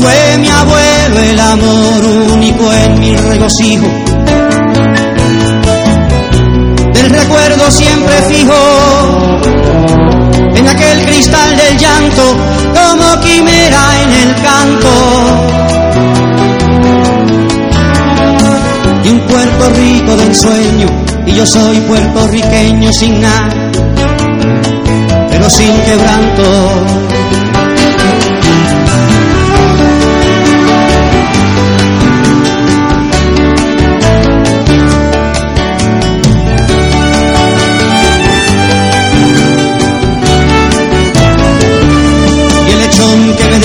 [0.00, 3.86] Fue mi abuelo el amor único en mi regocijo.
[6.92, 8.54] Del recuerdo siempre fijo
[10.54, 12.22] en aquel cristal del llanto
[12.74, 14.88] como quimera en el canto.
[19.04, 20.86] Y un Puerto Rico de ensueño
[21.26, 23.48] y yo soy puertorriqueño sin nada,
[25.30, 27.47] pero sin quebranto.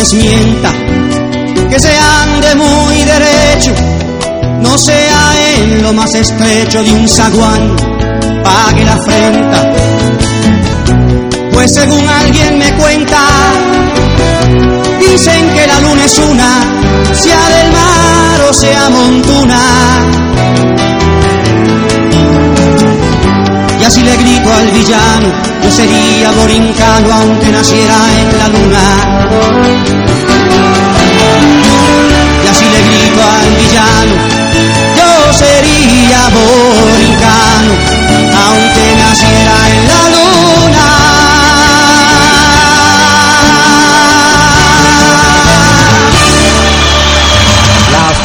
[0.04, 0.70] Desmienta,
[1.70, 3.72] que se ande muy derecho,
[4.60, 7.74] no sea en lo más estrecho de un zaguán,
[8.44, 9.72] pague la afrenta.
[11.54, 13.18] Pues según alguien me cuenta,
[15.00, 16.60] dicen que la luna es una,
[17.14, 20.93] sea del mar o sea montuna.
[24.04, 25.32] Y le grito al villano,
[25.64, 28.84] yo sería borincano aunque naciera en la luna.
[32.44, 34.16] Y así le grito al villano,
[34.98, 36.73] yo sería boricano,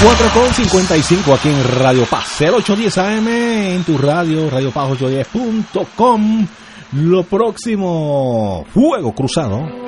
[0.00, 6.46] 4.55 aquí en Radio Paz, el 810 AM, en tu radio, radiopaz810.com.
[6.92, 9.87] Lo próximo, Fuego Cruzado.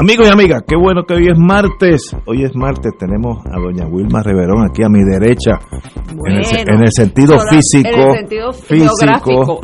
[0.00, 2.16] Amigos y amigas, qué bueno que hoy es martes.
[2.24, 5.58] Hoy es martes, tenemos a doña Wilma Reverón aquí a mi derecha.
[6.24, 7.88] en, el, sentido físico.
[7.88, 9.60] En el sentido físico.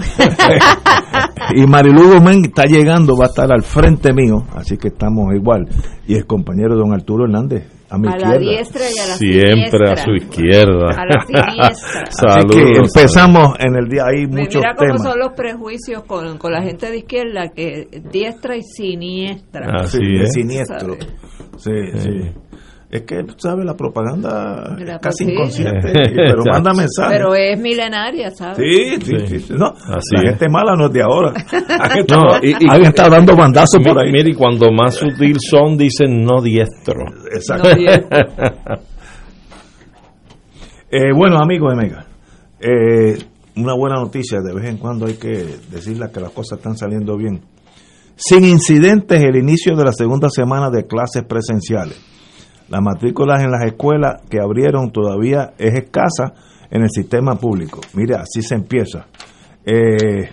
[1.55, 5.69] y Marilu Gómez está llegando, va a estar al frente mío, así que estamos igual.
[6.09, 10.11] Y el compañero don Arturo Hernández a la diestra y a la Siempre a su
[10.13, 10.87] izquierda.
[10.97, 12.03] A la siniestra.
[12.37, 16.53] Así que empezamos en el día, hay muchos Mira cómo son los prejuicios con, con,
[16.53, 19.67] la gente de izquierda, que diestra y siniestra.
[19.81, 20.33] Así es.
[20.33, 20.97] Siniestro.
[21.57, 22.33] Sí, sí.
[22.95, 23.65] Es que, ¿sabes?
[23.67, 27.19] La propaganda es casi inconsciente, pero manda mensajes.
[27.19, 28.57] Pero es milenaria, ¿sabes?
[28.57, 29.53] Sí, sí, sí.
[29.53, 31.33] No, la gente mala no es de ahora.
[32.71, 34.13] Alguien está dando bandazos por ahí.
[34.13, 37.03] Mire, y cuando más sutil son, dicen no diestro.
[37.35, 37.69] Exacto.
[40.89, 42.07] eh, bueno, amigos de Mega,
[42.61, 43.19] eh,
[43.57, 47.17] una buena noticia, de vez en cuando hay que decirle que las cosas están saliendo
[47.17, 47.41] bien.
[48.15, 52.15] Sin incidentes, el inicio de la segunda semana de clases presenciales
[52.69, 56.35] las matrículas en las escuelas que abrieron todavía es escasa
[56.71, 57.81] en el sistema público.
[57.95, 59.07] Mira, así se empieza.
[59.65, 60.31] Eh,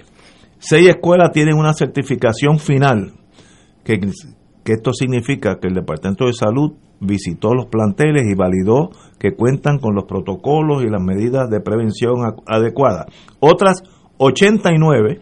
[0.59, 3.13] seis escuelas tienen una certificación final,
[3.83, 3.99] que,
[4.63, 9.79] que esto significa que el Departamento de Salud visitó los planteles y validó que cuentan
[9.79, 13.07] con los protocolos y las medidas de prevención adecuadas.
[13.39, 13.83] Otras
[14.17, 15.19] 89,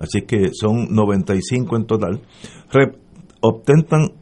[0.00, 2.20] así que son 95 en total,
[3.40, 4.19] obtentan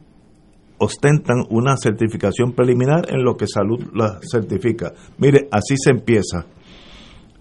[0.79, 4.93] ostentan una certificación preliminar en lo que salud la certifica.
[5.17, 6.45] Mire, así se empieza.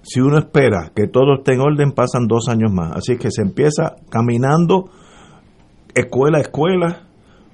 [0.02, 2.96] Si uno espera que todo esté en orden, pasan dos años más.
[2.96, 4.90] Así que se empieza caminando
[5.94, 7.02] escuela a escuela,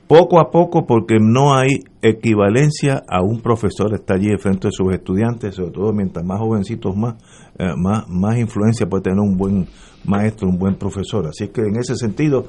[0.06, 4.92] poco a poco, porque no hay equivalencia a un profesor estar allí frente de sus
[4.92, 7.14] estudiantes, sobre todo mientras más jovencitos más,
[7.58, 9.66] eh, más, más influencia puede tener un buen
[10.04, 11.26] maestro, un buen profesor.
[11.26, 12.46] Así que en ese sentido,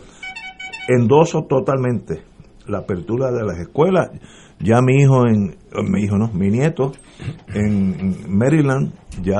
[0.87, 2.34] endoso totalmente
[2.67, 4.09] la apertura de las escuelas.
[4.59, 5.55] Ya mi hijo, en,
[5.91, 6.93] mi hijo no, mi nieto
[7.53, 9.39] en, Maryland ya,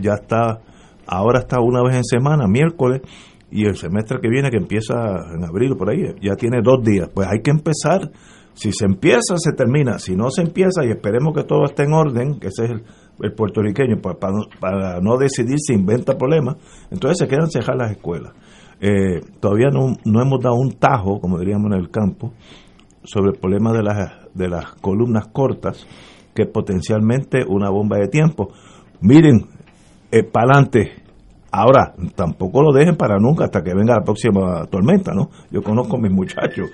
[0.00, 0.60] ya está,
[1.06, 3.02] ahora está una vez en semana, miércoles,
[3.50, 4.94] y el semestre que viene, que empieza
[5.34, 7.08] en abril por ahí, ya tiene dos días.
[7.12, 8.10] Pues hay que empezar.
[8.54, 9.98] Si se empieza, se termina.
[9.98, 12.70] Si no se empieza, y esperemos que todo esté en orden, que ese es
[13.20, 14.16] el, puertorriqueño, para,
[14.60, 16.56] para, no decidir si inventa problemas,
[16.90, 18.32] entonces se quedan cejar las escuelas.
[18.80, 22.32] Eh, todavía no, no, hemos dado un tajo, como diríamos en el campo,
[23.02, 25.86] sobre el problema de las, de las columnas cortas,
[26.34, 28.48] que es potencialmente una bomba de tiempo.
[29.00, 29.46] Miren,
[30.10, 30.92] eh, para adelante.
[31.50, 35.30] Ahora, tampoco lo dejen para nunca hasta que venga la próxima tormenta, ¿no?
[35.50, 36.68] Yo conozco a mis muchachos.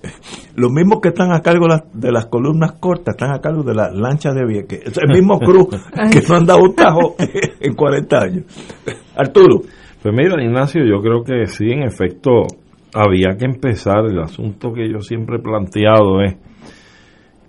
[0.54, 3.92] Los mismos que están a cargo de las columnas cortas están a cargo de las
[3.92, 4.96] lanchas de Vieques.
[4.96, 5.68] el mismo cruz
[6.12, 7.16] que no han dado un tajo
[7.60, 8.44] en 40 años.
[9.16, 9.62] Arturo.
[10.02, 12.46] Pues mira, Ignacio, yo creo que sí, en efecto,
[12.94, 14.06] había que empezar.
[14.06, 16.36] El asunto que yo siempre he planteado es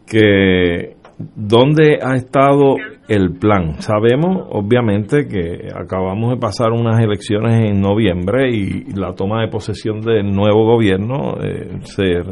[0.08, 0.96] que
[1.36, 2.78] ¿dónde ha estado
[3.08, 3.82] el plan?
[3.82, 10.02] Sabemos, obviamente, que acabamos de pasar unas elecciones en noviembre y la toma de posesión
[10.02, 12.24] del nuevo gobierno eh, se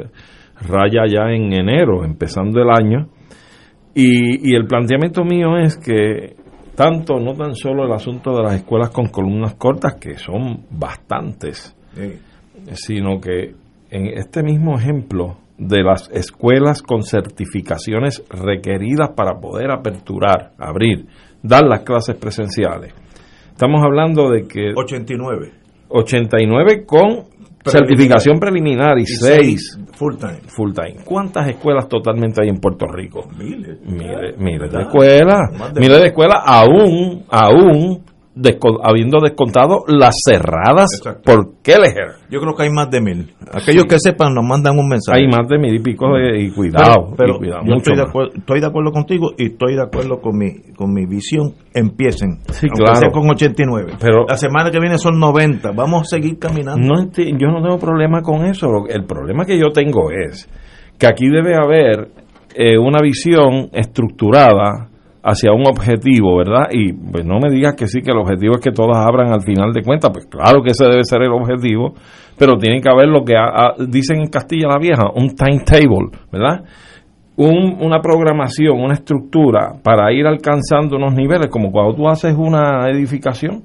[0.68, 3.10] raya ya en enero, empezando el año.
[3.94, 6.36] Y, y el planteamiento mío es que
[6.78, 11.76] tanto, no tan solo el asunto de las escuelas con columnas cortas, que son bastantes,
[12.74, 13.56] sino que
[13.90, 21.08] en este mismo ejemplo de las escuelas con certificaciones requeridas para poder aperturar, abrir,
[21.42, 22.94] dar las clases presenciales.
[23.52, 24.74] Estamos hablando de que...
[24.76, 25.52] 89.
[25.90, 27.24] 89 con
[27.68, 30.42] certificación preliminar y, seis, full time.
[30.48, 31.04] Full time.
[31.04, 33.28] ¿Cuántas escuelas totalmente hay en Puerto Rico?
[33.38, 33.80] Miles.
[33.86, 35.74] Miles, de escuelas.
[35.76, 38.04] Miles de escuelas aún, aún
[38.38, 41.22] desco- habiendo descontado las cerradas Exacto.
[41.24, 42.16] por Kelleher.
[42.30, 43.34] Yo creo que hay más de mil.
[43.52, 45.20] Aquellos que sepan nos mandan un mensaje.
[45.22, 47.78] Hay más de mil y pico de, y cuidado, Pero, pero y cuidado, yo mucho
[47.78, 51.06] estoy de, acuerdo, estoy de acuerdo contigo y estoy de acuerdo con mi, con mi
[51.06, 51.54] visión.
[51.74, 52.40] Empiecen.
[52.52, 52.96] Sí, aunque claro.
[52.96, 53.94] sea con 89.
[54.00, 55.72] Pero- la semana que viene son 90.
[55.72, 56.82] Vamos a seguir caminando.
[56.88, 58.68] No yo no tengo problema con eso.
[58.90, 60.50] El problema que yo tengo es
[60.98, 62.10] que aquí debe haber
[62.56, 64.87] eh, una visión estructurada
[65.30, 66.70] hacia un objetivo, ¿verdad?
[66.72, 69.42] Y pues no me digas que sí, que el objetivo es que todas abran al
[69.42, 70.10] final de cuentas.
[70.14, 71.94] Pues claro que ese debe ser el objetivo,
[72.38, 73.34] pero tiene que haber lo que
[73.90, 76.64] dicen en Castilla la Vieja, un timetable, ¿verdad?
[77.36, 82.90] Un- una programación, una estructura para ir alcanzando unos niveles, como cuando tú haces una
[82.90, 83.62] edificación,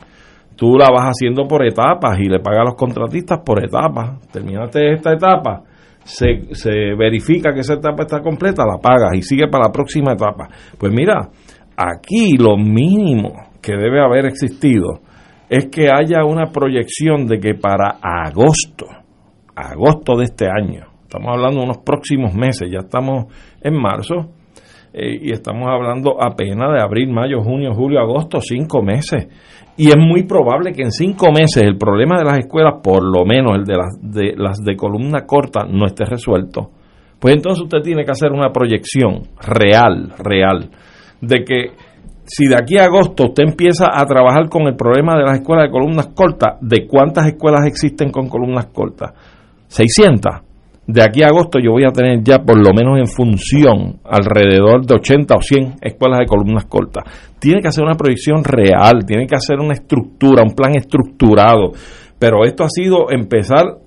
[0.57, 4.21] tú la vas haciendo por etapas y le pagas a los contratistas por etapas.
[4.31, 5.62] Terminaste esta etapa,
[6.04, 10.12] se, se verifica que esa etapa está completa, la pagas y sigue para la próxima
[10.12, 10.49] etapa.
[10.76, 11.28] Pues mira,
[11.76, 15.00] aquí lo mínimo que debe haber existido
[15.48, 18.86] es que haya una proyección de que para agosto,
[19.54, 23.26] agosto de este año, estamos hablando de unos próximos meses, ya estamos
[23.60, 24.30] en marzo,
[24.94, 29.26] eh, y estamos hablando apenas de abril, mayo, junio, julio, agosto, cinco meses.
[29.76, 33.24] Y es muy probable que en cinco meses el problema de las escuelas, por lo
[33.24, 36.70] menos el de las de, las de columna corta, no esté resuelto.
[37.18, 40.70] Pues entonces usted tiene que hacer una proyección real, real,
[41.22, 41.70] de que
[42.24, 45.66] si de aquí a agosto usted empieza a trabajar con el problema de las escuelas
[45.66, 49.12] de columnas cortas, ¿de cuántas escuelas existen con columnas cortas?
[49.68, 50.32] 600.
[50.86, 54.84] De aquí a agosto yo voy a tener ya por lo menos en función alrededor
[54.84, 57.04] de 80 o 100 escuelas de columnas cortas.
[57.38, 61.72] Tiene que hacer una proyección real, tiene que hacer una estructura, un plan estructurado.
[62.18, 63.78] Pero esto ha sido empezar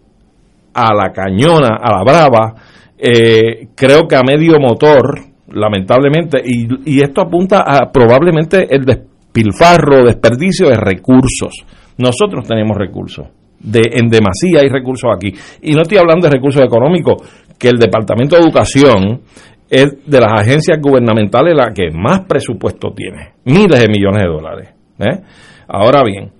[0.73, 2.55] a la cañona, a la brava,
[2.97, 5.19] eh, creo que a medio motor,
[5.55, 11.65] lamentablemente, y, esto apunta a probablemente el despilfarro, desperdicio de recursos.
[11.97, 13.27] Nosotros tenemos recursos,
[13.59, 15.33] de, en demasía hay recursos aquí.
[15.61, 17.23] Y no estoy hablando de recursos económicos,
[17.57, 19.21] que el Departamento de Educación
[19.69, 24.69] es de las agencias gubernamentales la que más presupuesto tiene, miles de millones de dólares.
[24.99, 25.21] ¿eh?
[25.67, 26.31] Ahora bien,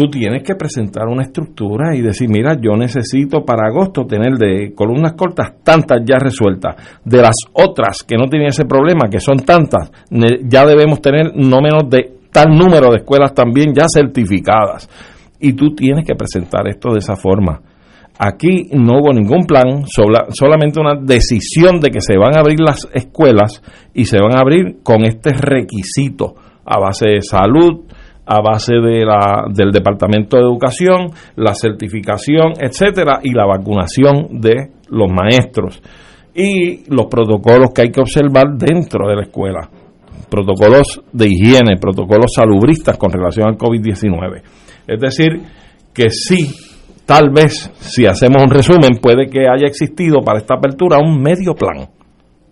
[0.00, 4.72] tú tienes que presentar una estructura y decir, mira, yo necesito para agosto tener de
[4.74, 6.74] columnas cortas tantas ya resueltas.
[7.04, 11.60] De las otras que no tienen ese problema, que son tantas, ya debemos tener no
[11.60, 14.88] menos de tal número de escuelas también ya certificadas.
[15.38, 17.60] Y tú tienes que presentar esto de esa forma.
[18.18, 22.60] Aquí no hubo ningún plan, sola- solamente una decisión de que se van a abrir
[22.60, 23.62] las escuelas
[23.94, 27.84] y se van a abrir con este requisito a base de salud,
[28.32, 34.70] a base de la, del Departamento de Educación, la certificación, etcétera, y la vacunación de
[34.88, 35.82] los maestros
[36.32, 39.68] y los protocolos que hay que observar dentro de la escuela,
[40.30, 44.42] protocolos de higiene, protocolos salubristas con relación al COVID-19.
[44.86, 45.42] Es decir,
[45.92, 46.54] que sí,
[47.04, 51.54] tal vez, si hacemos un resumen, puede que haya existido para esta apertura un medio
[51.54, 51.88] plan,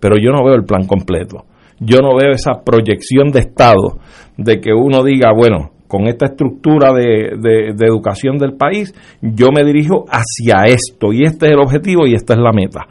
[0.00, 1.44] pero yo no veo el plan completo.
[1.80, 3.98] Yo no veo esa proyección de Estado
[4.36, 9.64] de que uno diga, bueno, con esta estructura de, de- educación del país, yo me
[9.64, 12.86] dirijo hacia esto y este es el objetivo y esta es la meta.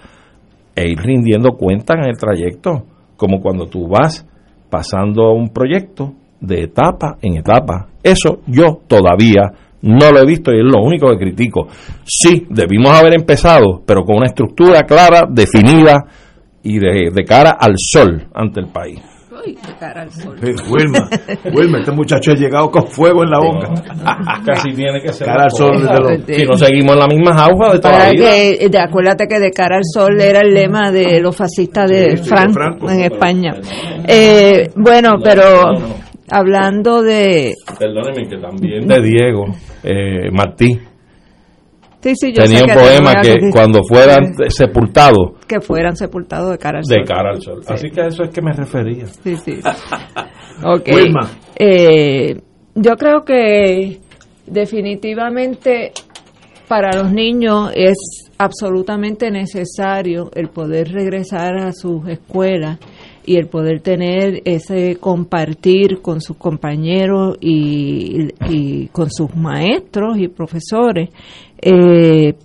[0.76, 2.84] E ir rindiendo cuenta en el trayecto,
[3.16, 4.26] como cuando tú vas
[4.70, 7.88] pasando un proyecto de etapa en etapa.
[8.04, 9.44] Eso yo todavía
[9.82, 11.68] no lo he visto y es lo único que critico.
[12.04, 16.06] Sí, debimos haber empezado, pero con una estructura clara, definida
[16.76, 19.00] y de, de cara al sol ante el país.
[19.46, 20.36] Uy, de cara al sol.
[20.42, 21.08] Eh, Wilma,
[21.54, 23.70] Wilma, este muchacho ha llegado con fuego en la boca.
[24.46, 27.38] Casi tiene que ser Cara al sol desde lo- Si no seguimos en la misma
[27.38, 28.26] jauja de toda la vida.
[28.32, 32.18] que, de, acuérdate que de cara al sol era el lema de los fascistas de
[32.18, 32.90] Sí, sí, Franco, de Franco.
[32.92, 33.54] en España.
[34.08, 35.44] Eh, bueno, pero
[36.30, 37.54] hablando de...
[37.80, 39.46] Perdóneme que también de Diego
[39.84, 40.78] eh, Martí
[42.02, 46.52] Sí, sí, yo tenía un que poema que que- cuando fueran sepultados Que fueran sepultados
[46.52, 47.04] de cara al de sol.
[47.08, 47.62] cara al sol.
[47.68, 49.06] Así que a eso es que me refería.
[49.08, 49.60] Sí, sí.
[50.64, 50.88] Ok.
[50.94, 51.30] Wilma.
[51.56, 52.36] Eh,
[52.76, 54.00] yo creo que
[54.46, 55.92] definitivamente
[56.68, 57.96] para los niños es
[58.38, 62.78] absolutamente necesario el poder regresar a sus escuelas
[63.26, 70.28] y el poder tener ese compartir con sus compañeros y, y con sus maestros y
[70.30, 71.10] profesores
[71.62, 72.36] eh,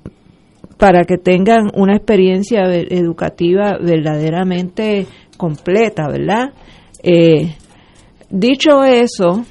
[0.78, 6.52] para que tengan una experiencia educativa verdaderamente completa, ¿verdad?
[7.02, 7.54] Eh,
[8.30, 9.44] dicho eso,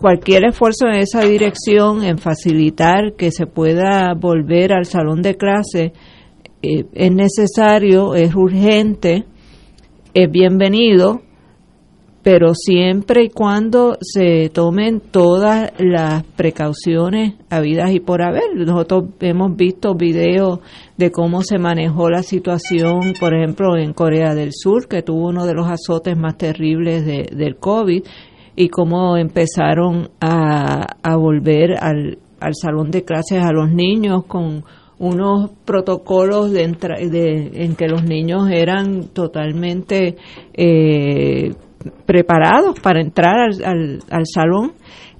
[0.00, 5.92] cualquier esfuerzo en esa dirección, en facilitar que se pueda volver al salón de clase,
[6.62, 9.24] eh, es necesario, es urgente,
[10.14, 11.22] es bienvenido,
[12.22, 18.54] pero siempre y cuando se tomen todas las precauciones habidas y por haber.
[18.54, 20.60] Nosotros hemos visto videos
[20.98, 25.46] de cómo se manejó la situación, por ejemplo, en Corea del Sur, que tuvo uno
[25.46, 28.02] de los azotes más terribles de, del COVID,
[28.56, 34.64] y cómo empezaron a, a volver al, al salón de clases a los niños con
[34.98, 40.16] unos protocolos de, de en que los niños eran totalmente
[40.52, 41.54] eh,
[42.06, 44.72] preparados para entrar al, al, salón,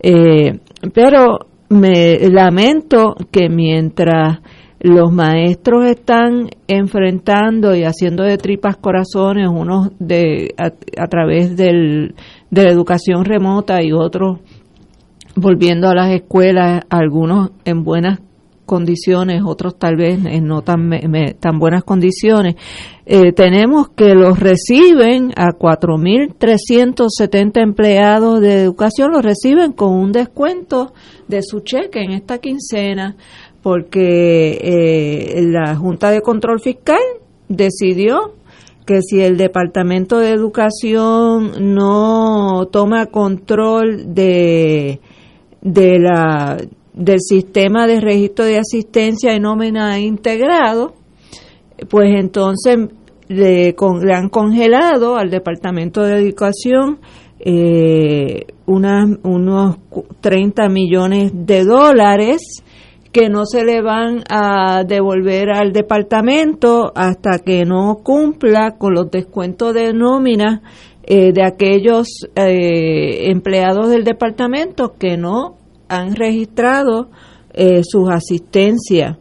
[0.03, 0.59] eh,
[0.93, 1.39] pero
[1.69, 4.41] me lamento que mientras
[4.81, 12.15] los maestros están enfrentando y haciendo de tripas corazones, unos de a, través del,
[12.51, 14.41] de la educación remota y otros
[15.37, 18.21] volviendo a las escuelas, algunos en buenas
[18.71, 20.89] condiciones, otros tal vez en no tan,
[21.41, 22.55] tan buenas condiciones,
[23.05, 30.93] eh, tenemos que los reciben a 4.370 empleados de educación, los reciben con un descuento
[31.27, 33.17] de su cheque en esta quincena,
[33.61, 37.03] porque eh, la Junta de Control Fiscal
[37.49, 38.37] decidió
[38.87, 45.01] que si el Departamento de Educación no toma control de,
[45.61, 46.57] de la
[46.93, 50.95] del sistema de registro de asistencia y nómina integrado,
[51.89, 52.79] pues entonces
[53.29, 53.75] le,
[54.13, 56.99] han congelado al Departamento de Educación
[57.39, 59.77] eh, unos
[60.21, 62.63] 30 millones de dólares
[63.13, 69.11] que no se le van a devolver al departamento hasta que no cumpla con los
[69.11, 70.63] descuentos de nómina
[71.03, 75.60] eh, de aquellos eh, empleados del departamento que no
[75.91, 77.11] han registrado
[77.53, 79.19] eh, sus asistencias.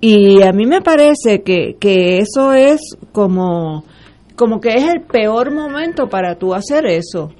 [0.00, 2.80] Y a mí me parece que, que eso es
[3.12, 3.84] como,
[4.36, 7.30] como que es el peor momento para tú hacer eso.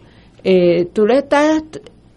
[0.42, 1.62] Eh, tú le estás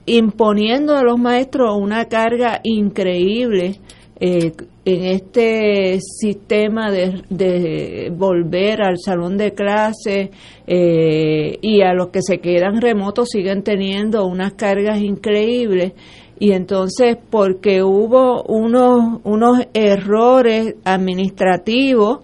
[0.05, 3.79] imponiendo a los maestros una carga increíble
[4.19, 4.51] eh,
[4.85, 10.31] en este sistema de, volver al salón de clase
[10.67, 15.93] eh, y a los que se quedan remotos siguen teniendo unas cargas increíbles.
[16.39, 22.19] Y entonces porque hubo unos unos errores administrativos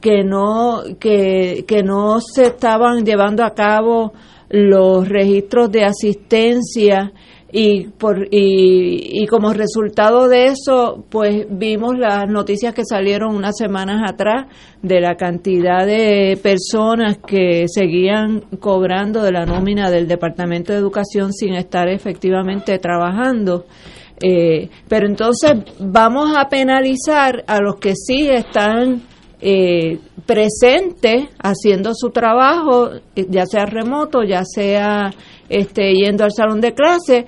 [0.00, 4.12] que no que, que no se estaban llevando a cabo
[4.48, 7.12] los registros de asistencia
[7.56, 13.56] y, por, y, y, como resultado de eso, pues vimos las noticias que salieron unas
[13.56, 14.46] semanas atrás
[14.82, 21.32] de la cantidad de personas que seguían cobrando de la nómina del Departamento de Educación
[21.32, 23.66] sin estar efectivamente trabajando.
[24.20, 29.02] Eh, pero entonces vamos a penalizar a los que sí están
[29.46, 35.10] eh, presentes haciendo su trabajo, ya sea remoto, ya sea
[35.50, 37.26] este, yendo al salón de clase,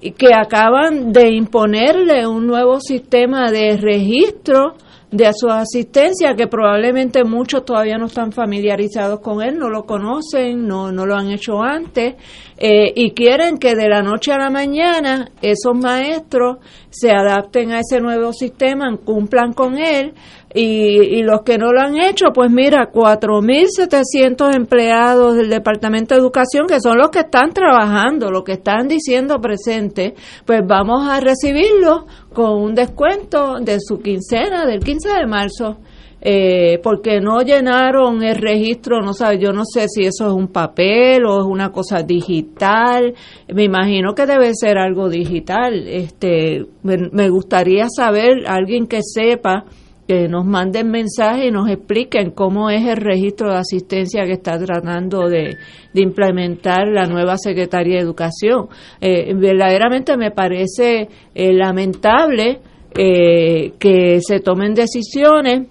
[0.00, 4.76] que acaban de imponerle un nuevo sistema de registro
[5.10, 10.66] de su asistencia que probablemente muchos todavía no están familiarizados con él, no lo conocen,
[10.66, 12.14] no, no lo han hecho antes
[12.58, 16.58] eh, y quieren que de la noche a la mañana esos maestros
[16.90, 20.12] se adapten a ese nuevo sistema, cumplan con él
[20.54, 26.20] y, y los que no lo han hecho, pues mira, 4.700 empleados del Departamento de
[26.20, 30.14] Educación, que son los que están trabajando, los que están diciendo presente,
[30.46, 35.78] pues vamos a recibirlos con un descuento de su quincena del 15 de marzo.
[36.20, 40.48] Eh, porque no llenaron el registro, no sabe, yo no sé si eso es un
[40.48, 43.14] papel o es una cosa digital,
[43.46, 49.64] me imagino que debe ser algo digital, este, me gustaría saber, alguien que sepa,
[50.08, 54.58] que nos manden mensajes y nos expliquen cómo es el registro de asistencia que está
[54.58, 55.54] tratando de,
[55.92, 58.68] implementar la nueva Secretaría de Educación.
[59.00, 62.60] Eh, verdaderamente me parece eh, lamentable
[62.96, 65.66] eh, que se tomen decisiones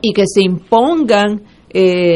[0.00, 1.42] y que se impongan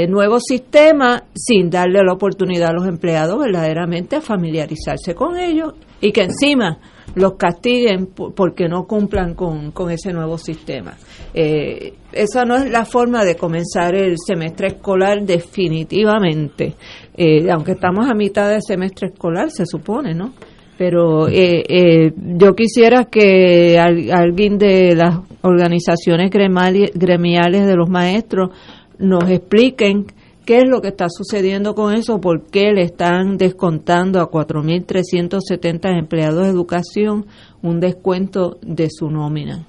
[0.08, 6.12] nuevos sistemas sin darle la oportunidad a los empleados verdaderamente a familiarizarse con ellos y
[6.12, 6.78] que encima
[7.16, 10.96] los castiguen porque no cumplan con, ese nuevo sistema.
[11.34, 16.74] Eh, esa no es la forma de comenzar el semestre escolar definitivamente,
[17.16, 20.34] eh, aunque estamos a mitad del semestre escolar, se supone, ¿no?
[20.76, 28.50] Pero eh, eh, yo quisiera que alguien de las organizaciones gremiales de los maestros
[28.98, 30.04] nos expliquen
[30.46, 32.20] ¿Qué es lo que está sucediendo con eso?
[32.20, 37.26] ¿Por qué le están descontando a 4.370 empleados de educación
[37.62, 39.66] un descuento de su nómina?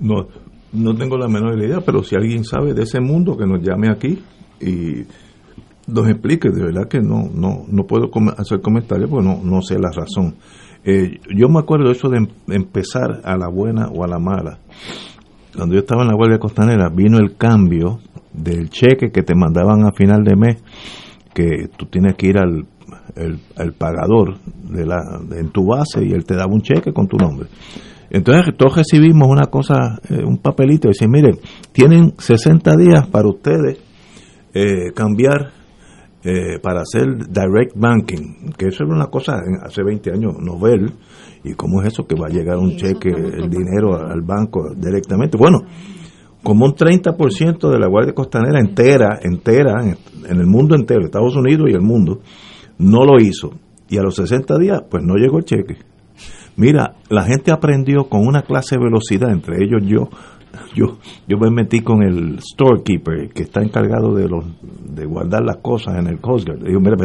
[0.00, 0.28] No,
[0.72, 3.90] no tengo la menor idea, pero si alguien sabe de ese mundo, que nos llame
[3.90, 4.18] aquí
[4.62, 5.04] y
[5.86, 9.74] nos explique, de verdad que no no no puedo hacer comentarios porque no, no sé
[9.78, 10.36] la razón.
[10.84, 14.58] Eh, yo me acuerdo eso de em- empezar a la buena o a la mala.
[15.54, 17.98] Cuando yo estaba en la Guardia Costanera, vino el cambio
[18.36, 20.56] del cheque que te mandaban a final de mes,
[21.34, 22.66] que tú tienes que ir al
[23.16, 24.38] el, pagador
[24.70, 27.48] de la, de- en tu base y él te daba un cheque con tu nombre.
[28.10, 31.38] Entonces todos recibimos una cosa, eh, un papelito, y dice, miren,
[31.72, 33.78] tienen 60 días para ustedes
[34.54, 35.50] eh, cambiar
[36.22, 40.92] eh, para hacer direct banking, que eso era una cosa en- hace 20 años novel,
[41.44, 45.36] y cómo es eso que va a llegar un cheque, el dinero al banco directamente.
[45.38, 45.58] Bueno,
[46.46, 49.96] como un 30% de la Guardia Costanera entera, entera, en,
[50.30, 52.20] el mundo entero, Estados Unidos y el mundo,
[52.78, 53.50] no lo hizo.
[53.88, 55.78] Y a los 60 días, pues no llegó el cheque.
[56.56, 60.08] Mira, la gente aprendió con una clase de velocidad, entre ellos yo,
[60.76, 64.44] yo, yo me metí con el storekeeper que está encargado de los,
[64.94, 66.62] de guardar las cosas en el Coast Guard.
[66.62, 66.96] Le digo, mira,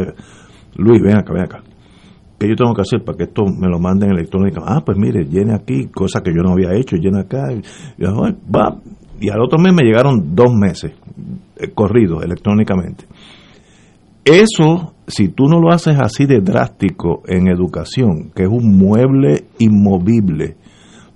[0.76, 1.64] Luis, ven acá, ven acá.
[2.38, 4.62] ¿Qué yo tengo que hacer para que esto me lo manden electrónica?
[4.64, 7.52] Ah, pues mire, llene aquí, cosa que yo no había hecho, llene acá.
[7.52, 7.62] Y,
[8.04, 8.80] "Ay, va.
[9.22, 10.92] Y al otro mes me llegaron dos meses
[11.56, 13.04] eh, corridos electrónicamente.
[14.24, 19.44] Eso, si tú no lo haces así de drástico en educación, que es un mueble
[19.60, 20.56] inmovible,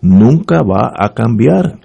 [0.01, 1.81] nunca va a cambiar.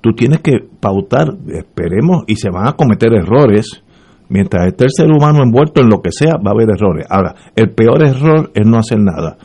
[0.00, 3.82] Tú tienes que pautar, esperemos, y se van a cometer errores.
[4.28, 7.04] Mientras esté el ser humano envuelto en lo que sea, va a haber errores.
[7.10, 9.38] Ahora, el peor error es no hacer nada.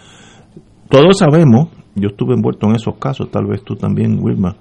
[0.90, 4.56] Todos sabemos, yo estuve envuelto en esos casos, tal vez tú también, Wilma,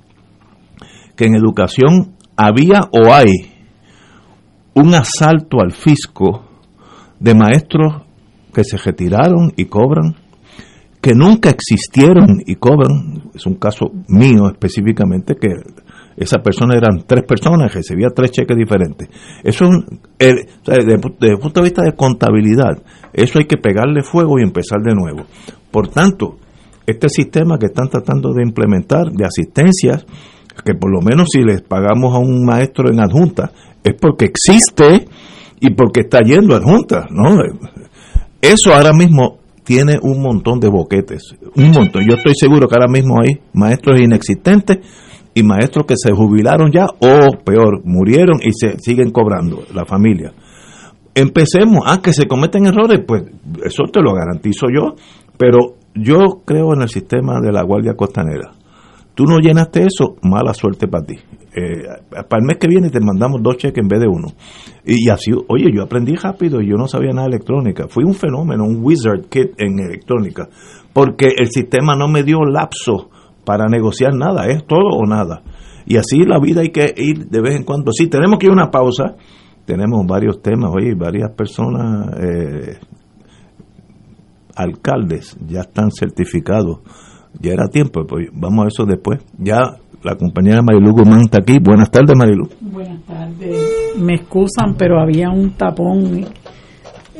[1.18, 3.26] que en educación había o hay
[4.74, 6.44] un asalto al fisco
[7.18, 8.02] de maestros
[8.54, 10.14] que se retiraron y cobran,
[11.00, 13.30] que nunca existieron y cobran.
[13.34, 15.48] Es un caso mío específicamente que
[16.16, 19.08] esa persona eran tres personas, recibía tres cheques diferentes.
[19.42, 19.64] Eso
[20.18, 22.80] desde el punto de vista de contabilidad,
[23.12, 25.26] eso hay que pegarle fuego y empezar de nuevo.
[25.72, 26.36] Por tanto,
[26.86, 30.06] este sistema que están tratando de implementar de asistencias,
[30.64, 33.50] que por lo menos si les pagamos a un maestro en adjunta,
[33.82, 35.06] es porque existe
[35.60, 37.38] y porque está yendo adjunta, ¿no?
[38.40, 42.04] Eso ahora mismo tiene un montón de boquetes, un montón.
[42.08, 44.78] Yo estoy seguro que ahora mismo hay maestros inexistentes
[45.34, 50.32] y maestros que se jubilaron ya o peor, murieron y se siguen cobrando la familia.
[51.14, 53.24] Empecemos, ah, que se cometen errores, pues
[53.64, 54.94] eso te lo garantizo yo,
[55.36, 58.52] pero yo creo en el sistema de la Guardia Costanera.
[59.18, 61.16] Tú no llenaste eso, mala suerte para ti.
[61.16, 61.82] Eh,
[62.28, 64.28] para el mes que viene te mandamos dos cheques en vez de uno.
[64.84, 67.88] Y así, oye, yo aprendí rápido y yo no sabía nada de electrónica.
[67.88, 70.48] Fui un fenómeno, un wizard kid en electrónica,
[70.92, 73.10] porque el sistema no me dio lapso
[73.44, 75.42] para negociar nada, es todo o nada.
[75.84, 77.90] Y así la vida hay que ir de vez en cuando.
[77.90, 79.16] Sí, tenemos que ir a una pausa.
[79.64, 82.78] Tenemos varios temas, oye, varias personas, eh,
[84.54, 86.82] alcaldes ya están certificados.
[87.40, 89.18] Ya era tiempo, pues vamos a eso después.
[89.38, 89.60] Ya
[90.02, 91.58] la compañera Marilu Guzmán está aquí.
[91.62, 92.48] Buenas tardes, Marilu.
[92.60, 93.94] Buenas tardes.
[93.98, 96.24] Me excusan, pero había un tapón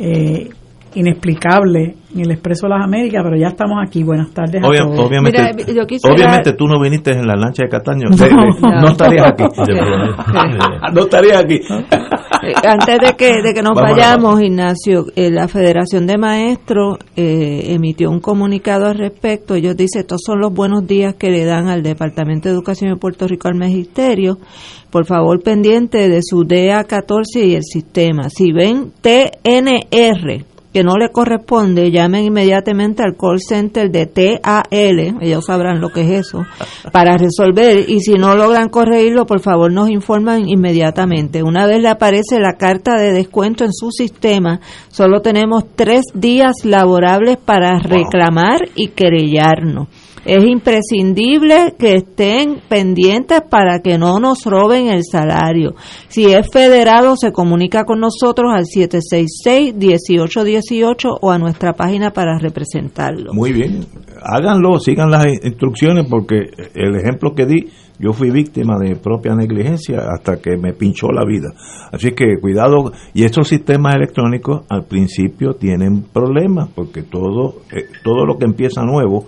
[0.01, 0.49] eh,
[0.95, 4.03] inexplicable en el Expreso de las Américas, pero ya estamos aquí.
[4.03, 5.01] Buenas tardes a Obvia- todos.
[5.07, 8.09] obviamente, Mira, yo quisiera- obviamente tú no viniste en la lancha de Cataño.
[8.09, 8.89] No.
[8.89, 9.45] estarías aquí.
[10.95, 11.61] no estarías aquí.
[12.43, 17.73] Eh, Antes de que, de que nos vayamos, Ignacio, eh, la Federación de Maestros eh,
[17.75, 19.55] emitió un comunicado al respecto.
[19.55, 22.97] Ellos dicen, estos son los buenos días que le dan al Departamento de Educación de
[22.97, 24.39] Puerto Rico al Magisterio.
[24.91, 28.31] Por favor, pendiente de su DA14 y el sistema.
[28.31, 35.45] Si ven TNR, que no le corresponde, llamen inmediatamente al call center de TAL, ellos
[35.47, 36.45] sabrán lo que es eso,
[36.93, 41.43] para resolver y si no logran corregirlo, por favor nos informan inmediatamente.
[41.43, 46.65] Una vez le aparece la carta de descuento en su sistema, solo tenemos tres días
[46.65, 49.89] laborables para reclamar y querellarnos.
[50.25, 55.77] Es imprescindible que estén pendientes para que no nos roben el salario.
[56.09, 63.33] Si es federado, se comunica con nosotros al 766-1818 o a nuestra página para representarlo.
[63.33, 63.87] Muy bien,
[64.23, 69.99] háganlo, sigan las instrucciones porque el ejemplo que di, yo fui víctima de propia negligencia
[70.15, 71.49] hasta que me pinchó la vida.
[71.93, 78.25] Así que cuidado, y estos sistemas electrónicos al principio tienen problemas porque todo, eh, todo
[78.25, 79.27] lo que empieza nuevo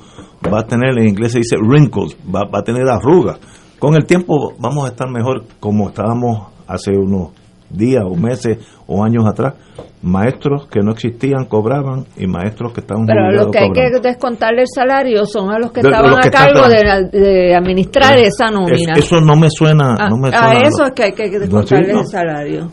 [0.52, 3.38] va a tener, en inglés se dice wrinkles, va, va a tener arrugas.
[3.78, 7.30] Con el tiempo vamos a estar mejor como estábamos hace unos
[7.70, 9.54] días o meses o años atrás.
[10.02, 13.74] Maestros que no existían cobraban y maestros que estaban Pero a los que hay que
[13.74, 14.02] cobraban.
[14.02, 17.02] descontarle el salario son a los que De- estaban los que a cargo de, la-
[17.02, 18.94] de administrar esa nómina.
[18.94, 20.60] Es- eso no me suena, Ah, no me a suena.
[20.68, 22.00] eso es que hay que descontarles no.
[22.00, 22.70] el salario.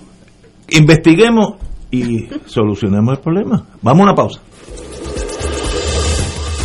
[0.70, 1.56] Investiguemos
[1.92, 3.66] y solucionemos el problema.
[3.82, 4.42] Vamos a una pausa.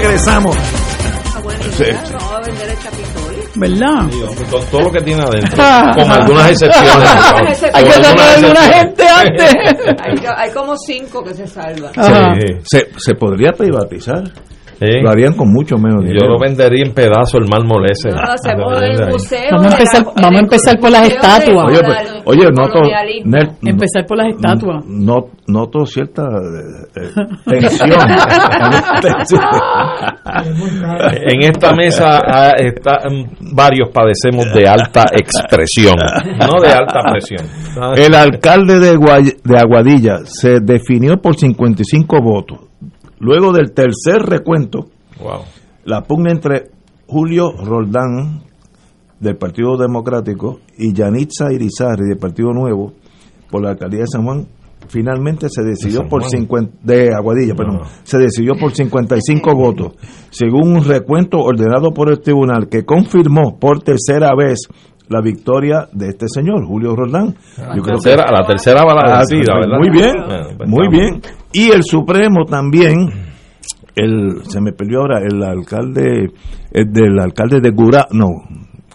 [0.00, 0.56] Regresamos.
[1.76, 1.84] Sí.
[2.12, 3.42] No va a vender el Capitolio.
[3.56, 4.10] ¿Verdad?
[4.50, 5.92] Con todo lo que tiene adentro, Ah.
[5.96, 7.08] con algunas excepciones.
[7.72, 9.54] Hay que sacar alguna gente antes.
[10.04, 11.92] Hay, hay como cinco que se salvan.
[12.64, 14.22] Se, se podría privatizar.
[14.78, 14.86] Sí.
[15.02, 16.28] Lo harían con mucho menos Yo dinero.
[16.34, 18.10] lo vendería en pedazos el mármol ese.
[18.10, 19.10] No, hacemos De el ahí.
[19.10, 19.40] museo.
[19.50, 21.66] Vamos a empezar- la- vamos a empezar por las estatuas.
[21.66, 22.78] Oye, pues, oye, noto.
[23.24, 24.84] Nel- Empezar por las estatuas.
[24.86, 25.16] no,
[25.48, 27.10] noto cierta eh, eh,
[27.46, 27.90] tensión.
[31.22, 35.94] En esta mesa ah, está, mm, varios padecemos de alta expresión,
[36.38, 37.46] no de alta presión.
[37.96, 42.58] El alcalde de, Guay- de Aguadilla se definió por 55 votos.
[43.20, 44.86] Luego del tercer recuento,
[45.20, 45.42] Wow.
[45.84, 46.70] la pugna entre
[47.06, 48.42] Julio Roldán
[49.18, 52.92] del Partido Democrático y Yanitza Irizarry del Partido Nuevo
[53.50, 54.46] por la alcaldía de San Juan
[54.88, 56.30] finalmente se decidió por Juan?
[56.30, 59.94] 50 de Aguadilla, perdón, se decidió por 55 votos,
[60.30, 64.60] según un recuento ordenado por el tribunal que confirmó por tercera vez
[65.08, 67.34] la victoria de este señor, Julio Roldán.
[67.74, 69.78] Yo creo que Tercera- la tercera va la Ah, vencida, ¿verdad?
[69.78, 71.20] Muy bien, Bueno, pues muy bien.
[71.52, 73.08] Y el Supremo también,
[73.94, 76.30] el se me perdió ahora, el alcalde,
[76.72, 78.26] el del alcalde de Gura, no,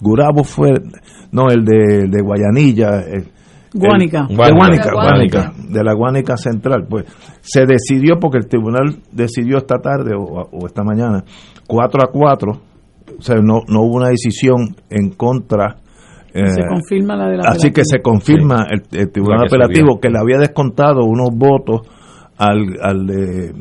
[0.02, 0.70] Gurabo fue,
[1.32, 3.28] no, el de, de Guayanilla, el-
[4.30, 4.92] Guánica.
[4.94, 7.06] Guánica, de la Guánica Central, pues
[7.42, 11.24] se decidió porque el tribunal decidió esta tarde o, o esta mañana,
[11.66, 12.52] 4 a 4,
[13.18, 15.78] o sea, no, no hubo una decisión en contra.
[16.34, 20.00] Eh, Se confirma la de la Así que se confirma el, el Tribunal que Apelativo
[20.00, 21.82] que le había descontado unos votos
[22.38, 23.54] al, al de,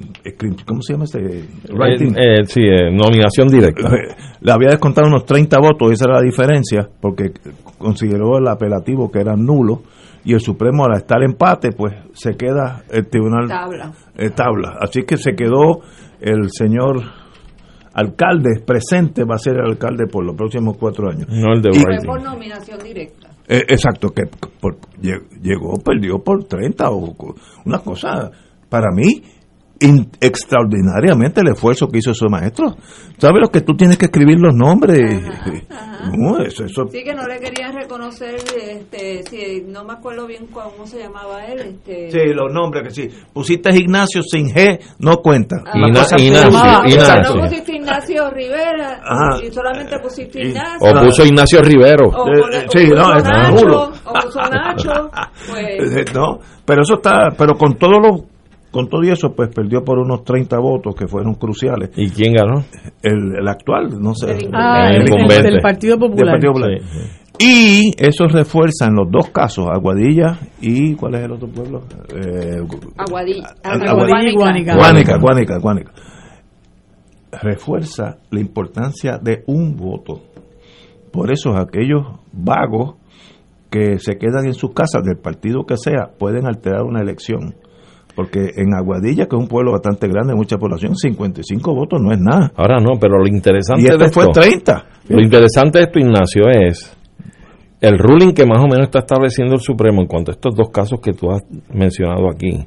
[0.67, 1.21] ¿cómo se llama este?
[1.73, 2.17] Writing.
[2.17, 3.91] Eh, eh, sí, eh, nominación directa.
[4.41, 7.33] le había descontado unos 30 votos, esa era la diferencia, porque
[7.79, 9.83] consideró el apelativo que era nulo,
[10.25, 13.93] y el Supremo al estar empate, pues se queda el Tribunal Tabla.
[14.17, 14.77] eh, tabla.
[14.81, 15.81] Así que se quedó
[16.21, 17.03] el señor
[17.95, 21.29] alcalde presente, va a ser el alcalde por los próximos cuatro años.
[21.29, 23.29] No el de Y- Fue por nominación directa.
[23.49, 24.23] Eh, exacto, que
[24.61, 27.15] por- lle- llegó, perdió por 30 o
[27.67, 28.31] una cosa,
[28.69, 29.23] para mí,
[29.83, 32.77] in- extraordinariamente el esfuerzo que hizo su maestro.
[33.19, 34.99] ¿Sabes lo que tú tienes que escribir los nombres?
[36.19, 40.47] No, eso, eso- Sí, que no le querían reconocer, este, si, no me acuerdo bien
[40.53, 41.61] cómo se llamaba él.
[41.87, 43.09] Este, Sí, los nombres que sí.
[43.33, 45.59] Pusiste Ignacio sin G, no cuenta.
[45.65, 47.35] Ah, Ignacio, llamaba- Ignacio.
[47.37, 49.45] No pusiste Ignacio Rivera Ajá.
[49.47, 50.91] y solamente pusiste Y- Ignacio.
[50.91, 52.09] O puso Ignacio Rivero.
[52.09, 55.11] O, Eh, eh, o puso no, es Nacho, o puso Nacho,
[55.51, 58.25] pues Eh, No, pero eso está, pero con todo lo,
[58.73, 61.91] con todo y eso, pues perdió por unos 30 votos que fueron cruciales.
[61.97, 62.65] ¿Y quién ganó?
[63.03, 64.33] El, el actual, no sé.
[64.33, 65.51] El Ah, El el, el incumbente.
[65.51, 66.33] del Partido Popular.
[66.33, 66.79] Partido Popular.
[66.81, 66.99] Sí.
[67.39, 71.83] Y eso refuerza en los dos casos, Aguadilla y ¿cuál es el otro pueblo?
[72.15, 72.59] Eh,
[72.99, 73.49] Aguadilla.
[73.63, 74.77] Aguadilla y Guánica.
[74.77, 75.93] Guánica, Guánica, Guánica.
[77.43, 80.21] Refuerza la importancia de un voto.
[81.11, 82.97] Por eso aquellos vagos
[83.71, 87.55] que se quedan en sus casas del partido que sea pueden alterar una elección.
[88.15, 92.19] Porque en Aguadilla, que es un pueblo bastante grande, mucha población, 55 votos no es
[92.21, 92.53] nada.
[92.57, 94.85] Ahora no, pero lo interesante Y de este fue esto, 30.
[95.09, 96.97] lo interesante de esto, Ignacio, es
[97.81, 100.71] el ruling que más o menos está estableciendo el Supremo en cuanto a estos dos
[100.71, 102.67] casos que tú has mencionado aquí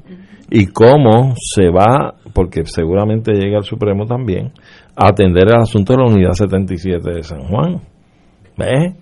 [0.50, 4.52] y cómo se va, porque seguramente llega al Supremo también,
[4.94, 7.80] a atender el asunto de la unidad 77 de San Juan.
[8.56, 8.94] ¿Ves?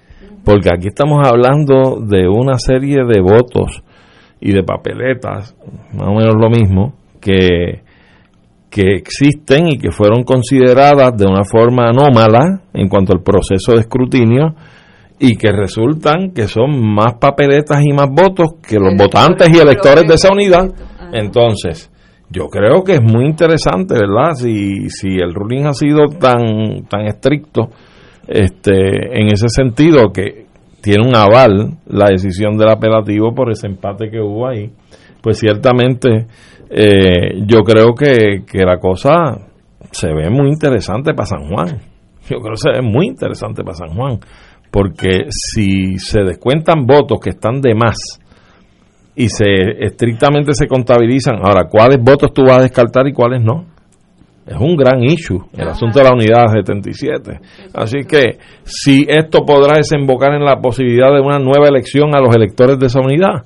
[0.45, 3.83] Porque aquí estamos hablando de una serie de votos
[4.45, 5.57] y de papeletas,
[5.95, 7.83] más o menos lo mismo, que,
[8.69, 13.81] que existen y que fueron consideradas de una forma anómala en cuanto al proceso de
[13.81, 14.55] escrutinio
[15.19, 20.05] y que resultan que son más papeletas y más votos que los votantes y electores
[20.07, 20.71] de esa unidad.
[21.15, 21.91] Entonces,
[22.29, 24.35] yo creo que es muy interesante, ¿verdad?
[24.35, 27.71] Si, si el ruling ha sido tan, tan estricto
[28.29, 30.44] este, en ese sentido que
[30.85, 34.71] tiene un aval la decisión del apelativo por ese empate que hubo ahí,
[35.23, 36.27] pues ciertamente
[36.69, 39.35] eh, yo creo que, que la cosa
[39.91, 41.81] se ve muy interesante para San Juan.
[42.29, 44.19] Yo creo que se ve muy interesante para San Juan,
[44.71, 47.97] porque si se descuentan votos que están de más
[49.17, 49.47] y se
[49.81, 53.65] estrictamente se contabilizan, ahora, ¿cuáles votos tú vas a descartar y cuáles no?
[54.47, 57.41] Es un gran issue, el asunto de la unidad 77.
[57.73, 62.35] Así que si esto podrá desembocar en la posibilidad de una nueva elección a los
[62.37, 63.45] electores de esa unidad,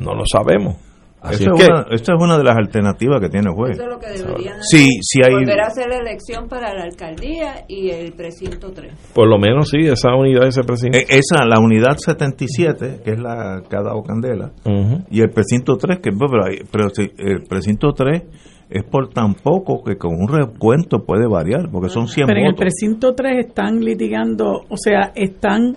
[0.00, 0.76] no lo sabemos.
[1.20, 3.72] Así es que, una, esta es una de las alternativas que tiene el juez.
[3.72, 5.00] Eso es lo que deberían Sí, hacer.
[5.02, 8.92] sí hay- Volver a hacer la elección para la alcaldía y el precinto 3.
[9.12, 11.00] por lo menos sí, esa unidad ese presidente.
[11.00, 15.02] E- Esa, la unidad 77, que es la que ha dado Candela, Ujú.
[15.10, 18.22] y el precinto 3, que pero, pero si el precinto 3
[18.70, 22.46] es por tan poco que con un recuento puede variar, porque son 100 Pero en
[22.46, 25.76] el precinto 3 están litigando, o sea, están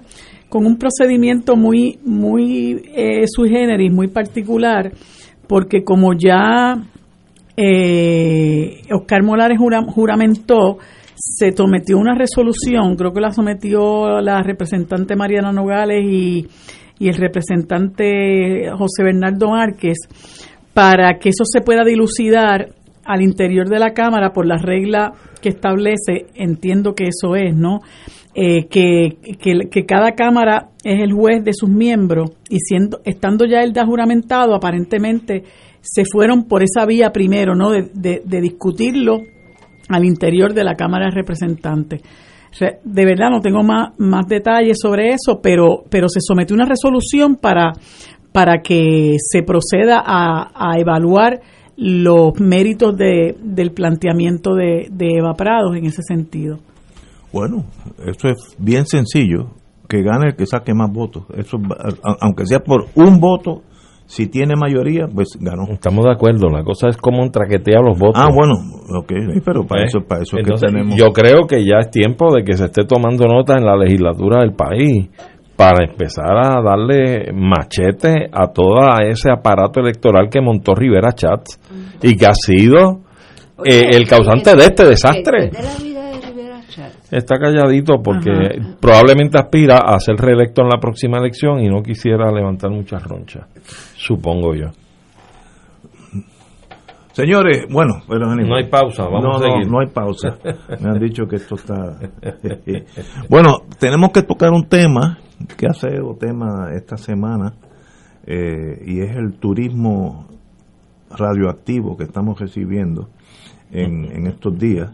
[0.50, 4.92] con un procedimiento muy muy eh, sui generis, muy particular,
[5.48, 6.76] porque como ya
[7.56, 10.78] eh, Oscar Molares jura- juramentó,
[11.16, 16.48] se sometió una resolución, creo que la sometió la representante Mariana Nogales y,
[17.00, 19.98] y el representante José Bernardo Márquez,
[20.74, 22.70] para que eso se pueda dilucidar
[23.06, 27.80] al interior de la Cámara por la regla que establece, entiendo que eso es, ¿no?
[28.34, 29.18] Eh, que,
[29.70, 33.86] que, cada Cámara es el juez de sus miembros y siendo estando ya el da
[33.86, 35.44] juramentado, aparentemente
[35.82, 37.72] se fueron por esa vía primero, ¿no?
[37.72, 39.22] De, de, de discutirlo
[39.90, 42.02] al interior de la Cámara de Representantes.
[42.60, 46.66] Re- De verdad no tengo más, más detalles sobre eso, pero, pero se sometió una
[46.66, 47.74] resolución para,
[48.32, 51.42] para que se proceda a, a evaluar
[51.84, 56.60] los méritos de, del planteamiento de, de Eva Prados en ese sentido.
[57.34, 57.66] Bueno,
[58.06, 59.50] eso es bien sencillo,
[59.90, 61.24] que gane el que saque más votos.
[61.36, 61.58] Eso,
[62.22, 63.64] aunque sea por un voto,
[64.06, 65.64] si tiene mayoría, pues ganó.
[65.72, 68.22] Estamos de acuerdo, la cosa es cómo traquetea los votos.
[68.22, 68.54] Ah, bueno,
[69.00, 69.86] ok, pero para ¿Eh?
[69.86, 70.96] eso, para eso Entonces, que tenemos...
[70.96, 74.42] Yo creo que ya es tiempo de que se esté tomando nota en la legislatura
[74.42, 75.10] del país
[75.62, 81.60] para empezar a darle machete a todo ese aparato electoral que montó Rivera Chats
[82.02, 83.02] y que ha sido
[83.64, 85.52] eh, el causante de este desastre.
[87.12, 88.32] Está calladito porque
[88.80, 93.46] probablemente aspira a ser reelecto en la próxima elección y no quisiera levantar muchas ronchas,
[93.96, 94.70] supongo yo.
[97.12, 99.72] Señores, bueno, pero No hay pausa, vamos no, a no, seguir.
[99.72, 100.38] no hay pausa.
[100.82, 102.00] Me han dicho que esto está.
[103.30, 105.20] bueno, tenemos que tocar un tema
[105.58, 107.54] que ha sido tema esta semana
[108.26, 110.28] eh, y es el turismo
[111.10, 113.10] radioactivo que estamos recibiendo
[113.72, 114.92] en, en estos días.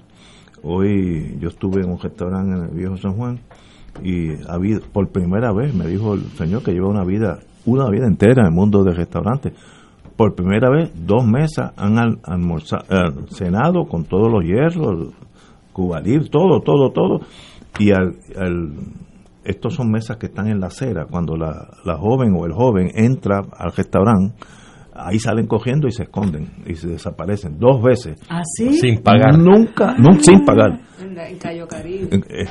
[0.64, 3.40] Hoy yo estuve en un restaurante en el Viejo San Juan
[4.04, 8.08] y había, por primera vez me dijo el señor que lleva una vida, una vida
[8.08, 9.54] entera en el mundo del restaurante.
[10.16, 15.14] Por primera vez, dos mesas han al- almorzado, eh, cenado con todos los hierros,
[15.74, 17.20] Cuba Libre, todo, todo, todo.
[17.78, 18.74] Y al, al-
[19.48, 21.06] estos son mesas que están en la acera.
[21.06, 24.36] Cuando la, la joven o el joven entra al restaurante,
[24.94, 28.20] ahí salen cogiendo y se esconden y se desaparecen dos veces.
[28.30, 28.74] ¿Así?
[28.74, 29.38] Sin pagar.
[29.38, 30.80] Nunca, no, sin pagar.
[31.00, 32.10] En, Cayo Caribe.
[32.30, 32.48] Eh,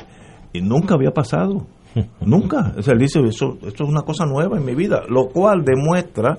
[0.53, 1.67] y nunca había pasado.
[2.21, 2.73] Nunca.
[2.77, 5.63] O sea, él dice, eso, esto es una cosa nueva en mi vida, lo cual
[5.63, 6.37] demuestra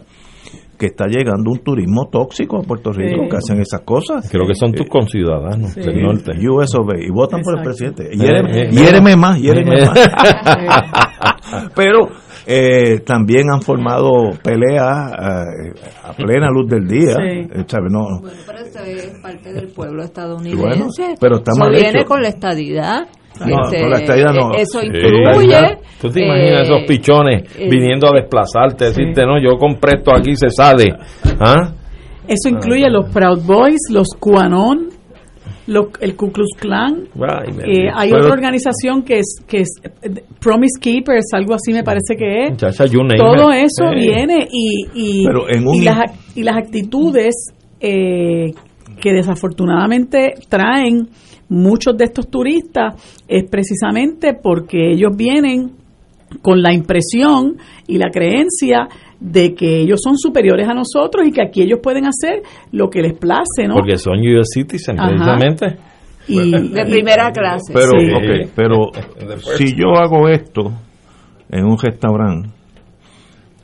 [0.79, 3.29] que está llegando un turismo tóxico a Puerto Rico, Sí.
[3.29, 4.29] que hacen esas cosas.
[4.31, 5.81] Creo que son tus conciudadanos Sí.
[5.81, 6.33] del norte.
[6.49, 8.11] US y votan por el presidente.
[8.17, 9.87] Hiéreme, Eh, eh, hiéreme más, hiéreme eh.
[9.87, 11.73] más.
[11.75, 12.09] Pero
[12.47, 14.09] eh, también han formado
[14.43, 15.73] peleas eh,
[16.05, 17.15] a plena luz del día.
[17.17, 17.49] Sí.
[17.53, 17.89] eh, ¿sabe?
[17.91, 20.63] No, Bueno, pero eso es parte del pueblo estadounidense.
[20.63, 20.87] Bueno,
[21.21, 22.07] pero está mal viene hecho.
[22.07, 23.09] con la estadidad.
[23.47, 24.53] No, con la estadidad no.
[24.55, 24.87] Eso Sí.
[24.87, 25.79] incluye.
[26.01, 30.15] ¿Tú te imaginas eh, esos pichones eh, viniendo a desplazarte, decirte, no, yo compré esto
[30.15, 30.95] aquí, se sale?
[31.41, 31.73] ¿Ah?
[32.27, 34.89] Eso incluye los Proud Boys, los QAnon,
[35.67, 37.05] los- el Ku Klux Klan.
[37.21, 39.69] Ay, Eh, hay Pero- otra organización que es que es
[40.03, 42.51] eh, Promise Keepers, algo así me parece que es.
[42.51, 42.85] Muchacha,
[43.17, 43.97] Todo eso Eh.
[43.97, 47.35] viene y, y, Pero en un y, las, ac- y las actitudes
[47.81, 48.47] eh,
[49.01, 51.09] que desafortunadamente traen
[51.49, 52.95] muchos de estos turistas
[53.27, 55.73] es precisamente porque ellos vienen
[56.43, 58.87] con la impresión y la creencia
[59.19, 62.43] de que ellos son superiores a nosotros y que aquí ellos pueden hacer
[62.73, 63.75] lo que les place, ¿no?
[63.75, 65.09] Porque son US citizens, Ajá.
[65.09, 65.77] precisamente.
[66.29, 67.73] y, de primera clase.
[67.73, 68.11] Pero, Sí.
[68.13, 68.91] ok, pero
[69.57, 70.71] si yo hago esto
[71.51, 72.51] en un restaurante,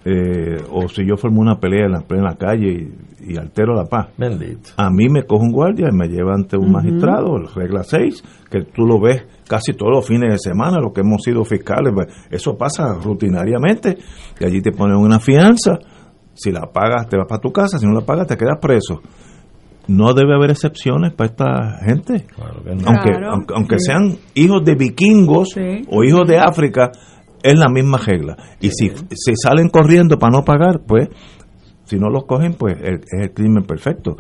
[0.07, 2.89] eh, o si yo formo una pelea en la plena calle
[3.27, 4.71] y, altero la paz, Bendito.
[4.77, 8.63] a mí me coge un guardia y me lleva ante un magistrado, regla 6, que
[8.65, 12.07] tú lo ves casi todos los fines de semana, lo que hemos sido fiscales, pues,
[12.31, 13.99] eso pasa rutinariamente,
[14.41, 15.79] y allí te ponen una fianza,
[16.35, 19.01] si la pagas te vas para tu casa, si no la pagas te quedas preso.
[19.87, 22.83] No debe haber excepciones para esta gente Claro que no.
[22.89, 23.31] aunque, Claro.
[23.33, 25.83] aunque, aunque sean hijos de vikingos Sí.
[25.91, 26.91] o hijos de África,
[27.43, 28.35] es la misma regla.
[28.61, 31.11] Y si, si salen corriendo para no pagar, pues,
[31.85, 34.17] si no los cogen, pues el- es el crimen perfecto.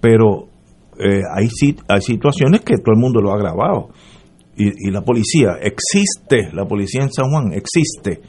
[0.00, 0.48] Pero
[0.98, 1.48] eh, hay,
[1.88, 3.88] hay situaciones que todo el mundo lo ha grabado.
[4.56, 8.20] Y, y la policía, existe, la policía en San Juan, existe.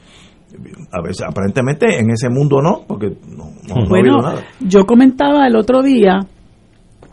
[0.92, 4.42] A veces, aparentemente en ese mundo no, porque no, no- no Bueno, nada.
[4.60, 6.20] yo comentaba el otro día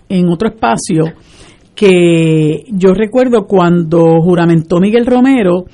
[0.09, 1.03] en otro espacio
[1.75, 5.65] que yo recuerdo cuando juramentó Miguel Romero,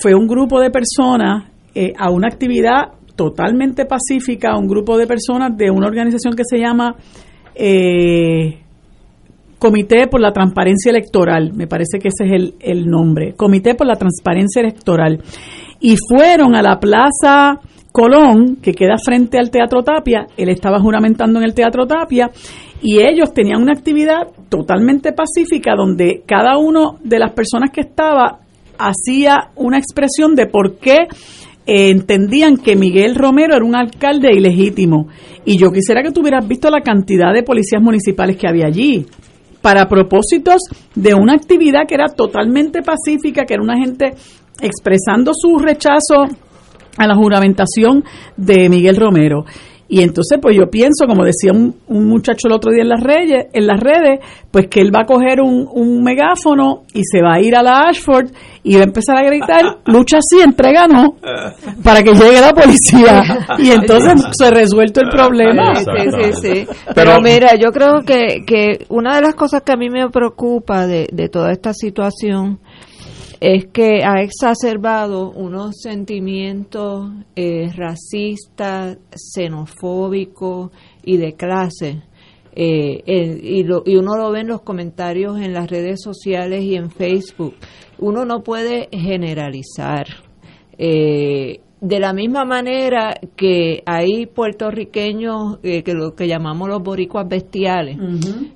[0.00, 5.54] fue un grupo de personas eh, a una actividad totalmente pacífica, un grupo de personas
[5.54, 6.96] de una organización que se llama
[7.54, 8.58] eh,
[9.58, 13.86] Comité por la Transparencia Electoral, me parece que ese es el, el nombre, Comité por
[13.86, 15.20] la Transparencia Electoral.
[15.80, 17.60] Y fueron a la Plaza
[17.92, 22.30] Colón, que queda frente al Teatro Tapia, él estaba juramentando en el Teatro Tapia,
[22.80, 28.38] y ellos tenían una actividad totalmente pacífica donde cada uno de las personas que estaba
[28.78, 31.00] hacía una expresión de por qué
[31.72, 35.06] entendían que Miguel Romero era un alcalde ilegítimo.
[35.44, 39.06] Y yo quisiera que tú hubieras visto la cantidad de policías municipales que había allí
[39.62, 40.62] para propósitos
[40.96, 44.14] de una actividad que era totalmente pacífica, que era una gente
[44.60, 46.24] expresando su rechazo
[46.96, 48.02] a la juramentación
[48.36, 49.44] de Miguel Romero.
[49.92, 53.02] Y entonces, pues yo pienso, como decía un, un muchacho el otro día en las,
[53.02, 54.20] redes, en las redes,
[54.52, 57.62] pues que él va a coger un, un megáfono y se va a ir a
[57.64, 58.30] la Ashford
[58.62, 61.14] y va a empezar a gritar, lucha así, entréganos,
[61.82, 63.24] para que llegue la policía.
[63.58, 65.74] Y entonces se ha resuelto el problema.
[65.74, 66.66] Sí, sí, sí.
[66.94, 70.08] Pero, Pero- mira, yo creo que, que una de las cosas que a mí me
[70.08, 72.60] preocupa de, de toda esta situación
[73.40, 80.70] es que ha exacerbado unos sentimientos eh, racistas, xenofóbicos
[81.02, 82.02] y de clase.
[82.54, 83.02] Eh,
[83.42, 86.90] y, lo- y uno lo ve en los comentarios en las redes sociales y en
[86.90, 87.54] Facebook.
[87.98, 90.06] Uno no puede generalizar.
[90.76, 97.26] Eh, de la misma manera que hay puertorriqueños eh, que lo que llamamos los boricuas
[97.26, 97.96] bestiales,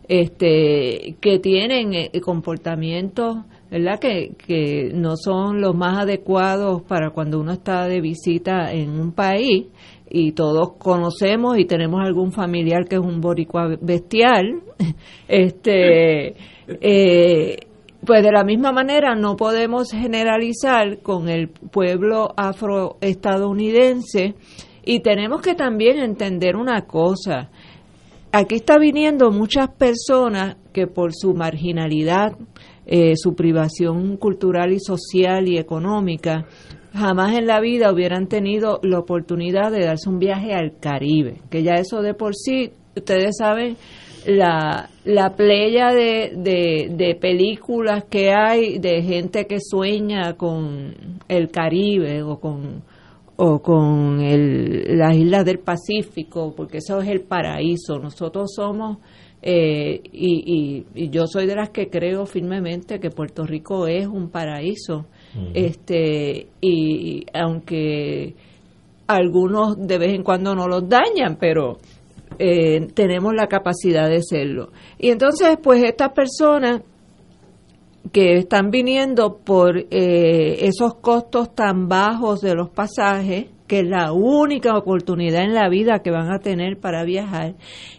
[0.08, 3.36] este, que tienen eh, comportamientos,
[3.70, 3.98] ¿verdad?
[3.98, 9.12] Que, que no son los más adecuados para cuando uno está de visita en un
[9.12, 9.66] país
[10.16, 14.62] y todos conocemos y tenemos algún familiar que es un boricua bestial,
[15.28, 16.28] este,
[16.80, 17.56] eh,
[18.04, 24.34] pues de la misma manera no podemos generalizar con el pueblo afroestadounidense
[24.84, 27.50] y tenemos que también entender una cosa.
[28.30, 32.36] Aquí está viniendo muchas personas que por su marginalidad
[32.86, 36.46] eh, su privación cultural y social y económica,
[36.92, 41.62] jamás en la vida hubieran tenido la oportunidad de darse un viaje al Caribe, que
[41.62, 43.76] ya eso de por sí, ustedes saben,
[44.26, 50.94] la, la playa de, de, películas que hay de gente que sueña con
[51.28, 52.82] el Caribe o con
[53.36, 57.98] o con el, las islas del Pacífico, porque eso es el paraíso.
[57.98, 58.98] Nosotros somos,
[59.42, 64.30] eh, y, y, yo soy de las que creo firmemente que Puerto Rico es un
[64.30, 65.06] paraíso.
[65.52, 68.34] este Y aunque
[69.06, 71.78] algunos de vez en cuando no los dañan, pero
[72.38, 74.70] eh, tenemos la capacidad de serlo.
[74.98, 76.82] Y entonces, pues estas personas
[78.12, 84.12] que están viniendo por eh, esos costos tan bajos de los pasajes, que es la
[84.12, 87.54] única oportunidad en la vida que van a tener para viajar,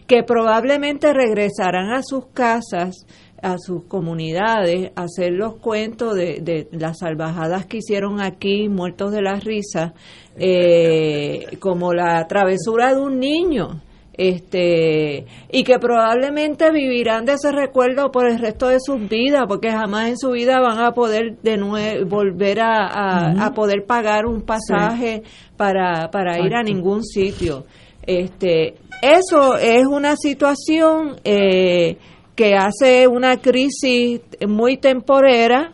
[0.06, 3.04] que probablemente regresarán a sus casas,
[3.42, 9.12] a sus comunidades, a hacer los cuentos de, de las salvajadas que hicieron aquí, muertos
[9.12, 9.92] de la risa,
[10.36, 13.82] eh, como la travesura de un niño
[14.18, 19.70] este y que probablemente vivirán de ese recuerdo por el resto de sus vidas porque
[19.70, 24.42] jamás en su vida van a poder de nuevo volver a, a, poder pagar un
[24.42, 25.22] pasaje
[25.56, 27.64] para, para ir a ningún sitio.
[28.02, 31.98] Este eso es una situación eh,
[32.34, 35.72] que hace una crisis muy temporera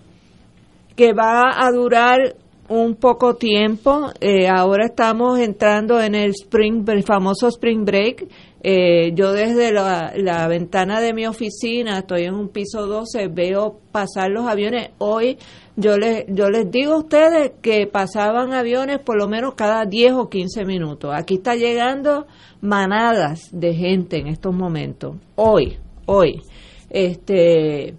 [0.97, 2.37] que va a durar
[2.73, 4.11] un poco tiempo.
[4.21, 8.27] Eh, ahora estamos entrando en el spring, el famoso spring break.
[8.63, 13.81] Eh, yo desde la, la, ventana de mi oficina, estoy en un piso 12, veo
[13.91, 14.91] pasar los aviones.
[14.99, 15.37] Hoy
[15.77, 20.13] yo les, yo les digo a ustedes que pasaban aviones por lo menos cada 10
[20.13, 21.13] o 15 minutos.
[21.15, 22.27] Aquí está llegando
[22.61, 25.17] manadas de gente en estos momentos.
[25.35, 26.41] Hoy, hoy.
[26.89, 27.95] Este,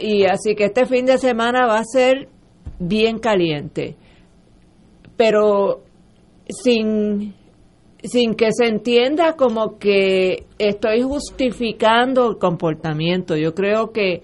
[0.00, 2.28] y así que este fin de semana va a ser
[2.78, 3.96] bien caliente,
[5.16, 5.82] pero
[6.48, 7.34] sin,
[8.02, 13.36] sin que se entienda como que estoy justificando el comportamiento.
[13.36, 14.22] Yo creo que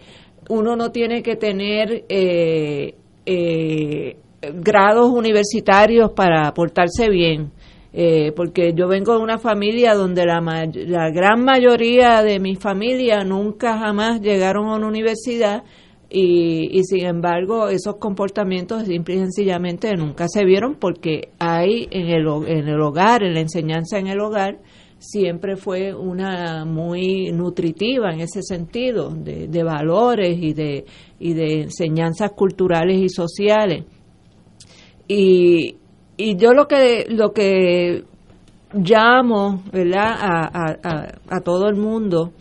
[0.49, 2.95] uno no tiene que tener eh,
[3.27, 4.17] eh,
[4.55, 7.51] grados universitarios para portarse bien.
[7.97, 13.23] Eh, porque yo vengo de una familia donde la, la gran mayoría de mi familia
[13.23, 15.63] nunca jamás llegaron a una universidad
[16.17, 22.27] y, sin embargo esos comportamientos simple y sencillamente nunca se vieron porque hay en el,
[22.47, 24.61] en el hogar, en la enseñanza en el hogar,
[24.99, 30.85] siempre fue una muy nutritiva en ese sentido, de, de valores y de,
[31.19, 33.85] y de enseñanzas culturales y sociales.
[35.09, 35.77] Y,
[36.17, 38.05] y yo lo que, lo que
[38.73, 40.15] llamo ¿verdad?
[40.17, 42.33] A, a, a todo el mundo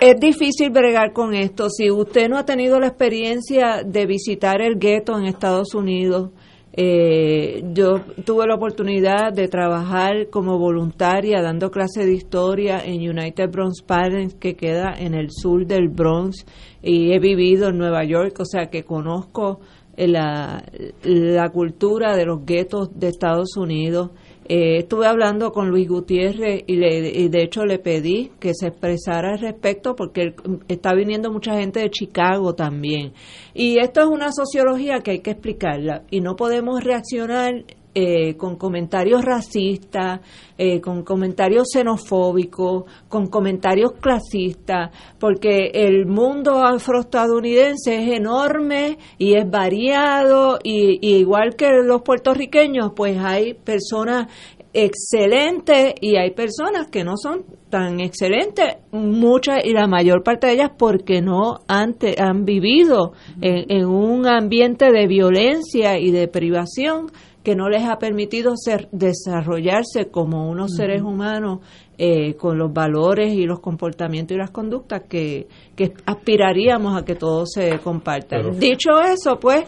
[0.00, 1.68] Es difícil bregar con esto.
[1.68, 6.30] Si usted no ha tenido la experiencia de visitar el gueto en Estados Unidos,
[6.72, 13.50] eh, yo tuve la oportunidad de trabajar como voluntaria dando clases de historia en United
[13.50, 16.46] Bronx Parents, que queda en el sur del Bronx,
[16.82, 19.60] y he vivido en Nueva York, o sea que conozco
[19.98, 24.12] la cultura de los guetos de Estados Unidos.
[24.52, 29.34] Eh, estuve hablando con Luis Gutiérrez y, le, de hecho le pedí que se expresara
[29.34, 30.34] al respecto porque
[30.66, 33.12] está viniendo mucha gente de Chicago también.
[33.54, 38.54] Y esto es una sociología que hay que explicarla y no podemos reaccionar eh, con
[38.54, 40.20] comentarios racistas,
[40.56, 49.50] eh, con comentarios xenofóbicos, con comentarios clasistas, porque el mundo afroestadounidense es enorme y es
[49.50, 54.28] variado y, igual que los puertorriqueños, pues hay personas
[54.72, 60.52] excelentes y hay personas que no son tan excelentes, muchas y la mayor parte de
[60.52, 61.96] ellas porque no han,
[62.44, 67.08] vivido en un ambiente de violencia y de privación
[67.42, 71.60] que no les ha permitido ser, desarrollarse como unos seres humanos
[72.02, 77.14] eh, con los valores y los comportamientos y las conductas que, que aspiraríamos a que
[77.14, 78.58] todos se compartan.
[78.58, 79.64] Dicho eso, pues,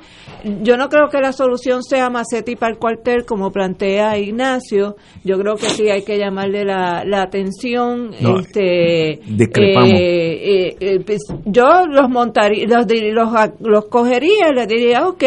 [0.63, 4.97] yo no creo que la solución sea Macetti para el cuartel, como plantea Ignacio.
[5.25, 8.13] Yo creo que sí hay que llamarle la, la atención.
[8.15, 15.25] este, eh, eh, pues, yo los montaría, los, los, los cogería y les diría, ok,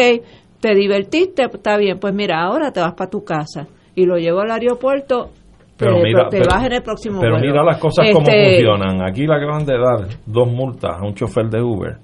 [0.66, 4.40] te divertiste, está bien, pues mira, ahora te vas para tu casa y lo llevo
[4.40, 5.30] al aeropuerto,
[5.76, 9.00] pero te, vas en el próximo Pero mira las cosas como este, funcionan.
[9.08, 11.98] Aquí le acaban de dar dos multas a un chofer de Uber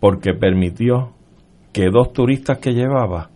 [0.00, 1.10] porque permitió
[1.70, 3.28] que dos turistas que llevaba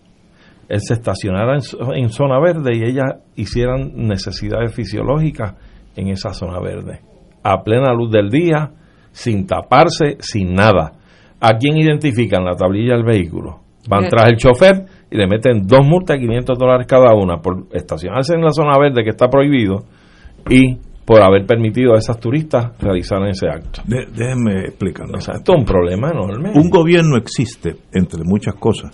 [0.66, 1.59] él se estacionara
[1.95, 5.57] en, zona verde y ellas hicieran necesidades fisiológicas
[5.95, 7.01] en esa zona verde.
[7.43, 8.70] A plena luz del día,
[9.11, 10.93] sin taparse, sin nada.
[11.39, 13.62] ¿A quién identifican la tablilla del vehículo?
[13.89, 14.09] Van Eh.
[14.11, 18.35] tras el chofer y le meten dos multas de 500 dólares cada una por estacionarse
[18.35, 19.85] en la zona verde que está prohibido
[20.49, 23.83] y por haber permitido a esas turistas realizar ese acto.
[23.87, 25.18] De- déjenme explicarlo.
[25.18, 26.53] O sea, esto es un problema enorme.
[26.55, 28.93] Un gobierno existe, entre muchas cosas,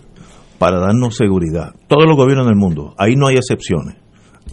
[0.59, 1.75] para darnos seguridad.
[1.87, 3.97] Todos los gobiernos del mundo, ahí no hay excepciones.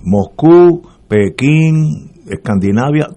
[0.04, 3.08] Moscú, Pekín, Escandinavia,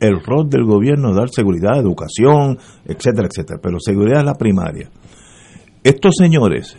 [0.00, 3.58] el rol del gobierno es dar seguridad, educación, etcétera, etcétera.
[3.62, 4.88] Pero seguridad es la primaria.
[5.86, 6.76] Estos señores,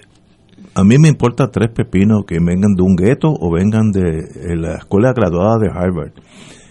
[0.76, 4.76] a mí me importa tres pepinos que vengan de un gueto o vengan de la
[4.80, 6.12] escuela graduada de Harvard.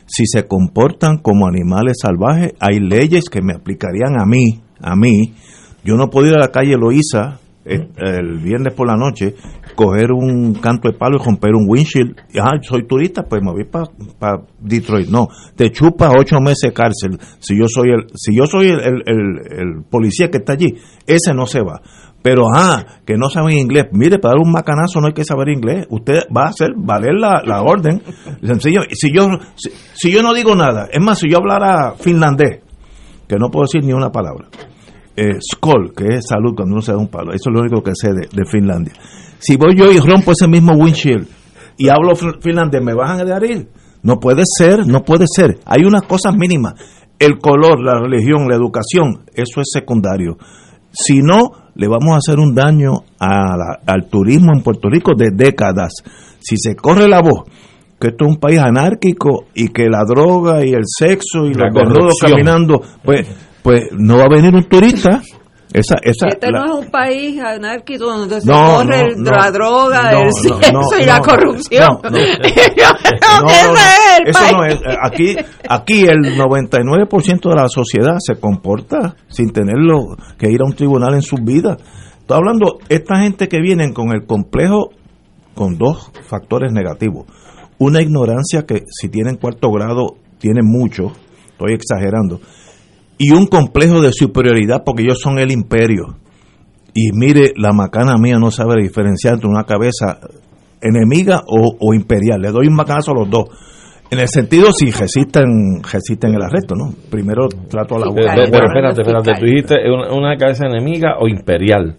[0.07, 5.33] Si se comportan como animales salvajes, hay leyes que me aplicarían a mí, a mí.
[5.83, 9.35] Yo no puedo ir a la calle Loíza eh, el viernes por la noche,
[9.75, 12.17] coger un canto de palo y romper un windshield.
[12.41, 15.09] Ah, soy turista, pues me voy para Detroit.
[15.09, 15.27] No,
[15.57, 17.19] te chupa ocho meses de cárcel.
[17.41, 20.75] Si yo soy el, si yo soy el, el- el- el policía que está allí,
[21.07, 21.81] ese no se va.
[22.27, 23.85] Pero, ah, que no saben inglés.
[23.93, 25.87] Mire, para dar un macanazo no hay que saber inglés.
[25.91, 28.03] Usted va a hacer valer la, la orden.
[28.43, 28.81] Sencillo.
[28.91, 32.63] Si yo, si, yo no digo nada, es más, si yo hablara finlandés,
[33.29, 34.49] que no puedo decir ni una palabra,
[35.15, 37.81] eh, skol, que es salud cuando uno se da un palo, eso es lo único
[37.81, 38.95] que sé de, de Finlandia.
[39.39, 41.29] Si voy yo y rompo ese mismo windshield
[41.79, 43.69] y hablo fin- finlandés, ¿me bajan a dejar ir?
[44.03, 45.59] No puede ser, no puede ser.
[45.65, 46.75] Hay unas cosas mínimas.
[47.21, 50.39] El color, la religión, la educación, eso es secundario.
[50.91, 55.13] Si no, le vamos a hacer un daño a la- al turismo en Puerto Rico
[55.17, 55.93] de décadas.
[56.41, 57.45] Si se corre la voz
[57.99, 61.69] que esto es un país anárquico y que la droga y el sexo y La
[61.71, 62.31] los corrupción.
[62.31, 63.27] caminando, pues,
[63.63, 65.23] pues no va a venir un turista.
[65.73, 69.51] Esa, esa, Este la- no es un país anárquico donde se No, corre no, la
[69.51, 71.99] droga, el sexo y la corrupción.
[74.25, 74.75] Eso no es.
[74.77, 75.37] eh, Aquí,
[75.69, 81.15] aquí el 99% de la sociedad se comporta sin tenerlo que ir a un tribunal
[81.15, 81.77] en sus vidas.
[82.21, 84.91] Estoy hablando, esta gente que vienen con el complejo,
[85.55, 87.27] con dos factores negativos.
[87.79, 91.13] Una ignorancia que si tienen cuarto grado, tienen mucho,
[91.51, 92.41] estoy exagerando.
[93.19, 96.17] Y un complejo de superioridad porque ellos son el imperio.
[96.95, 100.19] Y mire, la macana mía no sabe diferenciar entre una cabeza
[100.81, 102.41] enemiga o, o imperial.
[102.41, 103.45] Le doy un macanazo a los dos.
[104.11, 106.93] En el sentido si resisten, resisten el arresto, ¿no?
[107.11, 108.35] Primero trato a la buena.
[108.37, 111.97] eh, pero espérate, espérate, tú dijiste una, una cabeza enemiga o imperial.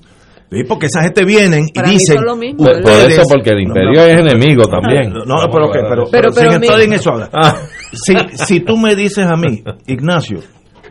[0.49, 3.91] Sí, porque esa gente vienen y Para dicen, mismo, Por, por eso, porque el imperio
[3.91, 4.05] No, no.
[4.07, 5.11] es enemigo también.
[5.11, 7.29] No, no, pero, que- pero, Pero- pero pero sin mi- entrar en eso ahora.
[7.33, 7.55] Ah,
[7.91, 8.15] Si,
[8.45, 10.39] si tú me dices a mí, Ignacio,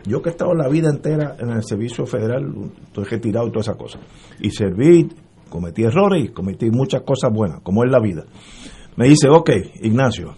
[0.07, 2.45] yo que he estado la vida entera en el servicio federal,
[2.87, 4.01] estoy retirado y todas esas cosas,
[4.39, 5.09] y serví,
[5.49, 8.23] cometí errores y cometí muchas cosas buenas, como es la vida.
[8.95, 9.49] Me dice, ok,
[9.83, 10.35] Ignacio,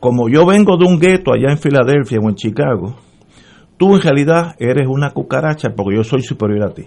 [0.00, 2.96] como yo vengo de un gueto allá en Filadelfia o en Chicago,
[3.78, 6.84] tú en realidad eres una cucaracha porque yo soy superior a ti.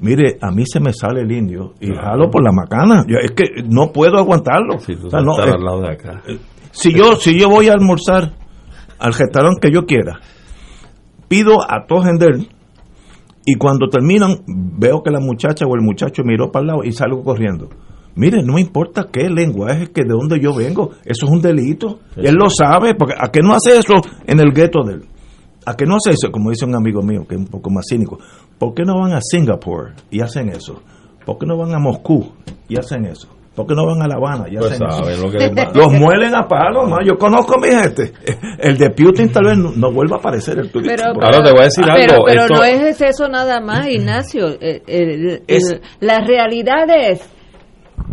[0.00, 3.04] Mire, a mí se me sale el indio y jalo por la macana.
[3.08, 4.78] Yo- es que no puedo aguantarlo.
[4.78, 6.22] si O sea, no, eh, al lado de acá.
[6.70, 8.32] si yo si yo voy a almorzar
[9.00, 10.20] al restaurante que yo quiera
[11.28, 12.38] pido a Tojender
[13.46, 16.92] y cuando terminan veo que la muchacha o el muchacho miró para el lado y
[16.92, 17.68] salgo corriendo.
[18.14, 22.00] Mire no me importa qué lenguaje que de dónde yo vengo eso es un delito.
[22.16, 23.94] Él lo sabe porque a qué no hace eso
[24.26, 25.02] en el gueto de él
[25.68, 27.84] a qué no hace eso como dice un amigo mío que es un poco más
[27.88, 28.18] cínico.
[28.58, 30.82] ¿por qué no van a Singapur y hacen eso?
[31.24, 32.32] ¿por qué no van a Moscú
[32.68, 33.28] y hacen eso?
[33.58, 35.70] ¿Por qué no van a La Habana y Pues sabes lo que les va.
[35.74, 36.96] Los muelen a palo, ¿no?
[37.04, 38.12] Yo conozco a mi gente.
[38.58, 40.94] El de Putin tal vez no, no vuelva a aparecer el turismo.
[40.96, 43.86] Pero, Ahora te voy a decir pero, algo, Pero esto- no es eso nada más,
[43.88, 44.46] Ignacio.
[44.60, 47.20] El- el- Es- el- la realidad es,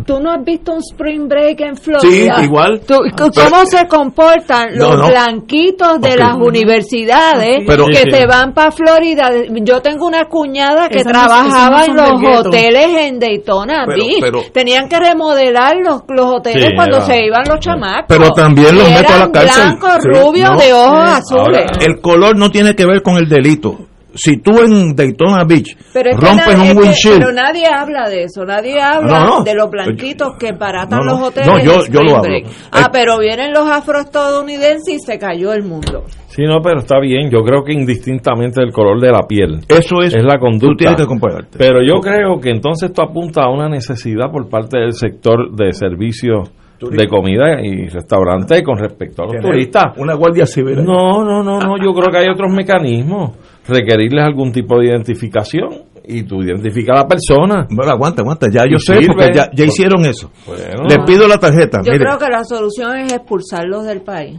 [0.05, 2.35] tú no has visto un spring break en Florida.
[2.37, 2.81] Sí, igual.
[2.87, 5.07] Tú- ¿Cómo se comportan los no.
[5.07, 8.11] blanquitos de las universidades Pero- que Sí, sí.
[8.11, 9.31] se van para Florida?
[9.61, 12.49] Yo tengo una cuñada que Esas trabajaba en los gueto.
[12.49, 14.17] hoteles en Daytona Pero- Beach.
[14.21, 18.05] pero- Tenían que remodelar los, los hoteles Sí, cuando era- se iban los chamacos.
[18.07, 19.63] Pero también los meto a la cárcel.
[19.63, 20.57] blancos, Sí, rubios, no.
[20.59, 21.65] de ojos Ahora- azules.
[21.81, 23.75] El color no tiene que ver con el delito.
[24.16, 28.24] Si tú en Daytona Beach Pero es que rompes un windshield, pero nadie habla de
[28.24, 29.43] eso, nadie habla No, no.
[29.43, 31.47] de los blanquitos que baratan los hoteles.
[31.47, 32.49] No, yo- lo hablo.
[32.72, 36.03] Ah, pero vienen los afroestadounidenses y se cayó el mundo.
[36.28, 37.30] Sí, no, pero está bien.
[37.30, 39.59] Yo creo que indistintamente del color de la piel.
[39.70, 40.76] eso es, Es la tú conducta.
[40.78, 41.57] tienes que comportarte.
[41.57, 45.72] Pero yo creo que entonces esto apunta a una necesidad por parte del sector de
[45.74, 49.97] servicios de comida y restaurantes con respecto a los turistas.
[49.97, 50.84] Una guardia civil.
[50.84, 51.78] No, no, no, no.
[51.78, 53.32] Yo creo que hay otros mecanismos.
[53.68, 57.68] Requerirles algún tipo de identificación y tú identificas a la persona.
[57.70, 58.47] Bueno, aguanta, aguanta.
[58.51, 59.07] Ya yo Y sé, sirve.
[59.07, 60.32] porque ya, ya hicieron eso.
[60.45, 60.84] Bueno.
[60.88, 61.80] Le pido la tarjeta.
[61.84, 62.05] Yo mire.
[62.05, 64.38] creo que la solución es expulsarlos del país.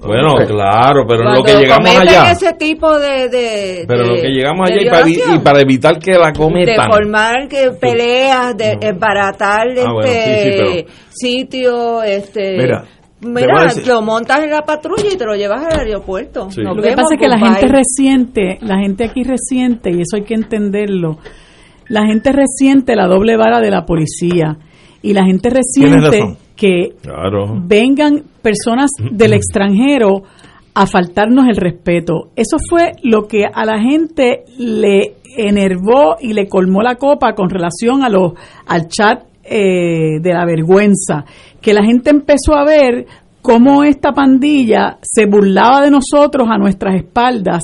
[0.00, 2.30] Bueno, claro, pero en lo Cuando que llegamos cometen allá.
[2.30, 5.60] ese tipo de, de Pero de- lo que llegamos de allá y para, y para
[5.60, 6.86] evitar que la de cometan.
[6.88, 12.92] formar que peleas, de embaratar Ah, bueno, este sí, sí, sitio, este Mira, te voy
[12.92, 16.50] a mira, lo montas en la patrulla y te lo llevas al aeropuerto.
[16.50, 16.62] Sí.
[16.62, 20.00] Nos Lo que vemos, pasa es que la gente reciente, la gente aquí reciente, y
[20.00, 21.18] eso hay que entenderlo,
[21.88, 24.56] la gente reciente la doble vara de la policía
[25.02, 26.36] y la gente razón.
[26.56, 27.54] que Claro.
[27.64, 30.22] vengan personas del extranjero
[30.74, 32.30] a faltarnos el respeto.
[32.36, 37.48] Eso fue lo que a la gente le enervó y le colmó la copa con
[37.48, 38.32] relación a los
[38.66, 41.24] al chat eh, de la vergüenza,
[41.60, 43.06] que la gente empezó a ver
[43.42, 47.62] cómo esta pandilla se burlaba de nosotros a nuestras espaldas.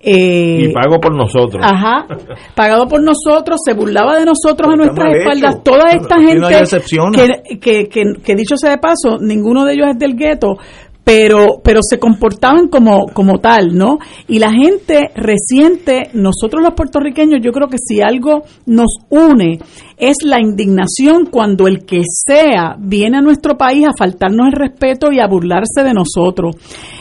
[0.00, 1.64] eh, Y pago por nosotros.
[1.64, 2.06] Ajá,
[2.54, 5.54] pagado por nosotros, se burlaba de nosotros a nuestras espaldas.
[5.54, 5.62] hecho.
[5.62, 7.20] Toda esta gente no hay excepciones.
[7.48, 10.56] que, que, que, que dicho sea de paso, ninguno de ellos es del gueto,
[11.04, 13.98] pero, pero se comportaban como, como tal, ¿no?
[14.28, 19.58] Y la gente reciente, nosotros los puertorriqueños, yo creo que si algo nos une
[19.96, 25.12] es la indignación cuando el que sea viene a nuestro país a faltarnos el respeto
[25.12, 26.56] y a burlarse de nosotros.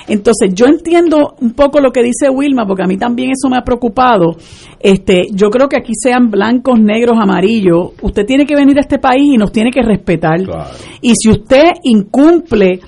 [0.08, 3.58] Entonces, yo entiendo un poco lo que dice Wilma, porque a mí también eso me
[3.58, 4.36] ha preocupado.
[4.80, 7.92] Este, yo creo que aquí sean blancos, negros, amarillos.
[8.02, 10.44] Usted tiene que venir a este país y nos tiene que respetar.
[10.44, 10.70] Claro.
[11.02, 12.82] Y si usted incumple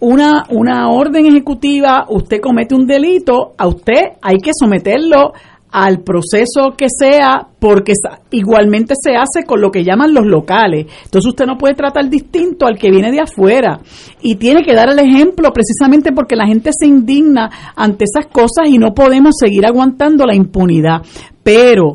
[0.00, 5.32] una, una orden ejecutiva, usted comete un delito, a usted hay que someterlo
[5.72, 7.92] al proceso que sea, porque
[8.30, 10.86] igualmente se hace con lo que llaman los locales.
[11.04, 13.80] Entonces usted no puede tratar distinto al que viene de afuera
[14.20, 18.68] y tiene que dar el ejemplo precisamente porque la gente se indigna ante esas cosas
[18.68, 21.02] y no podemos seguir aguantando la impunidad.
[21.42, 21.94] Pero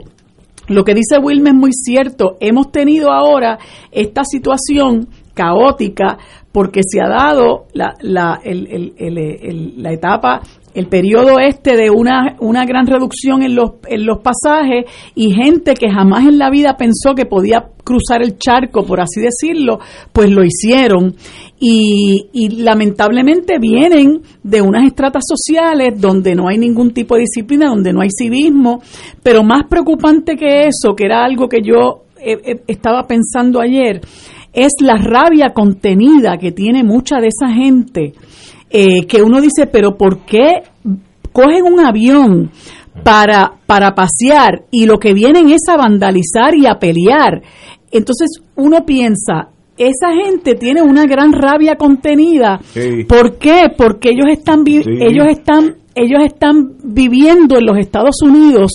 [0.68, 2.38] lo que dice Wilma es muy cierto.
[2.40, 3.60] Hemos tenido ahora
[3.92, 6.18] esta situación caótica
[6.56, 8.94] porque se ha dado la, la, el-
[9.76, 10.40] la etapa,
[10.74, 14.86] el periodo este de una, una gran reducción en los, en los pasajes
[15.16, 19.20] y gente que jamás en la vida pensó que podía cruzar el charco, por así
[19.20, 19.80] decirlo,
[20.14, 21.16] pues lo hicieron.
[21.60, 27.68] Y, y lamentablemente vienen de unas estratas sociales donde no hay ningún tipo de disciplina,
[27.68, 28.82] donde no hay civismo,
[29.22, 34.02] pero más preocupante que eso, que era algo que yo eh, eh, estaba pensando ayer,
[34.56, 38.14] es la rabia contenida que tiene mucha de esa gente,
[38.70, 40.64] eh, que uno dice, pero ¿por qué
[41.32, 42.50] cogen un avión
[43.04, 47.42] para, para pasear y lo que vienen es a vandalizar y a pelear?
[47.92, 52.60] Entonces uno piensa, esa gente tiene una gran rabia contenida.
[52.74, 53.04] Sí.
[53.08, 53.66] ¿Por qué?
[53.78, 54.90] Porque ellos están, vi- Sí.
[55.02, 58.72] ellos están, ellos están viviendo en los Estados Unidos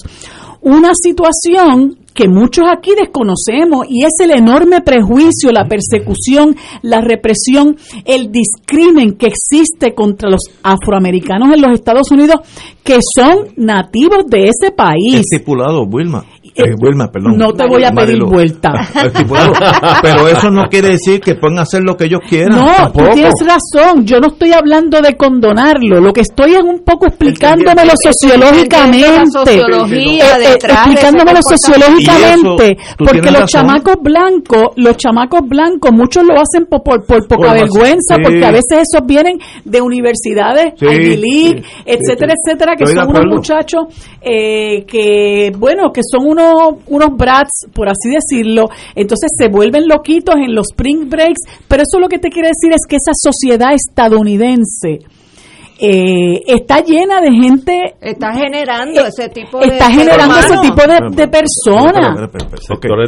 [0.63, 7.77] una situación que muchos aquí desconocemos y es el enorme prejuicio, la persecución, la represión,
[8.05, 12.41] el discrimen que existe contra los afroamericanos en los Estados Unidos
[12.85, 15.21] que son nativos de ese país.
[15.31, 16.25] Estipulado, Wilma.
[16.43, 17.37] Eh, Eh, Wilma, perdón.
[17.39, 18.71] no te voy a pedir vuelta.
[20.03, 22.59] Pero eso no quiere decir que puedan hacer lo que ellos quieran.
[22.59, 23.09] No, tampoco.
[23.09, 24.05] tú tienes razón.
[24.05, 26.01] Yo no estoy hablando de condonarlo.
[26.01, 29.09] Lo que estoy es un poco explicándomelo sociológicamente.
[29.09, 32.10] La sociología Eh, detrás de ese explicándomelo sociológicamente.
[32.19, 32.57] Y eso,
[32.99, 33.47] Porque los razón.
[33.47, 38.23] chamacos blancos, los chamacos blancos, muchos lo hacen por, por, por poca Por vergüenza, sí.
[38.23, 43.09] porque a veces esos vienen de universidades, Sí, Ivy League, sí, etcétera, etcétera, que son
[43.09, 43.85] unos muchachos
[44.21, 48.69] eh, que, bueno, que son unos, unos brats, por así decirlo.
[48.95, 52.73] Entonces se vuelven loquitos en los spring breaks, pero eso lo que te quiere decir
[52.73, 54.99] es que esa sociedad estadounidense
[55.81, 61.29] eh, está llena de gente Está generando ese tipo de está generando ese tipo de,
[61.29, 62.31] personas.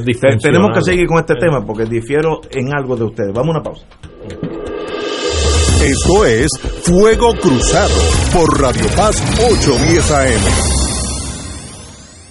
[0.05, 0.43] disfuncionales.
[0.43, 3.33] Tenemos que seguir con este tema porque difiero en algo de ustedes.
[3.33, 3.85] Vamos a una pausa.
[5.85, 6.49] Esto es
[6.85, 7.95] Fuego Cruzado
[8.33, 10.82] por Radio Paz 810 AM.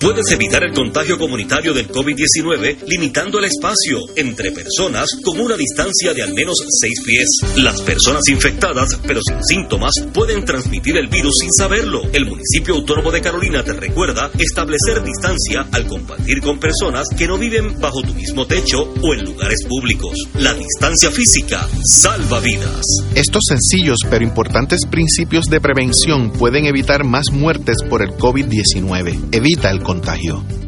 [0.00, 6.14] Puedes evitar el contagio comunitario del COVID-19 limitando el espacio entre personas con una distancia
[6.14, 7.26] de al menos 6 pies.
[7.56, 12.02] Las personas infectadas pero sin síntomas pueden transmitir el virus sin saberlo.
[12.12, 17.36] El municipio autónomo de Carolina te recuerda establecer distancia al compartir con personas que no
[17.36, 20.14] viven bajo tu mismo techo o en lugares públicos.
[20.34, 22.84] La distancia física salva vidas.
[23.16, 29.34] Estos sencillos pero importantes principios de prevención pueden evitar más muertes por el COVID-19.
[29.34, 30.67] Evita el contagio.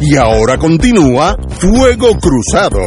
[0.00, 2.78] Y ahora continúa Fuego Cruzado.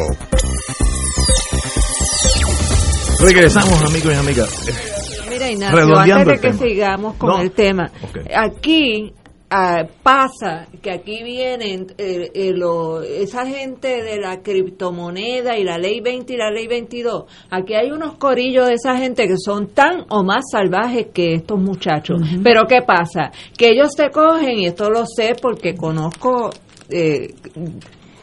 [3.20, 5.28] Regresamos, amigos y amigas.
[5.30, 7.92] Mira, Ignacio, antes de que sigamos con el tema,
[8.34, 9.12] aquí
[9.50, 15.78] ah, pasa que aquí vienen eh, eh, lo, esa gente de la criptomoneda y la
[15.78, 17.26] ley 20 y la ley 22.
[17.50, 21.60] Aquí hay unos corillos de esa gente que son tan o más salvajes que estos
[21.60, 22.22] muchachos.
[22.42, 23.32] Pero ¿qué pasa?
[23.58, 26.52] Que ellos se cogen, y esto lo sé porque conozco
[26.92, 27.34] eh,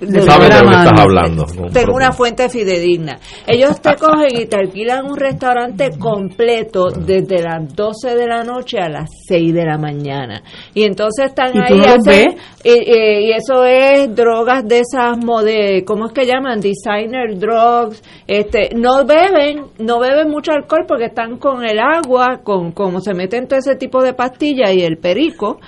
[0.00, 1.46] de Sabes de lo que estás hablando.
[1.72, 3.18] Tengo una fuente fidedigna.
[3.46, 8.78] Ellos te cogen y te alquilan un restaurante completo desde las 12 de la noche
[8.78, 10.42] a las 6 de la mañana.
[10.72, 11.80] Y entonces están ahí.
[11.80, 16.60] Hacen, y, y, eso es drogas de esas, mode, ¿cómo es que llaman?
[16.60, 18.02] Designer drugs.
[18.26, 23.14] Este, no beben, no beben mucho alcohol porque están con el agua, con como se
[23.14, 25.58] meten todo ese tipo de pastillas y el perico.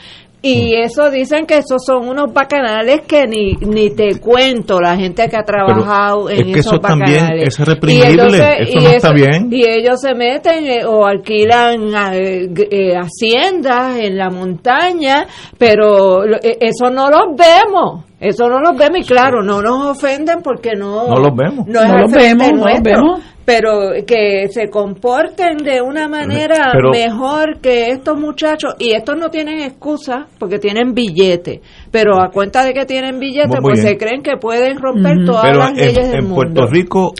[0.42, 5.28] Y eso dicen que esos son unos bacanales que ni, ni te cuento, la gente
[5.28, 7.18] que ha trabajado en esos eso bacanales.
[7.18, 9.48] También es reprimible, eso no está bien.
[9.50, 15.26] Y ellos se meten eh, o alquilan eh, eh, haciendas en la montaña,
[15.58, 18.06] pero eh, eso no los vemos.
[18.18, 21.66] Eso no los vemos y claro, no nos ofenden porque no, no los vemos.
[21.66, 23.20] No, no los vemos, no los vemos
[23.50, 29.28] pero que se comporten de una manera Pero- mejor que estos muchachos y estos no
[29.28, 33.88] tienen excusa porque tienen billete pero a cuenta de que tienen billete pues bien.
[33.88, 37.12] se creen que pueden romper todas Pero las en, leyes del en mundo Puerto Rico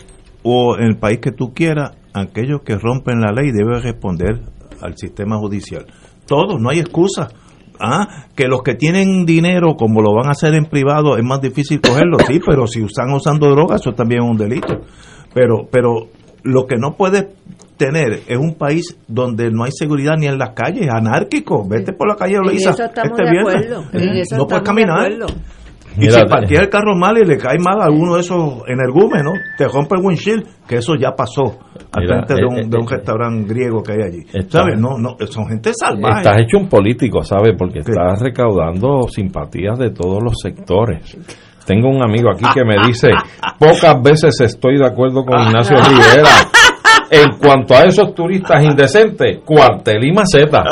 [0.43, 4.39] o en el país que tú quieras, aquellos que rompen la ley deben responder
[4.81, 5.85] al sistema judicial.
[6.25, 7.27] Todos, no hay excusa.
[7.79, 11.41] Ah, que los que tienen dinero, como lo van a hacer en privado, es más
[11.41, 14.81] difícil cogerlo, sí, pero si están usando drogas, eso también es un delito.
[15.33, 16.07] Pero, pero
[16.43, 17.27] lo que no puedes
[17.77, 21.67] tener es un país donde no hay seguridad ni en las calles, anárquico.
[21.67, 24.21] Vete por la calle estamos este de viernes.
[24.21, 25.11] eso no puedes caminar.
[25.97, 28.61] Y Mira, si partía el carro mal y le cae mal a alguno de esos
[28.65, 31.59] energúmenos, te rompe el windshield, que eso ya pasó
[31.91, 34.19] al Mira, frente de un, eh, de un eh, restaurante griego que hay allí.
[34.33, 34.79] está- ¿Sabes?
[34.79, 36.19] No, no, son gente salvaje.
[36.21, 37.55] Estás hecho un político, ¿sabes?
[37.57, 41.17] Porque estás recaudando simpatías de todos los sectores.
[41.65, 43.09] Tengo un amigo aquí que me dice,
[43.59, 46.29] pocas veces estoy de acuerdo con Ignacio Rivera.
[47.13, 50.63] En cuanto a esos turistas indecentes, cuartel y maceta.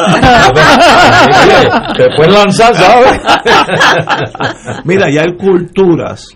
[1.98, 3.22] Te puedes lanzar, ¿sabes?
[4.86, 6.28] Mira, ya hay culturas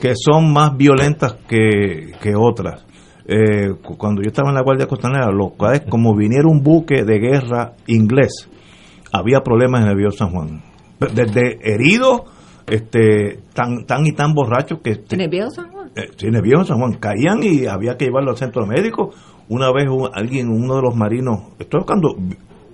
[0.00, 2.84] que son más violentas que, que otras.
[3.26, 5.52] Eh, cu- cuando yo estaba en la Guardia Costanera, los
[5.88, 8.48] como viniera un buque de guerra inglés,
[9.12, 10.62] había problemas en el Río San Juan.
[11.12, 12.22] Desde heridos,
[12.66, 15.90] este, tan, tan y tan borrachos que ¿En el viejo San Juan?
[15.96, 19.10] eh, sí, viejo San Juan, caían y había que llevarlo al centro médico.
[19.48, 22.16] Una vez un- alguien, uno de los marinos, estoy buscando,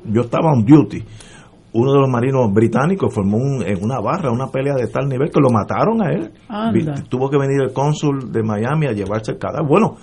[0.05, 1.03] yo estaba on duty,
[1.72, 5.30] uno de los marinos británicos formó un, en una barra una pelea de tal nivel
[5.30, 6.30] que lo mataron a él.
[6.49, 6.95] Anda.
[7.09, 9.68] Tuvo que venir el cónsul de Miami a llevarse el cadáver.
[9.68, 9.97] Bueno,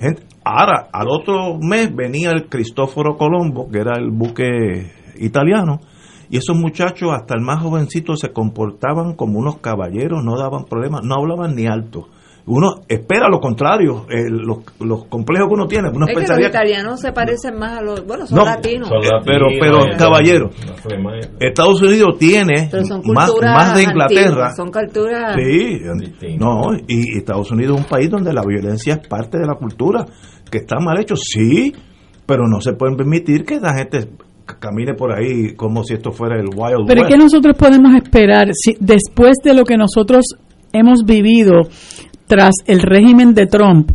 [0.00, 5.80] gente, ahora, al otro mes venía el Cristóforo Colombo, que era el buque italiano,
[6.30, 11.02] y esos muchachos, hasta el más jovencito, se comportaban como unos caballeros, no daban problemas,
[11.04, 12.08] no hablaban ni alto.
[12.50, 15.90] Uno espera lo contrario, eh, los, los complejos que uno tiene.
[15.90, 18.06] Uno Es que los italianos se parecen más a los.
[18.06, 18.88] Bueno, son No, latinos.
[18.88, 19.22] son latinos.
[19.26, 20.48] pero- pero, caballero,
[21.40, 22.70] Estados Unidos tiene
[23.14, 24.24] más, más de Inglaterra.
[24.46, 25.36] antiguas, son culturas.
[25.36, 25.80] Sí,
[26.38, 29.54] no, y, y Estados Unidos es un país donde la violencia es parte de la
[29.54, 30.06] cultura,
[30.50, 31.72] que está mal hecho, sí,
[32.26, 34.08] pero no se pueden permitir que la gente
[34.58, 37.12] camine por ahí como si esto fuera el Wild Pero West.
[37.12, 40.24] ¿qué nosotros podemos esperar si después de lo que nosotros
[40.72, 41.62] hemos vivido
[42.26, 43.90] tras el régimen de Trump,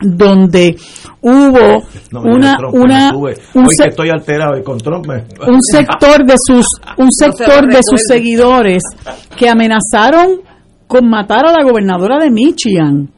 [0.00, 0.76] donde
[1.22, 2.92] hubo No, una, Trump un,
[3.66, 6.66] Hoy se- que estoy alterado y con Trump me- un sector de sus
[6.98, 8.82] un sector de sus seguidores
[9.36, 10.40] que amenazaron
[10.86, 13.10] con matar a la gobernadora de Michigan.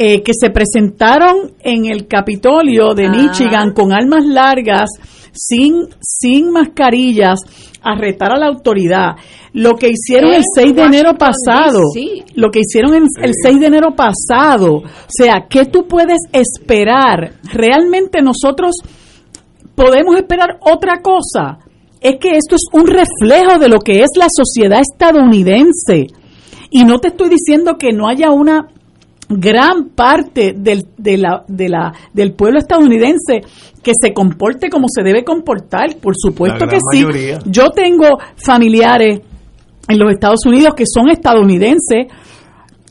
[0.00, 4.88] eh, que se presentaron en el Capitolio de Michigan con armas largas,
[5.32, 7.40] sin, sin mascarillas,
[7.82, 9.16] a retar a la autoridad.
[9.52, 11.80] Lo que hicieron el En 6 de enero pasado,
[12.34, 17.34] lo que hicieron el 6 de enero pasado, o sea, ¿qué tú puedes esperar?
[17.44, 18.76] Realmente nosotros
[19.74, 21.58] podemos esperar otra cosa.
[22.00, 26.06] Es que esto es un reflejo de lo que es la sociedad estadounidense.
[26.70, 28.68] Y no te estoy diciendo que no haya una
[29.28, 33.42] gran parte del, de la, de la, del pueblo estadounidense
[33.82, 35.96] que se comporte como se debe comportar.
[36.00, 37.04] Por supuesto que sí.
[37.46, 38.06] Yo tengo
[38.36, 39.20] familiares
[39.88, 42.06] en los Estados Unidos que son estadounidenses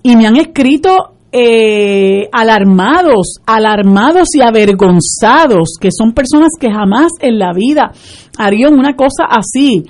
[0.04, 7.38] y me han escrito eh, alarmados, alarmados y avergonzados, que son personas que jamás en
[7.38, 7.92] la vida
[8.38, 9.84] harían una cosa así.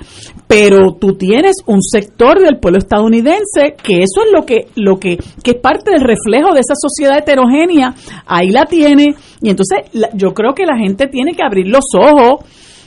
[0.47, 5.17] Pero tú tienes un sector del pueblo estadounidense que eso es lo que, lo que,
[5.43, 7.93] que es parte del reflejo de esa sociedad heterogénea.
[8.25, 9.15] Ahí la tiene.
[9.41, 9.79] Y entonces
[10.13, 12.45] yo creo que la gente tiene que abrir los ojos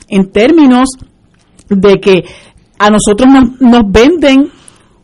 [0.09, 0.89] en términos
[1.69, 2.25] de que
[2.79, 4.51] a nosotros nos, nos venden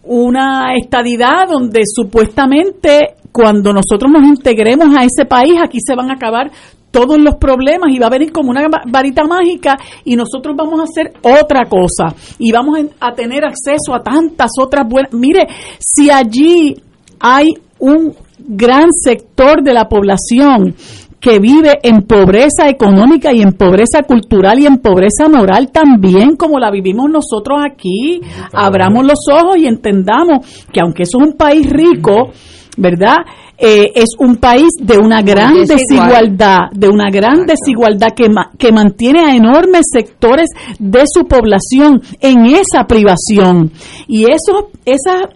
[0.03, 6.15] una estadidad donde supuestamente cuando nosotros nos integremos a ese país, aquí se van a
[6.15, 6.51] acabar
[6.97, 10.81] todos los problemas y va a venir como una va- varita mágica y nosotros vamos
[10.81, 15.13] a hacer otra cosa y vamos a tener acceso a tantas otras buenas.
[15.13, 15.47] Mire,
[15.79, 16.75] si allí
[17.21, 20.75] hay un gran sector de la población
[21.21, 26.59] que vive en pobreza económica y en pobreza cultural y en pobreza moral también como
[26.59, 28.21] la vivimos nosotros aquí.
[28.53, 32.31] Abramos los ojos y entendamos que aunque eso es un país rico,
[32.77, 33.17] ¿verdad?
[33.59, 35.79] Eh, es un país de una gran desigual.
[35.79, 42.03] desigualdad, de una gran desigualdad que, ma- que mantiene a enormes sectores de su población
[42.21, 43.73] en esa privación.
[44.09, 45.29] Y esos, esas,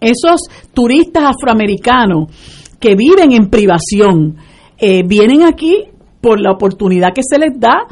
[0.00, 0.40] esos
[0.72, 2.28] turistas afroamericanos
[2.80, 4.36] que viven en privación,
[4.78, 5.84] eh, vienen aquí
[6.22, 7.86] por la oportunidad que se les da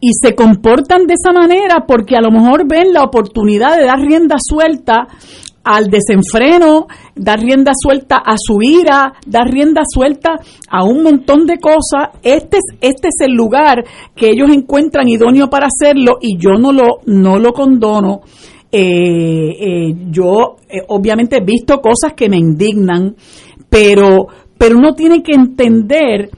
[0.00, 3.98] y se comportan de esa manera porque a lo mejor ven la oportunidad de dar
[3.98, 5.08] rienda suelta
[5.68, 10.30] al desenfreno, dar rienda suelta a su ira, dar rienda suelta
[10.70, 12.08] a un montón de cosas.
[12.22, 13.84] Este es, este es el lugar
[14.16, 18.22] que ellos encuentran idóneo para hacerlo y yo no lo, no lo condono.
[18.72, 23.14] Eh, eh, yo eh, obviamente he visto cosas que me indignan,
[23.68, 26.30] pero, pero uno tiene que entender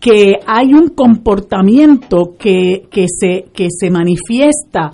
[0.00, 4.92] que hay un comportamiento que, que, se, que se manifiesta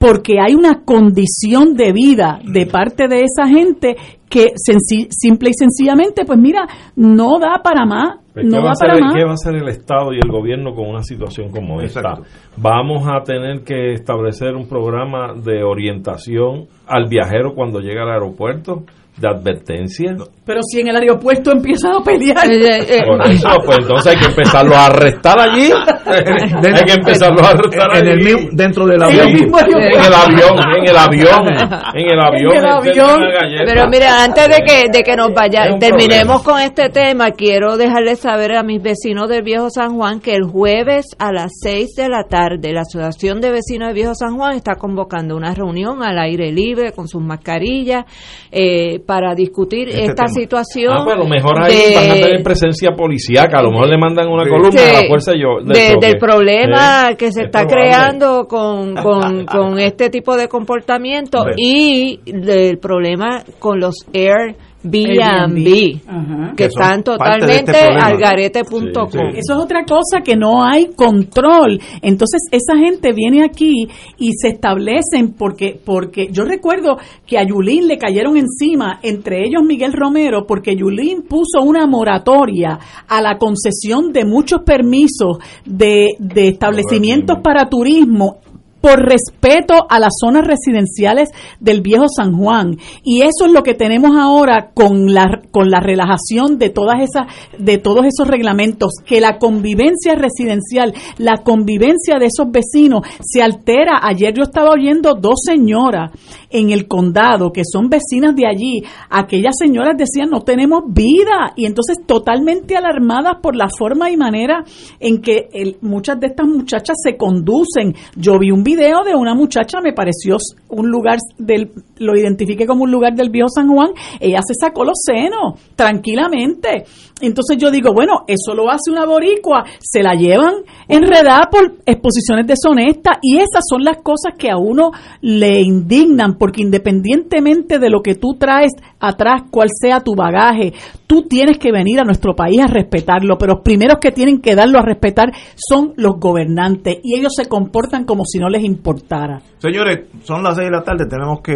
[0.00, 3.96] porque hay una condición de vida de parte de esa gente
[4.30, 8.68] que simple y sencillamente, pues mira, no da para más, Pues, ¿qué, no va da
[8.68, 9.14] a hacer, para más.
[9.14, 12.14] qué va a hacer el Estado y el gobierno con una situación como esta?
[12.56, 18.84] Vamos a tener que establecer un programa de orientación al viajero cuando llega al aeropuerto,
[19.20, 20.16] de advertencia.
[20.44, 22.50] Pero si en el aeropuerto empiezan a pelear.
[22.50, 25.70] Eh, Por eso, pues entonces hay que empezarlo a arrestar allí.
[26.06, 28.24] hay que empezarlo a arrestar en el allí.
[28.34, 29.28] mismo- dentro del Sí, avión.
[29.28, 31.46] En el avión, en el avión,
[31.94, 32.50] en el avión.
[32.50, 33.16] En el avión.
[33.18, 33.64] una galleta.
[33.66, 38.20] Pero mira, antes de que, de que nos vaya, terminemos con este tema, quiero dejarles
[38.20, 42.08] saber a mis vecinos del Viejo San Juan que el jueves a las 6 de
[42.08, 46.18] la tarde la Asociación de Vecinos de Viejo San Juan está convocando una reunión al
[46.18, 48.04] aire libre con sus mascarillas
[48.50, 50.28] eh, para discutir Este esta tema.
[50.28, 50.92] situación.
[50.96, 53.88] Ah, pues a lo mejor ahí de- van a tener presencia policíaca, a lo mejor
[53.88, 56.06] le mandan una columna a la fuerza yo, del, de- choque.
[56.06, 57.88] del problema que se es está probable.
[57.90, 65.64] creando con, con, con este tipo de comportamiento y del problema con los air B&B,
[65.64, 69.28] que Que están este totalmente al garete.com.
[69.34, 71.80] Eso es otra cosa que no hay control.
[72.02, 77.88] Entonces esa gente viene aquí y se establecen porque porque yo recuerdo que a Yulín
[77.88, 84.12] le cayeron encima, entre ellos Miguel Romero, porque Yulín puso una moratoria a la concesión
[84.12, 88.38] de muchos permisos de, de establecimientos para turismo
[88.80, 92.76] por respeto a las zonas residenciales del viejo San Juan.
[93.02, 97.26] Y eso es lo que tenemos ahora con la con la relajación de todas esas
[97.58, 104.00] de todos esos reglamentos que la convivencia residencial la convivencia de esos vecinos se altera.
[104.02, 106.10] Ayer yo estaba oyendo dos señoras
[106.50, 108.82] en el condado que son vecinas de allí.
[109.08, 114.64] Aquellas señoras decían no tenemos vida y entonces totalmente alarmadas por la forma y manera
[114.98, 115.48] en que
[115.80, 117.94] muchas de estas muchachas se conducen.
[118.16, 120.36] Yo vi un video de una muchacha me pareció
[120.68, 123.90] un lugar del lo identifiqué como un lugar del viejo San Juan
[124.20, 126.84] ella se sacó los senos tranquilamente.
[127.20, 130.54] Entonces yo digo bueno eso lo hace una boricua se la llevan
[130.88, 136.62] enredada por exposiciones deshonestas y esas son las cosas que a uno le indignan porque
[136.62, 140.72] independientemente de lo que tú traes atrás cuál sea tu bagaje
[141.10, 144.54] tú tienes que venir a nuestro país a respetarlo pero los primeros que tienen que
[144.54, 149.42] darlo a respetar son los gobernantes y ellos se comportan como si no les importara
[149.58, 151.54] Señores, son las 6 de la tarde, tenemos que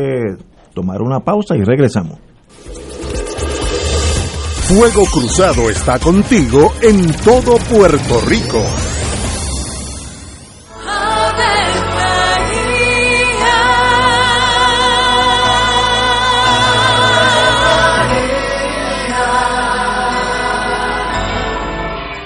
[0.74, 2.18] tomar una pausa y regresamos.
[4.66, 8.60] Fuego Cruzado está contigo en todo Puerto Rico.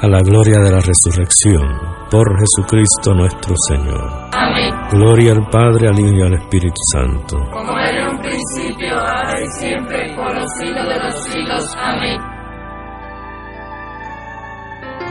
[0.00, 1.66] a la gloria de la resurrección,
[2.10, 4.28] por Jesucristo nuestro Señor.
[4.32, 4.74] Amén.
[4.90, 7.38] Gloria al Padre, al Hijo y al Espíritu Santo.
[7.50, 11.76] Como era en un principio, ahora y siempre, por los siglos de los siglos.
[11.78, 12.20] Amén.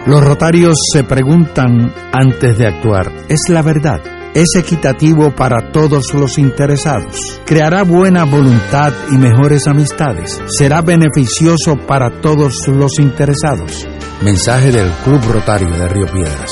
[0.07, 4.01] Los rotarios se preguntan antes de actuar, ¿es la verdad?
[4.35, 7.39] ¿Es equitativo para todos los interesados?
[7.45, 10.41] ¿Creará buena voluntad y mejores amistades?
[10.49, 13.87] ¿Será beneficioso para todos los interesados?
[14.21, 16.51] Mensaje del Club Rotario de Río Piedras.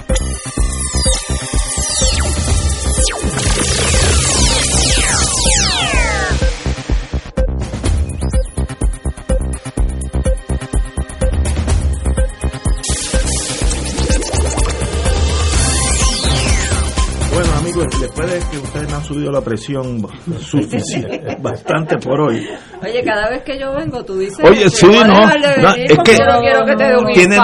[18.21, 20.07] Después de que ustedes me han subido la presión
[20.39, 22.47] suficiente, bastante por hoy,
[22.83, 24.39] Oye, cada vez que yo vengo, tú dices.
[24.43, 25.29] Oye, que sí, no,
[25.75, 27.37] es que yo no quiero que te dé un tiene,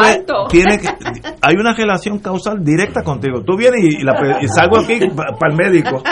[0.50, 0.88] tiene que,
[1.42, 3.44] hay una relación causal directa contigo.
[3.46, 6.02] Tú vienes y, la- y salgo aquí para el médico.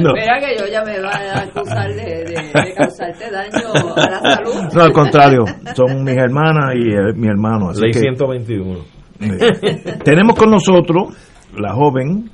[0.00, 0.12] No.
[0.14, 4.20] Mira que yo ya me va a acusar de, de- de causarte daño a la
[4.20, 4.54] salud.
[4.74, 5.44] No, al contrario,
[5.74, 7.70] son mis hermanas y eh, mi hermano.
[7.70, 8.78] Así Ley que, 121.
[9.20, 11.14] Eh, tenemos con nosotros
[11.58, 12.30] la joven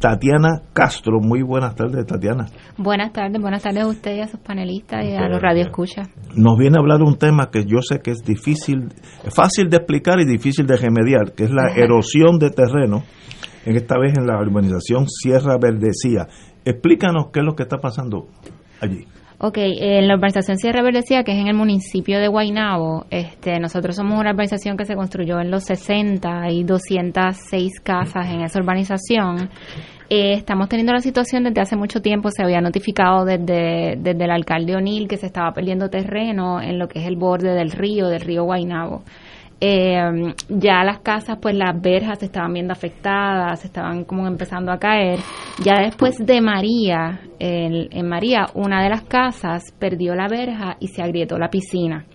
[0.00, 1.20] Tatiana Castro.
[1.20, 2.46] Muy buenas tardes, Tatiana.
[2.78, 6.08] Buenas tardes, buenas tardes a usted y a sus panelistas y a los radioescuchas.
[6.34, 8.88] Nos viene a hablar un tema que yo sé que es difícil,
[9.30, 13.02] fácil de explicar y difícil de remediar, que es la erosión de terreno,
[13.66, 16.26] en esta vez en la urbanización Sierra Verdecía.
[16.64, 18.28] Explícanos qué es lo que está pasando
[18.80, 19.06] allí.
[19.42, 23.96] Ok, en la urbanización Sierra Verdecía, que es en el municipio de Guaynabo, este, nosotros
[23.96, 29.48] somos una urbanización que se construyó en los 60 y 206 casas en esa urbanización.
[30.10, 34.30] Eh, estamos teniendo la situación desde hace mucho tiempo, se había notificado desde, desde el
[34.30, 38.08] alcalde O'Neill que se estaba perdiendo terreno en lo que es el borde del río,
[38.08, 39.04] del río Guaynabo
[39.60, 44.78] eh, ya las casas, pues las verjas se estaban viendo afectadas, estaban como empezando a
[44.78, 45.18] caer.
[45.62, 51.02] Ya después de María, en, María, una de las casas perdió la verja y se
[51.02, 52.06] agrietó la piscina.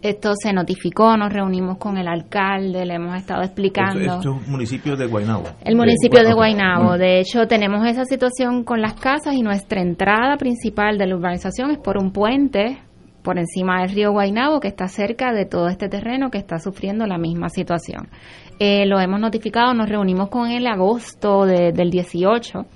[0.00, 4.00] Esto se notificó, nos reunimos con el alcalde, le hemos estado explicando.
[4.00, 5.44] Esto es municipio de Guaynabo.
[5.64, 6.98] El municipio de Guaynabo.
[6.98, 11.70] De hecho, tenemos esa situación con las casas y nuestra entrada principal de la urbanización
[11.70, 12.78] es por un puente
[13.22, 17.06] por encima del río Guainabo, que está cerca de todo este terreno que está sufriendo
[17.06, 18.08] la misma situación.
[18.58, 22.66] Eh, lo hemos notificado, nos reunimos con él agosto del 18,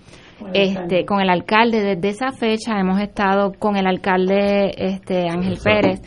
[0.52, 1.80] este, con el alcalde.
[1.80, 6.00] Desde esa fecha hemos estado con el alcalde este, Ángel Pérez,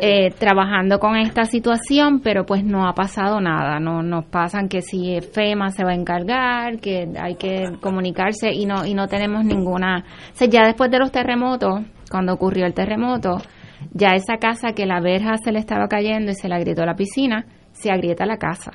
[0.00, 3.80] eh, trabajando con esta situación, pero pues no ha pasado nada.
[3.80, 8.66] No nos pasan que si FEMA se va a encargar, que hay que comunicarse y
[8.66, 10.04] no y no tenemos ninguna.
[10.40, 11.80] O ya después de los terremotos
[12.10, 13.38] cuando ocurrió el terremoto,
[13.92, 16.96] ya esa casa que la verja se le estaba cayendo y se le agrietó la
[16.96, 18.72] piscina, se agrieta la casa.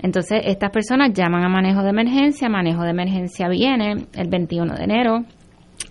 [0.00, 4.84] Entonces, estas personas llaman a manejo de emergencia, manejo de emergencia viene el 21 de
[4.84, 5.24] enero,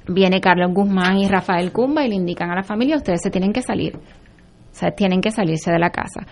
[0.07, 3.53] viene Carlos Guzmán y Rafael Cumba y le indican a la familia, ustedes se tienen
[3.53, 6.27] que salir, o sea, tienen que salirse de la casa.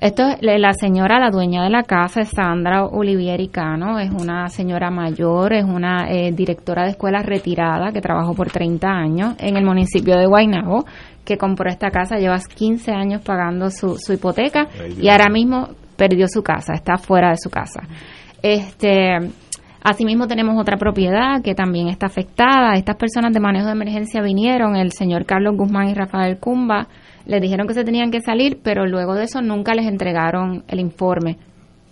[0.00, 4.48] Esto es la señora, la dueña de la casa, es Sandra Olivieri Cano, es una
[4.48, 9.56] señora mayor, es una eh, directora de escuela retirada que trabajó por 30 años en
[9.56, 10.84] el municipio de Guaynabo,
[11.24, 14.66] que compró esta casa, lleva 15 años pagando su, su hipoteca
[15.00, 17.82] y ahora mismo perdió su casa, está fuera de su casa.
[18.42, 19.18] Este,
[19.84, 22.74] Asimismo tenemos otra propiedad que también está afectada.
[22.74, 26.86] Estas personas de manejo de emergencia vinieron, el señor Carlos Guzmán y Rafael Cumba,
[27.26, 30.80] les dijeron que se tenían que salir, pero luego de eso nunca les entregaron el
[30.80, 31.38] informe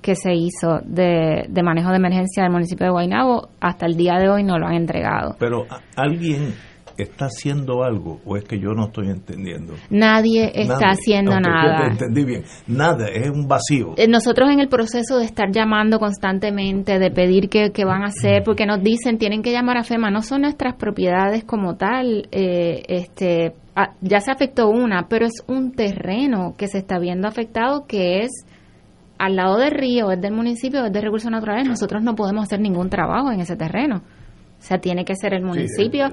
[0.01, 3.48] que se hizo de, manejo de emergencia del municipio de Guaynabo.
[3.61, 5.36] Hasta el día de hoy no lo han entregado.
[5.39, 5.66] Pero
[5.97, 6.55] alguien
[7.02, 9.74] está haciendo algo o es que yo no estoy entendiendo?
[9.90, 11.86] Nadie está haciendo nada.
[11.86, 12.44] entendí bien.
[12.66, 13.94] Nada, es un vacío.
[13.97, 18.43] Eh, nosotros en el proceso de estar llamando constantemente, de pedir que, van a hacer,
[18.44, 22.82] porque nos dicen tienen que llamar a FEMA, no son nuestras propiedades como tal, eh,
[22.89, 27.86] este Ah, ya se afectó una, pero es un terreno que se está viendo afectado
[27.86, 28.31] que es
[29.18, 32.60] al lado del río, es del municipio, es de recursos naturales, nosotros no podemos hacer
[32.60, 34.02] ningún trabajo en ese terreno.
[34.60, 36.08] O sea, tiene que ser el municipio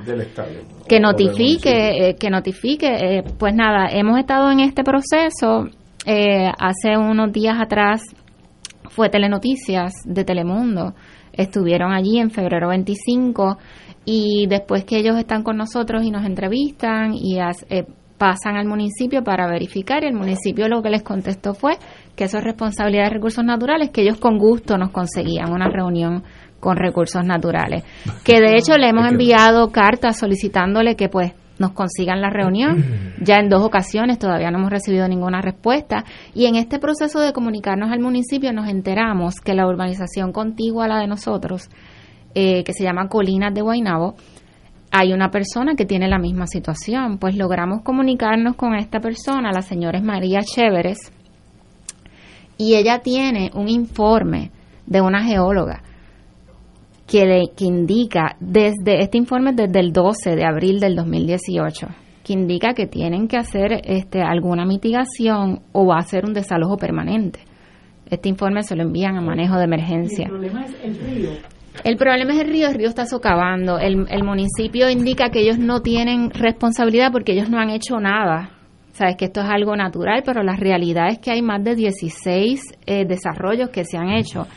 [0.87, 2.87] que notifique, eh, que notifique.
[2.87, 5.67] Eh, pues nada, hemos estado en este proceso.
[6.05, 8.01] Eh, hace unos días atrás
[8.89, 10.93] fue Telenoticias de Telemundo.
[11.33, 13.57] Estuvieron allí en febrero 25
[14.05, 17.85] y después que ellos están con nosotros y nos entrevistan y eh,
[18.17, 21.73] pasan al municipio para verificar, el municipio lo que les contestó fue
[22.15, 26.23] que eso es responsabilidad de recursos naturales, que ellos con gusto nos conseguían una reunión
[26.59, 27.84] con recursos naturales.
[28.23, 32.84] Que de hecho le hemos enviado cartas solicitándole que pues nos consigan la reunión.
[33.19, 36.05] Ya en dos ocasiones todavía no hemos recibido ninguna respuesta.
[36.35, 40.88] Y en este proceso de comunicarnos al municipio nos enteramos que la urbanización contigua a
[40.88, 41.69] la de nosotros
[42.35, 44.15] eh, que se llama Colinas de Guainabo,
[44.91, 47.17] hay una persona que tiene la misma situación.
[47.17, 51.11] Pues logramos comunicarnos con esta persona, la señora es María Chéveres,
[52.57, 54.51] y ella tiene un informe
[54.85, 55.81] de una geóloga
[57.07, 61.88] que, le, que indica desde este informe desde el 12 de abril del 2018
[62.27, 67.39] que indica que tienen que hacer este, alguna mitigación o ser un desalojo permanente.
[68.09, 70.25] Este informe se lo envían a manejo de emergencia.
[70.25, 71.29] El problema es el río.
[71.85, 73.79] El problema es el río, el río está socavando.
[73.79, 78.49] El, el municipio indica que ellos no tienen responsabilidad porque ellos no han hecho nada.
[78.91, 82.61] Sabes que esto es algo natural, pero la realidad es que hay más de 16
[82.85, 84.47] eh, desarrollos que se han hecho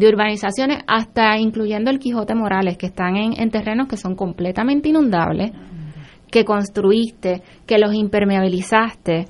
[0.00, 4.88] de urbanizaciones, hasta incluyendo el Quijote Morales, que están en, en terrenos que son completamente
[4.88, 5.52] inundables,
[6.30, 9.26] que construiste, que los impermeabilizaste,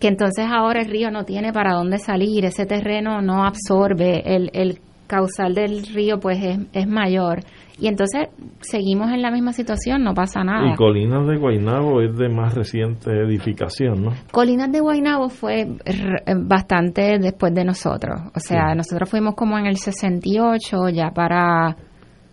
[0.00, 4.50] que entonces ahora el río no tiene para dónde salir, ese terreno no absorbe el,
[4.52, 7.40] el causal del río pues es, es mayor.
[7.80, 8.28] Y entonces
[8.60, 10.72] seguimos en la misma situación, no pasa nada.
[10.72, 14.10] Y Colinas de Guaynabo es de más reciente edificación, ¿no?
[14.32, 18.20] Colinas de Guaynabo fue eh, bastante después de nosotros.
[18.34, 21.76] O sea, nosotros fuimos como en el 68, ya para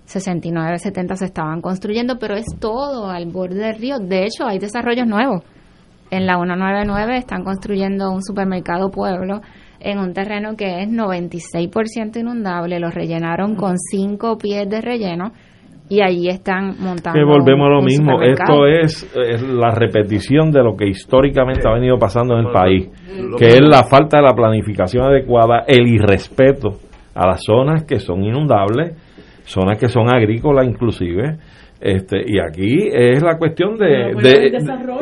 [0.05, 3.99] 69, 70 se estaban construyendo, pero es todo al borde del río.
[3.99, 5.43] De hecho, hay desarrollos nuevos.
[6.09, 9.41] En la 199 están construyendo un supermercado pueblo
[9.85, 12.79] en un terreno que es 96% inundable.
[12.79, 15.31] Lo rellenaron con 5 pies de relleno
[15.87, 17.13] y allí están montando.
[17.13, 18.21] Que volvemos a lo mismo.
[18.21, 22.89] Esto es, es la repetición de lo que históricamente ha venido pasando en el país,
[23.37, 26.79] que es la falta de la planificación adecuada, el irrespeto
[27.13, 28.97] a las zonas que son inundables,
[29.43, 31.37] zonas que son agrícolas inclusive.
[31.85, 34.15] Este, y aquí es la cuestión de,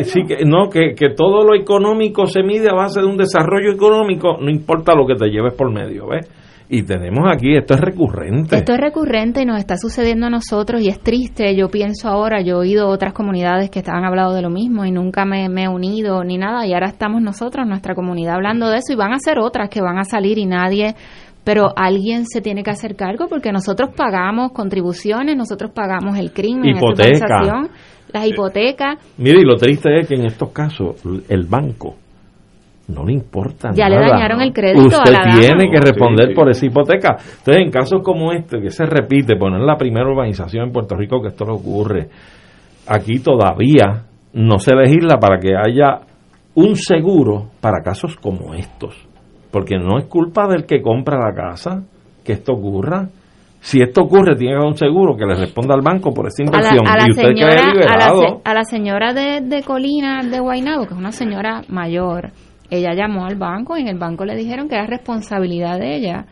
[0.04, 3.72] sí que no que, que todo lo económico se mide a base de un desarrollo
[3.72, 6.30] económico no importa lo que te lleves por medio ¿ves?
[6.68, 10.82] y tenemos aquí esto es recurrente Esto es recurrente y nos está sucediendo a nosotros
[10.82, 11.56] y es triste.
[11.56, 14.92] Yo pienso ahora, yo he oído otras comunidades que han hablado de lo mismo y
[14.92, 18.80] nunca me, me he unido ni nada y ahora estamos nosotros, nuestra comunidad, hablando de
[18.80, 20.96] eso y van a ser otras que van a salir y nadie,
[21.44, 26.78] pero alguien se tiene que hacer cargo porque nosotros pagamos contribuciones, nosotros pagamos el crimen,
[26.78, 27.42] Hipoteca.
[28.12, 28.98] las hipotecas.
[29.18, 31.96] Mire, y lo triste es que en estos casos el banco
[32.88, 34.10] no le importa Ya le nada.
[34.10, 35.40] dañaron el crédito a Usted la dama.
[35.40, 36.34] tiene que responder sí.
[36.36, 37.16] por esa hipoteca.
[37.18, 41.22] Entonces, en casos como este, que se repite, poner la primera urbanización en Puerto Rico
[41.22, 42.10] que esto le ocurre,
[42.88, 44.04] aquí todavía
[44.34, 46.02] no se legisla para que haya
[46.56, 48.96] un seguro para casos como estos.
[49.54, 51.84] Porque no es culpa del que compra la casa
[52.26, 53.08] que esto ocurra.
[53.62, 56.44] Si esto ocurre, tiene que haber un seguro que le responda al banco por esa
[56.44, 56.88] A la, inversión.
[56.88, 60.86] a la y usted señora, a la, a la señora de, de Colina de Guaynabo,
[60.88, 62.32] que es una señora mayor,
[62.70, 66.26] ella llamó al banco y en el banco le dijeron que era responsabilidad de ella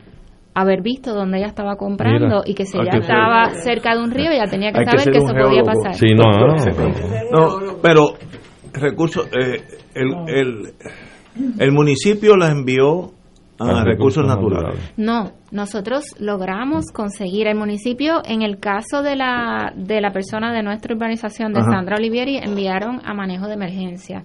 [0.54, 3.96] haber visto dónde ella estaba comprando Mira, y que si ella que ser- estaba cerca
[3.96, 5.94] de un río, ella tenía que saber que, eso podía pasar.
[5.96, 6.56] Sí, no, no.
[7.32, 8.14] No, pero
[8.74, 9.62] recursos, eh,
[9.96, 10.74] el, el,
[11.36, 13.12] el municipio las envió
[13.60, 14.94] a A recursos recursos naturales.
[14.98, 20.64] No, nosotros logramos conseguir el municipio, en el caso de la, de la persona de
[20.64, 21.72] nuestra urbanización, de Ajá.
[21.72, 24.24] Sandra Olivieri, enviaron a manejo de emergencia.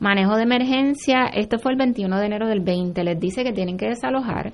[0.00, 3.76] Manejo de emergencia, esto fue el 21 de enero del 20, les dice que tienen
[3.76, 4.52] que desalojar.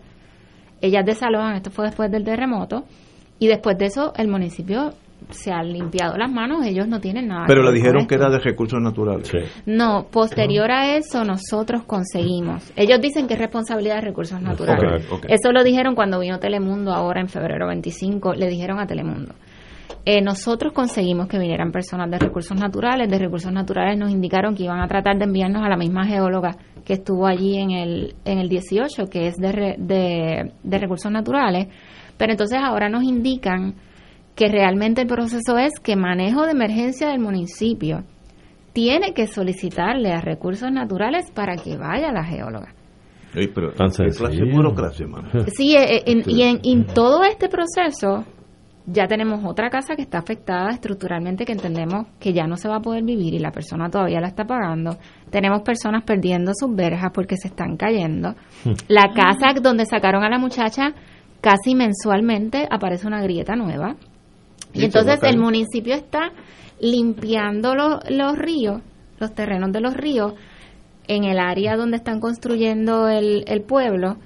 [0.83, 2.85] Ellas desalojan, esto fue después del terremoto,
[3.39, 4.93] y después de eso el municipio
[5.33, 7.45] se ha limpiado las manos, ellos no tienen nada.
[7.47, 9.31] Pero que le dijeron que era de recursos naturales.
[9.67, 12.73] No, posterior a eso nosotros conseguimos.
[12.77, 15.07] Ellos dicen que es responsabilidad de recursos naturales.
[15.29, 19.35] Eso lo dijeron cuando vino Telemundo ahora en febrero 25, le dijeron a Telemundo.
[20.07, 23.09] Eh, nosotros conseguimos que vinieran personas de recursos naturales.
[23.11, 26.57] De recursos naturales nos indicaron que iban a tratar de enviarnos a la misma geóloga
[26.87, 31.13] que estuvo allí en el, en el 18, que es de, re- de, de recursos
[31.13, 31.69] naturales.
[32.17, 33.75] Pero entonces ahora nos indican
[34.41, 38.05] que realmente el proceso es que manejo de emergencia del municipio
[38.73, 42.73] tiene que solicitarle a recursos naturales para que vaya la geóloga.
[43.35, 45.29] Ey, pero Tan ¿qué clase burocracia, mano?
[45.55, 48.25] Sí, eh, en- y en, en todo este proceso
[48.87, 52.77] ya tenemos otra casa que está afectada estructuralmente que entendemos que ya no se va
[52.77, 54.97] a poder vivir y la persona todavía la está pagando.
[55.29, 58.35] Tenemos personas perdiendo sus verjas porque se están cayendo.
[58.89, 60.95] La casa donde sacaron a la muchacha
[61.43, 63.97] casi mensualmente aparece una grieta nueva.
[64.73, 66.33] Y entonces el municipio está
[66.81, 68.83] limpiando lo- los ríos,
[69.19, 70.35] los terrenos de los ríos,
[71.09, 74.17] en el área donde están construyendo el, el pueblo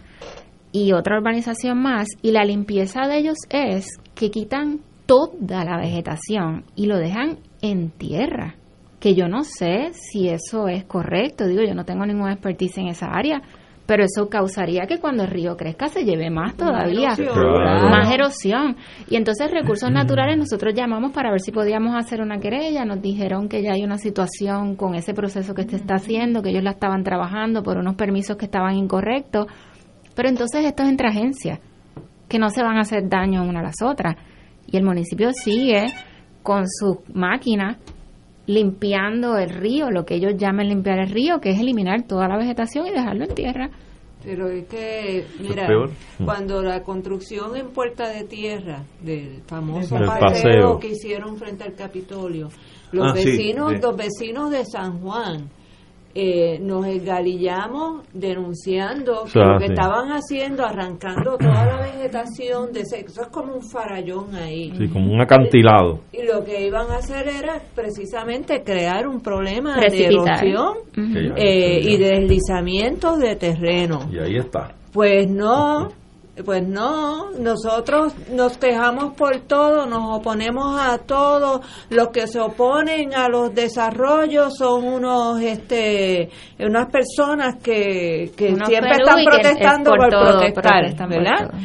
[0.73, 2.07] y otra urbanización más.
[2.23, 7.91] Y la limpieza de ellos es que quitan toda la vegetación y lo dejan en
[7.91, 8.57] tierra.
[9.01, 12.89] Que yo no sé si eso es correcto, digo, yo no tengo ninguna expertise en
[12.89, 13.43] esa área,
[13.87, 17.35] pero eso causaría que cuando el río crezca se lleve más todavía, erosión.
[17.35, 17.89] Claro.
[17.91, 18.77] más erosión.
[19.11, 23.49] Y entonces recursos naturales nosotros llamamos para ver si podíamos hacer una querella, nos dijeron
[23.49, 26.71] que ya hay una situación con ese proceso que se está haciendo, que ellos la
[26.71, 29.47] estaban trabajando por unos permisos que estaban incorrectos,
[30.15, 31.61] pero entonces esto es entre agencias,
[32.29, 34.17] que no se van a hacer daño una a las otras.
[34.67, 35.93] Y el municipio sigue
[36.43, 37.77] con sus máquinas
[38.47, 42.37] limpiando el río, lo que ellos llaman limpiar el río, que es eliminar toda la
[42.37, 43.71] vegetación y dejarlo en tierra.
[44.23, 45.91] Pero es que, mira, peor.
[46.25, 50.79] cuando la construcción en Puerta de Tierra del famoso paseo, paseo.
[50.79, 52.49] que hicieron frente al Capitolio,
[52.93, 53.79] los Ah, sí, vecinos, sí.
[53.83, 55.51] los vecinos de San Juan
[56.15, 59.73] eh, nos esgalillamos denunciando que Ah, lo que sí.
[59.73, 64.73] estaban haciendo, arrancando toda la vegetación, de ese, eso es como un farallón ahí.
[64.79, 66.01] Sí, como un acantilado.
[66.13, 70.75] Y lo que iban a hacer era precisamente crear un problema de erosión
[71.37, 74.09] eh, y de deslizamientos de terreno.
[74.13, 74.73] Y ahí está.
[74.93, 75.89] Pues no,
[76.45, 81.61] Pues no, nosotros nos quejamos por todo, nos oponemos a todo.
[81.91, 88.69] Los que se oponen a los desarrollos son unos, este, unas personas que, que Unos
[88.69, 91.51] siempre están es protestando por por, todo, protestar, por ¿verdad?
[91.51, 91.59] todo.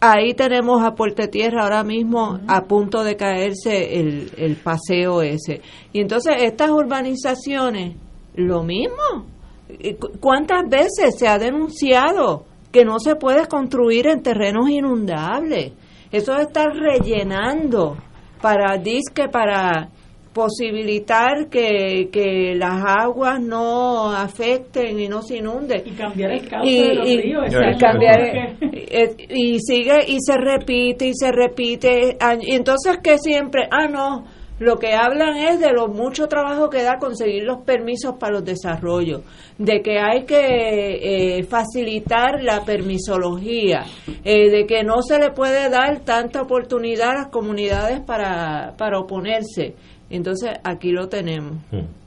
[0.00, 5.60] Ahí tenemos a Puerto Tierra ahora mismo a punto de caerse el, el paseo ese.
[5.92, 7.96] Y entonces estas urbanizaciones,
[8.34, 9.26] lo mismo.
[9.68, 15.72] ¿Y cu- ¿Cuántas veces se ha denunciado que no se puede construir en terrenos inundables?
[16.12, 17.96] Eso de estar rellenando
[18.40, 19.88] para disque para
[20.32, 25.82] posibilitar que, que las aguas no afecten y no se inunden.
[25.84, 27.44] Y cambiar el cauce Y- de los y- ríos.
[27.48, 33.62] y cambiar- eh, y sigue y se repite y se repite y entonces que siempre
[33.70, 34.24] ah no
[34.58, 38.44] lo que hablan es de lo mucho trabajo que da conseguir los permisos para los
[38.44, 39.22] desarrollos,
[39.56, 43.84] de que hay que eh, facilitar la permisología,
[44.24, 48.98] eh, de que no se le puede dar tanta oportunidad a las comunidades para, para
[48.98, 49.74] oponerse.
[50.10, 51.58] Entonces aquí lo tenemos.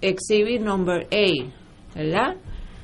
[0.02, 1.52] Exhibit number 8,
[1.96, 2.36] ¿verdad?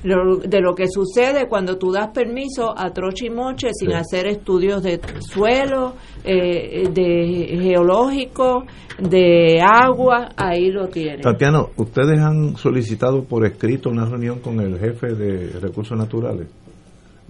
[0.04, 3.94] Lo- de lo que sucede cuando tú das permiso a troche y moche sin Sí.
[3.96, 5.94] hacer estudios de suelo,
[6.24, 8.64] eh, de geológico,
[8.98, 11.20] de agua, ahí lo tienen.
[11.20, 16.46] Tatiana, ¿ustedes han solicitado por escrito una reunión con el jefe de recursos naturales?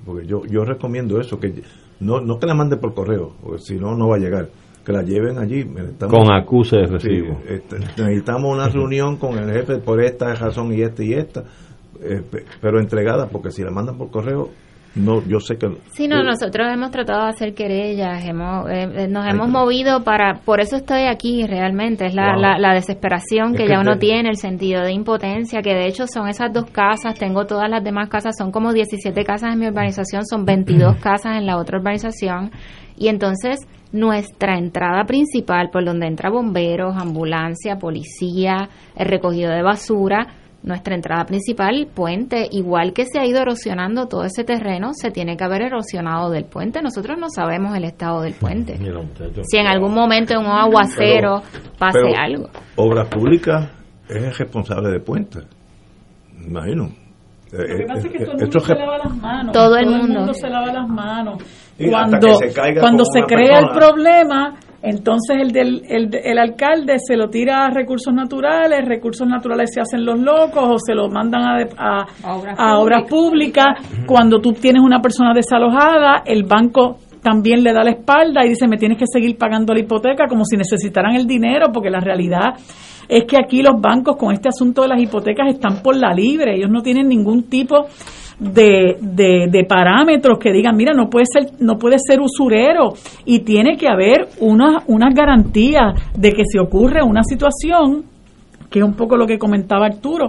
[0.04, 1.62] Porque yo, yo recomiendo eso, que
[2.00, 4.48] no, no que la mande por correo, porque si no, no va a llegar.
[4.84, 5.64] Que la lleven allí.
[5.64, 7.34] Necesitamos- Con acuse de recibo.
[7.46, 11.44] Sí, este, necesitamos una reunión con el jefe por esta razón y esta y esta,
[12.02, 14.48] eh, pe- pero entregada, porque si la mandan por correo,
[14.94, 15.68] no, yo sé que...
[15.92, 20.02] Sí, no, yo- nosotros hemos tratado de hacer querellas, hemos, eh, eh, nos hemos movido
[20.02, 22.40] para, por eso estoy aquí realmente, es la, Wow.
[22.40, 25.74] la, la desesperación Es que que ya uno te- tiene, el sentido de impotencia, que
[25.74, 29.52] de hecho son esas dos casas, tengo todas las demás casas, son como 17 casas
[29.52, 32.50] en mi urbanización, son 22 casas en la otra urbanización,
[32.96, 33.60] y entonces
[33.92, 40.26] nuestra entrada principal, por donde entra bomberos, ambulancia, policía, el recogido de basura,
[40.62, 45.36] nuestra entrada principal, puente, igual que se ha ido erosionando todo ese terreno, se tiene
[45.36, 46.82] que haber erosionado del puente.
[46.82, 48.76] Nosotros no sabemos el estado del puente.
[48.78, 49.42] Mira, muchacho.
[49.44, 51.42] Si en algún momento en un aguacero
[51.78, 52.48] pase pero algo.
[52.76, 53.70] Obras Públicas
[54.08, 55.44] es el responsable de puentes,
[56.46, 56.88] imagino.
[57.50, 59.52] Lo que Eh, pasa es que eh, todo el mundo se lava las manos.
[59.52, 60.34] Todo el mundo.
[60.34, 61.42] se lava las manos.
[61.78, 66.38] Y hasta Cuando, se caiga cuando se crea el problema, entonces el, del, el, el
[66.38, 70.94] alcalde se lo tira a recursos naturales, recursos naturales se hacen los locos o se
[70.94, 72.06] lo mandan a, de- a,
[72.56, 73.66] a obras públicas.
[74.06, 78.68] Cuando tú tienes una persona desalojada, el banco también le da la espalda y dice
[78.68, 82.54] me tienes que seguir pagando la hipoteca como si necesitaran el dinero porque la realidad
[83.08, 86.54] es que aquí los bancos con este asunto de las hipotecas están por la libre,
[86.54, 87.88] ellos no tienen ningún tipo de,
[88.40, 92.94] de, de parámetros que digan, mira, no puede ser, no puede ser usurero
[93.24, 98.04] y tiene que haber unas unas garantías de que si ocurre una situación,
[98.70, 100.28] que es un poco lo que comentaba Arturo,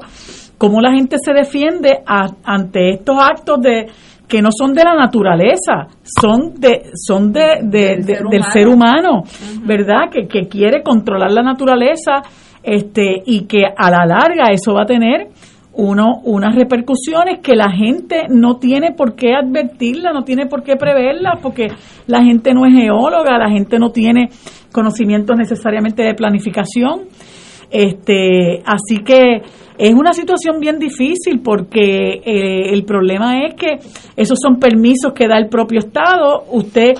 [0.57, 3.86] cómo la gente se defiende a- ante estos actos de
[4.27, 8.26] que no son de la naturaleza, son de son de, de- Del de- ser del
[8.27, 8.52] humano.
[8.52, 9.23] ser humano,
[9.65, 10.10] ¿verdad?
[10.11, 12.22] Que, que quiere controlar la naturaleza
[12.64, 15.27] este y que a la larga eso va a tener
[15.80, 20.76] uno unas repercusiones que la gente no tiene por qué advertirla, no tiene por qué
[20.76, 21.68] preverla, porque
[22.07, 24.30] la gente no es geóloga, la gente no tiene
[24.72, 27.03] conocimientos necesariamente de planificación.
[27.72, 29.41] Este, así que
[29.77, 33.77] es una situación bien difícil porque eh, el problema es que
[34.18, 36.43] esos son permisos que da el propio Estado.
[36.51, 36.93] Usted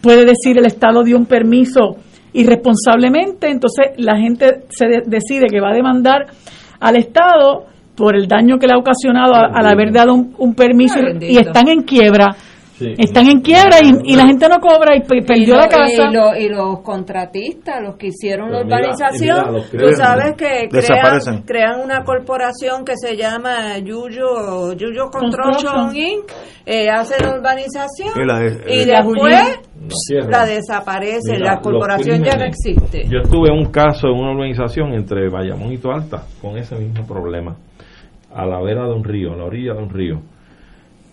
[0.00, 1.96] puede decir el Estado dio un permiso
[2.32, 6.26] irresponsablemente, entonces la gente se de- decide que va a demandar
[6.80, 7.66] al Estado
[7.96, 11.18] por el daño que le ha ocasionado a- al haber dado un, un permiso Ay,
[11.20, 12.34] y- están en quiebra.
[12.98, 15.84] Están en quiebra y, y la gente no cobra y pe- perdió y, la casa.
[16.10, 19.94] y lo- y los contratistas, los que hicieron la Pues mira, urbanización, mira, los tú
[19.94, 21.42] sabes que desaparecen.
[21.42, 25.94] crean, crean una corporación que se llama Yuyo, Yuyo Construction.
[25.94, 26.24] Inc.,
[26.66, 29.60] eh, hacen la urbanización Y la- y eh, después
[30.28, 33.04] la desaparece, Mira, la corporación ya no existe.
[33.08, 37.06] Yo estuve en un caso en una organización entre Bayamón y Toalta con ese mismo
[37.06, 37.54] problema,
[38.34, 40.20] a la vera de un río, a la orilla de un río.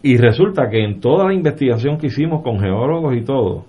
[0.01, 3.65] Y resulta que en toda la investigación que hicimos con geólogos y todo,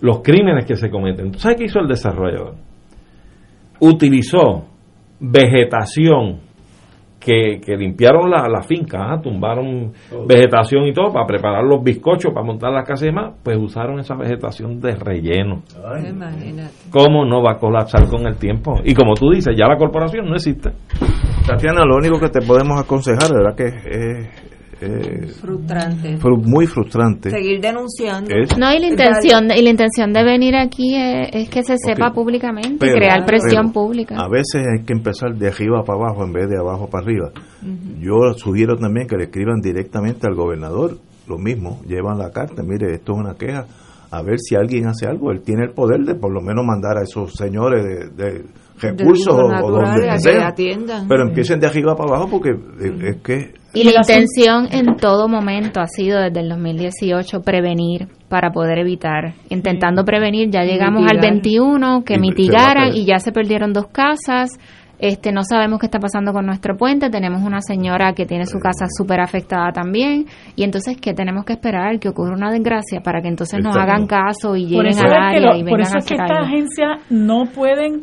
[0.00, 2.54] los crímenes que se cometen, ¿tú sabes qué hizo el desarrollador?
[3.80, 4.64] Utilizó
[5.20, 6.40] vegetación
[7.20, 9.92] que, que limpiaron la, la finca, ah, tumbaron
[10.26, 14.00] vegetación y todo para preparar los bizcochos, para montar las casas y demás, pues usaron
[14.00, 15.62] esa vegetación de relleno.
[16.08, 16.72] Imagínate.
[16.90, 18.80] ¿Cómo no va a colapsar con el tiempo?
[18.82, 20.70] Y como tú dices, ya la corporación no existe.
[21.50, 23.56] Tatiana, lo único que te podemos aconsejar, ¿verdad?
[23.56, 23.66] Que
[24.80, 26.18] es frustrante.
[26.44, 27.30] muy frustrante.
[27.30, 28.30] Seguir denunciando.
[28.58, 32.86] no, y la intención, y la intención de venir aquí es, que se sepa públicamente
[32.86, 34.16] y crear presión pública.
[34.16, 37.30] A veces hay que empezar de arriba para abajo en vez de abajo para arriba.
[37.98, 40.98] Yo sugiero también que le escriban directamente al gobernador,
[41.28, 43.66] lo mismo, llevan la carta, mire, esto es una queja,
[44.10, 46.96] a ver si alguien hace algo, él tiene el poder de por lo menos mandar
[46.98, 48.44] a esos señores de
[48.80, 50.54] recursos o, donde sea.
[51.08, 53.60] Pero empiecen de arriba para abajo porque es que...
[53.72, 59.34] Y la intención en todo momento ha sido desde el 2018 prevenir para poder evitar.
[59.48, 64.58] Intentando prevenir, ya llegamos al 21, que mitigaran y ya se perdieron dos casas.
[65.00, 67.08] Este, no sabemos qué está pasando con nuestro puente.
[67.08, 70.26] Tenemos una señora que tiene su casa súper afectada también.
[70.56, 71.98] Y entonces, ¿qué tenemos que esperar?
[71.98, 75.62] Que ocurra una desgracia para que entonces nos hagan caso y lleguen al área y
[75.62, 78.02] vengan Por eso es que estas agencias no pueden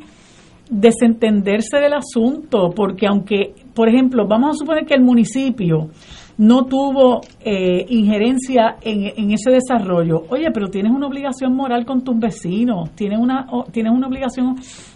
[0.69, 5.89] desentenderse del asunto, porque aunque, por ejemplo, vamos a suponer que el municipio
[6.37, 10.23] no tuvo eh, injerencia en, ese desarrollo.
[10.29, 14.55] Oye, pero tienes una obligación moral con tus vecinos, tienes una, tienes una obligación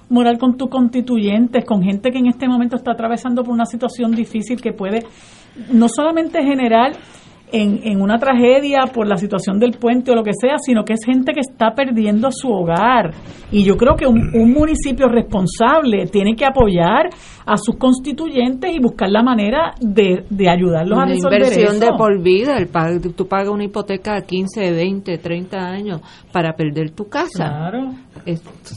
[0.10, 4.12] moral con tus constituyentes, con gente que en este momento está atravesando por una situación
[4.12, 5.04] difícil que puede
[5.74, 6.92] no solamente generar
[7.52, 10.94] en, en, una tragedia por la situación del puente o lo que sea, sino que
[10.94, 13.12] es gente que está perdiendo su hogar.
[13.52, 17.10] Y yo creo que un, municipio responsable tiene que apoyar
[17.46, 22.22] a sus constituyentes y buscar la manera de, de ayudarlos a resolver inversión de por
[22.22, 22.58] vida.
[22.58, 22.70] El,
[23.14, 26.02] tú pagas una hipoteca de 15, 20, 30 años
[26.32, 27.46] para perder tu casa.
[27.46, 27.92] Claro.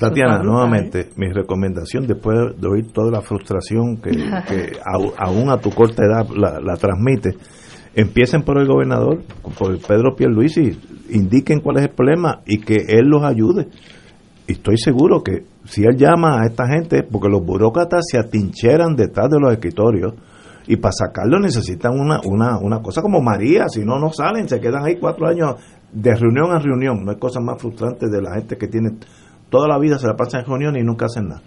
[0.00, 4.72] Tatiana, nuevamente, mi recomendación después de oír toda la frustración que, que
[5.18, 7.36] aún a tu corta edad la, la transmite
[7.94, 9.22] empiecen por el gobernador,
[9.58, 10.78] por Pedro Pierluisi,
[11.10, 13.68] indiquen cuál es el problema y que él los ayude.
[14.46, 18.96] Y estoy seguro que si él llama a esta gente, porque los burócratas se atincheran
[18.96, 20.14] detrás de los escritorios,
[20.66, 24.60] y para sacarlo necesitan una, una, una cosa como María, si no, no salen, se
[24.60, 25.56] quedan ahí cuatro años
[25.92, 27.04] de reunión a reunión.
[27.04, 28.92] No hay cosa más frustrante de la gente que tiene
[29.50, 31.42] toda la vida, se la pasa en reunión y nunca hacen nada.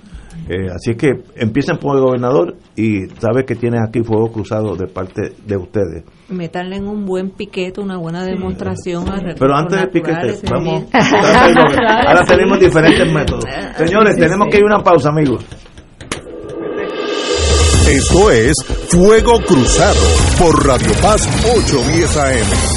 [0.49, 4.75] Eh, así es que empiecen por el gobernador y sabes que tienes aquí fuego cruzado
[4.75, 6.03] de parte de ustedes.
[6.29, 9.05] Meterle en un buen piquete, una buena demostración.
[9.37, 10.85] Pero antes del piquete, vamos.
[10.93, 13.43] ahora tenemos diferentes métodos.
[13.77, 15.45] Señores, tenemos que ir a una pausa, amigos.
[17.89, 18.53] Esto es
[18.89, 20.01] Fuego Cruzado
[20.37, 22.76] por Radio Paz 810 AM.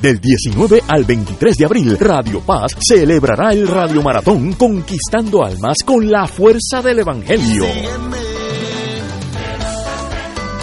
[0.00, 6.10] Del 19 al 23 de abril, Radio Paz celebrará el Radio Maratón Conquistando Almas con
[6.10, 7.64] la fuerza del Evangelio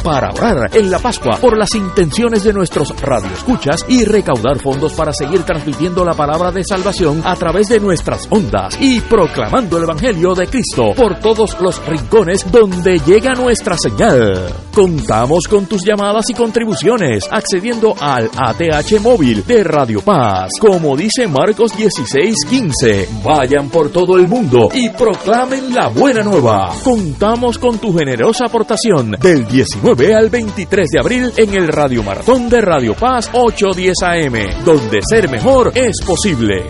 [0.03, 5.11] para orar en la Pascua por las intenciones de nuestros radioescuchas y recaudar fondos para
[5.11, 10.33] seguir transmitiendo la palabra de salvación a través de nuestras ondas y proclamando el Evangelio
[10.33, 14.66] de Cristo por todos los rincones donde llega nuestra señal.
[14.77, 20.51] Contamos con tus llamadas y contribuciones accediendo al ATH móvil de Radio Paz.
[20.61, 26.75] Como dice Marcos 16:15, vayan por todo el mundo y proclamen la buena nueva.
[26.83, 32.03] Contamos con tu generosa aportación del 19 Ve al 23 de abril en el Radio
[32.03, 36.63] Maratón de Radio Paz 810 AM, donde ser mejor es posible.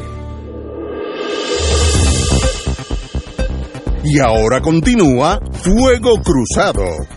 [4.05, 7.16] Y ahora continúa Fuego Cruzado.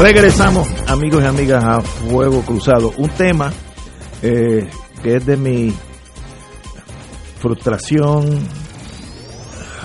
[0.00, 2.92] Regresamos, amigos y amigas, a Fuego Cruzado.
[2.98, 3.50] Un tema
[4.22, 4.68] eh,
[5.02, 5.72] que es de mi
[7.38, 8.38] frustración,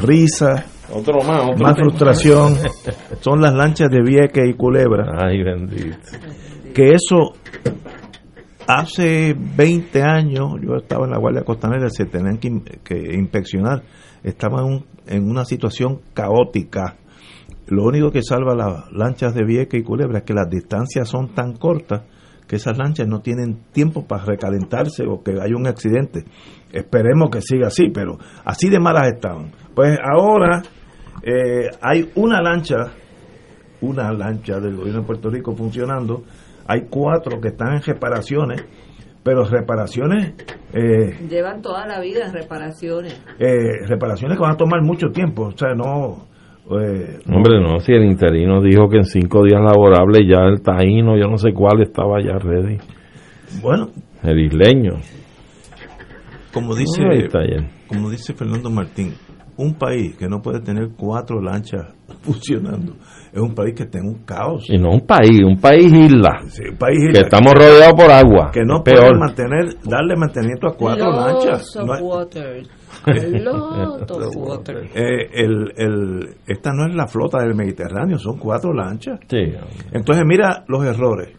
[0.02, 1.90] risa, otro más, otro más tema.
[1.90, 2.56] frustración,
[3.22, 5.06] son las lanchas de Vieques y Culebra.
[5.18, 5.98] Ay, bendito.
[6.74, 7.32] Que eso,
[8.68, 13.82] hace 20 años, yo estaba en la Guardia Costanera, se tenían que, in- que inspeccionar,
[14.24, 16.96] estaba en, un- en una situación caótica.
[17.68, 21.34] Lo único que salva las lanchas de Vieques y Culebra es que las distancias son
[21.34, 22.04] tan cortas
[22.48, 26.26] que esas lanchas no tienen tiempo para recalentarse o que haya un accidente.
[26.72, 29.52] Esperemos que siga así, pero así de malas estaban.
[29.74, 30.62] Pues ahora
[31.24, 32.92] eh, hay una lancha,
[33.80, 36.24] una lancha del gobierno de Puerto Rico funcionando,
[36.68, 38.66] hay cuatro que están en reparaciones,
[39.24, 40.34] pero reparaciones
[40.74, 43.14] eh, Llevan toda la vida en reparaciones.
[43.40, 46.31] eh, reparaciones que van a tomar mucho tiempo, o sea, no...
[46.80, 51.18] eh, Hombre, no, si el interino dijo que en cinco días laborables ya el taíno,
[51.18, 52.78] yo no sé cuál, estaba ya ready.
[53.62, 53.90] Bueno.
[54.24, 54.94] El isleño.
[56.54, 57.40] como dice está
[57.88, 59.14] como dice Fernando Martín,
[59.58, 61.88] un país que no puede tener cuatro lanchas
[62.22, 62.94] funcionando
[63.34, 64.66] es un país que tiene un caos.
[64.70, 66.42] Y no un país, un país isla.
[66.48, 67.14] Sí, un país isla.
[67.14, 68.52] Que estamos rodeados por agua.
[68.52, 71.76] que no puede mantener, darle mantenimiento a cuatro Lots lanchas.
[71.78, 72.02] of No es-
[74.36, 74.90] water.
[74.94, 79.20] Eh, el, el, esta no es la flota del Mediterráneo, son cuatro lanchas.
[79.28, 79.54] Sí.
[79.92, 81.30] Entonces mira los errores.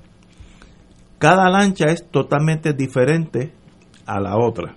[1.19, 3.53] Cada lancha es totalmente diferente
[4.07, 4.75] a la otra.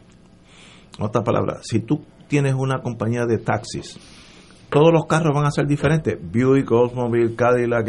[1.00, 4.00] Otra palabra, si tú tienes una compañía de taxis,
[4.70, 6.18] todos los carros van a ser diferentes.
[6.22, 7.88] Buick, Oldsmobile, Cadillac,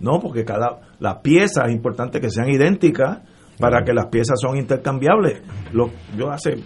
[0.00, 3.18] no, porque cada la pieza es importante que sean idénticas
[3.58, 5.42] para que las piezas son intercambiables.
[5.72, 6.56] Lo- yo hace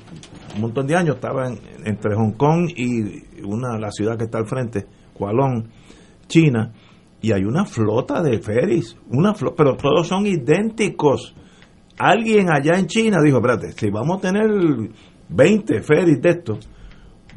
[0.54, 4.38] un montón de años estaba en- entre Hong Kong y una la ciudad que está
[4.38, 5.64] al frente, Kualong,
[6.26, 6.72] China,
[7.20, 11.34] y hay una flota de ferries, una flo- pero todos son idénticos.
[11.98, 14.46] Alguien allá en China dijo, espérate, si vamos a tener
[15.28, 16.68] 20 ferries de estos,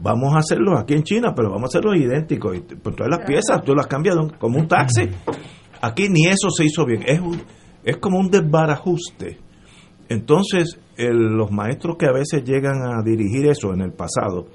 [0.01, 2.57] vamos a hacerlos aquí en China, pero vamos a hacerlos idénticos.
[2.57, 5.09] Y pues, todas las piezas tú las cambias como un taxi.
[5.81, 7.03] Aquí ni eso se hizo bien.
[7.05, 7.41] Es, un-
[7.83, 9.37] es como un desbarajuste.
[10.09, 14.47] Entonces, el- los maestros que a veces llegan a dirigir eso en el pasado,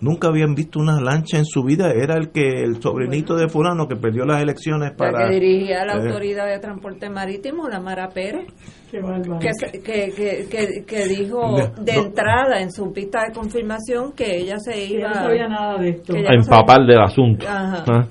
[0.00, 1.92] nunca habían visto una lancha en su vida.
[1.92, 5.28] Era el que el sobrinito de fulano que perdió las elecciones La para...
[5.28, 8.46] que dirigía la eh, Autoridad de Transporte Marítimo, la Mara Pérez,
[8.90, 12.02] que, se- que, que, que, que dijo de no.
[12.06, 16.12] entrada en su pista de confirmación que ella se iba no sabía nada de esto.
[16.14, 17.46] que ella A no empapar del asunto.
[17.48, 17.84] Ajá.
[17.88, 18.08] Ah.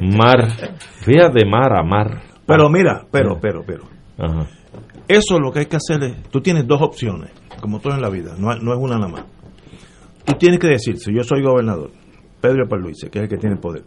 [0.00, 0.48] Mar.
[1.02, 2.22] Fíjate, mar a mar.
[2.46, 3.84] Pero mira, pero, pero, pero.
[4.18, 4.46] Ajá.
[5.08, 7.30] Eso lo que hay que hacer es, tú tienes dos opciones,
[7.60, 9.24] como todo en la vida, no, no es una nada más.
[10.24, 11.90] Tú tienes que decir, si yo soy gobernador,
[12.40, 13.84] Pedro Pierluisi, que es el que tiene el poder,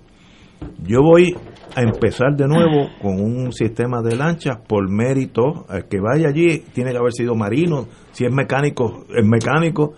[0.84, 1.36] yo voy
[1.76, 6.64] a empezar de nuevo con un sistema de lanchas por mérito, el que vaya allí
[6.74, 9.94] tiene que haber sido marino, si es mecánico, es mecánico,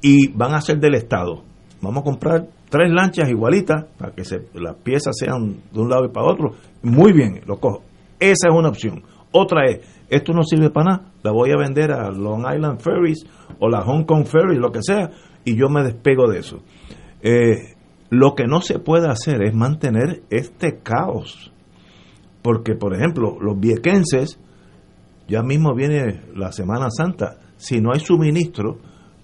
[0.00, 1.42] y van a ser del Estado.
[1.80, 6.06] Vamos a comprar tres lanchas igualitas para que se, las piezas sean de un lado
[6.06, 6.54] y para otro.
[6.82, 7.82] Muy bien, lo cojo.
[8.18, 9.02] Esa es una opción.
[9.36, 9.80] Otra es,
[10.10, 13.26] esto no sirve para nada, la voy a vender a Long Island Ferries
[13.58, 15.10] o la Hong Kong Ferries, lo que sea,
[15.44, 16.58] y yo me despego de eso.
[17.20, 17.74] Eh,
[18.10, 21.50] lo que no se puede hacer es mantener este caos.
[22.42, 24.38] Porque, por ejemplo, los viequenses,
[25.26, 28.78] ya mismo viene la Semana Santa, si no hay suministro,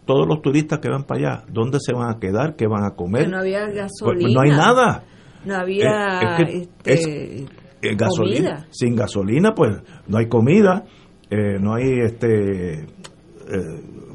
[0.06, 2.56] todos los turistas que van para allá, ¿dónde se van a quedar?
[2.56, 3.26] ¿Qué van a comer?
[3.26, 4.30] que no había Pues, gasolina.
[4.34, 5.04] no hay nada.
[5.44, 7.46] no había Es- es que este,
[7.82, 8.50] Eh, gasolina.
[8.50, 8.66] comida.
[8.70, 9.76] Sin gasolina, pues
[10.08, 10.84] no hay comida,
[11.30, 12.86] eh, no hay este eh,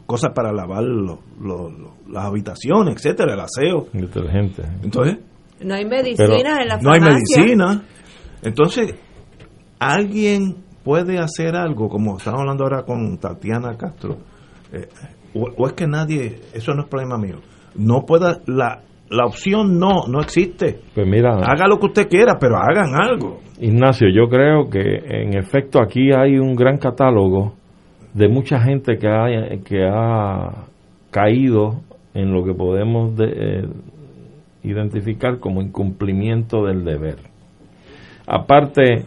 [0.06, 3.88] cosas para lavar lo- lo- lo- las habitaciones, etcétera, el aseo.
[3.92, 4.64] Detergente.
[4.84, 5.18] Entonces,
[5.62, 7.38] No hay medicinas en la no hay farmacia.
[7.38, 7.84] medicina.
[8.44, 8.94] Entonces,
[9.80, 14.18] alguien puede hacer algo, como estamos hablando ahora con Tatiana Castro,
[14.72, 14.88] eh,
[15.34, 17.38] o, o es que nadie, eso no es problema mío,
[17.76, 20.80] no pueda, la, la opción no, no existe.
[20.94, 23.40] Pues mira, Haga lo que usted quiera, pero hagan algo.
[23.60, 27.54] Ignacio, yo creo que en efecto aquí hay un gran catálogo
[28.14, 29.26] de mucha gente que ha,
[29.64, 30.66] que ha
[31.12, 31.82] caído
[32.14, 33.26] en lo que podemos de-
[33.62, 33.68] eh,
[34.64, 37.18] identificar como incumplimiento del deber.
[38.28, 39.06] Aparte,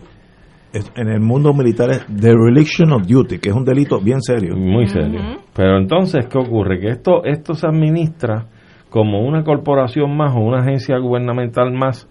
[0.95, 4.55] En el mundo militar es the religion of duty, que es un delito bien serio.
[4.55, 5.19] muy serio.
[5.57, 6.79] Pero entonces, ¿qué ocurre?
[6.79, 8.47] Que esto, esto se administra
[8.91, 12.09] como una corporación más o una agencia gubernamental más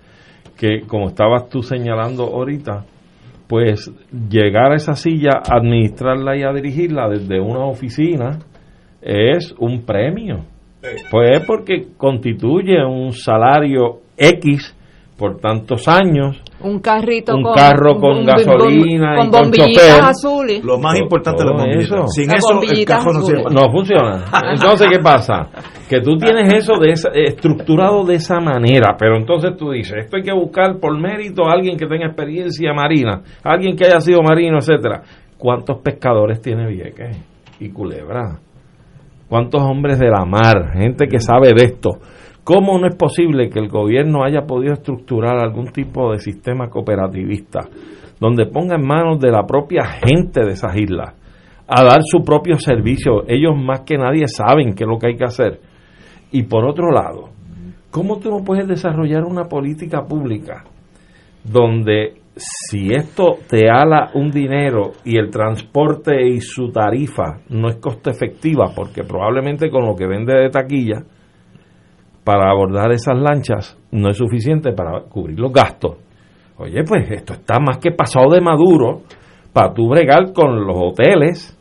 [0.58, 2.86] que, como estabas tú señalando ahorita,
[3.48, 3.92] pues
[4.30, 8.40] llegar a esa silla, administrarla y a dirigirla desde una oficina
[9.02, 10.46] es un premio.
[11.12, 14.76] Pues porque constituye un salario X
[15.18, 19.88] por tantos años, Un carrito Un con carro con un- gasolina y con con bombillitas
[19.88, 20.04] chofer.
[20.04, 20.64] azules.
[20.66, 22.08] Lo más importante es la eso.
[22.08, 23.44] Sin eso, el carro no sirve.
[23.52, 24.26] no funciona.
[24.54, 25.50] Entonces, ¿qué pasa?
[25.88, 30.18] Que tú tienes eso de esa- estructurado de esa manera, pero entonces tú dices, esto
[30.18, 34.22] hay que buscar por mérito a alguien que tenga experiencia marina, alguien que haya sido
[34.24, 35.04] marino, etcétera.
[35.38, 37.16] ¿Cuántos pescadores tiene Vieques
[37.60, 38.40] y Culebra?
[39.30, 40.72] ¿Cuántos hombres de la mar?
[40.74, 41.92] Gente que sabe de esto.
[42.48, 47.68] ¿Cómo no es posible que el gobierno haya podido estructurar algún tipo de sistema cooperativista
[48.22, 51.14] donde ponga en manos de la propia gente de esas islas
[51.68, 53.26] a dar su propio servicio?
[53.28, 55.60] Ellos más que nadie saben qué es lo que hay que hacer.
[56.32, 57.32] Y por otro lado,
[57.92, 60.64] ¿cómo tú no puedes desarrollar una política pública
[61.44, 67.76] donde si esto te ala un dinero y el transporte y su tarifa no es
[67.76, 71.04] costo efectiva, porque probablemente con lo que vende de taquilla
[72.28, 75.96] para abordar esas lanchas no es suficiente para cubrir los gastos.
[76.58, 79.04] Oye, pues esto está más que pasado de maduro
[79.54, 81.58] para tú bregar con los hoteles,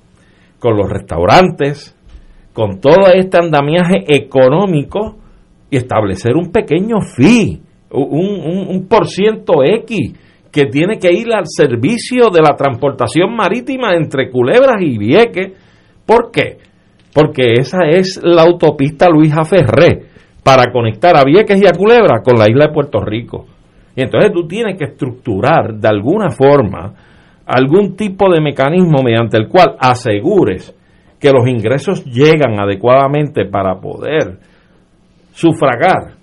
[0.59, 1.97] con los restaurantes,
[2.53, 5.19] con todo este andamiaje económico
[5.71, 7.61] y establecer un pequeño fee,
[7.93, 10.15] un, un, por ciento X
[10.51, 15.53] que tiene que ir al servicio de la transportación marítima entre Culebras y Vieques.
[16.05, 16.59] ¿Por qué?
[17.15, 20.16] Porque esa es la autopista Luisa Ferré
[20.47, 23.47] para conectar a Vieques y a Culebra con la isla de Puerto Rico.
[23.97, 26.95] Y entonces tú tienes que estructurar de alguna forma
[27.45, 30.73] algún tipo de mecanismo mediante el cual asegures
[31.19, 34.39] que los ingresos llegan adecuadamente para poder
[35.33, 36.15] sufragar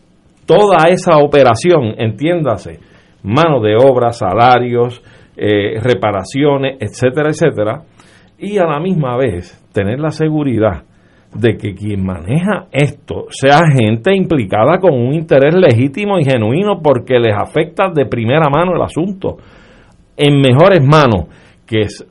[0.45, 2.79] toda esa operación, entiéndase,
[3.23, 5.03] mano de obra, salarios,
[5.35, 7.81] eh, reparaciones, etcétera, etcétera,
[8.37, 10.83] y a la misma vez tener la seguridad
[11.35, 17.19] de que quien maneja esto sea gente implicada con un interés legítimo y genuino porque
[17.19, 19.37] les afecta de primera mano el asunto,
[20.15, 21.25] en mejores manos,
[21.65, 22.05] que es-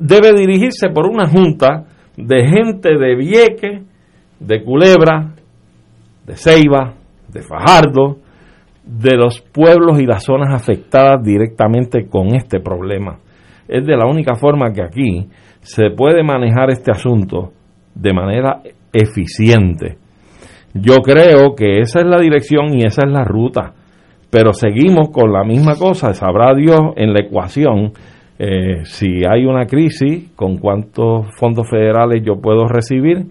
[0.00, 1.84] debe dirigirse por una junta
[2.16, 3.82] de gente de Vieque,
[4.40, 5.34] de Culebra,
[6.26, 6.94] de Ceiba,
[7.28, 8.18] de Fajardo,
[8.84, 13.18] de los pueblos y las zonas afectadas directamente con este problema.
[13.66, 15.28] Es de la única forma que aquí
[15.60, 17.52] se puede manejar este asunto
[17.98, 18.60] de manera
[18.92, 19.98] eficiente.
[20.74, 23.72] Yo creo que esa es la dirección y esa es la ruta,
[24.30, 27.92] pero seguimos con la misma cosa, sabrá Dios en la ecuación
[28.38, 33.26] eh, si hay una crisis, con cuántos fondos federales yo puedo recibir,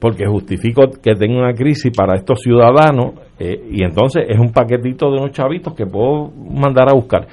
[0.00, 5.10] porque justifico que tenga una crisis para estos ciudadanos eh, y entonces es un paquetito
[5.10, 7.26] de unos chavitos que puedo mandar a buscar.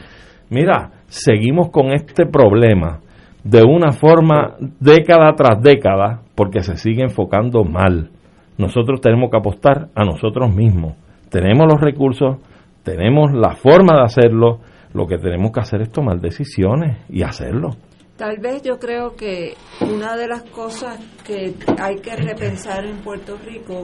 [0.50, 3.00] Mira, seguimos con este problema
[3.44, 8.12] de una forma década tras década porque se sigue enfocando mal.
[8.58, 10.96] Nosotros tenemos que apostar a nosotros mismos.
[11.30, 12.38] Tenemos los recursos,
[12.84, 14.60] tenemos la forma de hacerlo,
[14.94, 17.72] lo que tenemos que hacer es tomar decisiones y hacerlo.
[18.18, 23.38] Tal vez yo creo que una de las cosas que hay que repensar en Puerto
[23.44, 23.84] Rico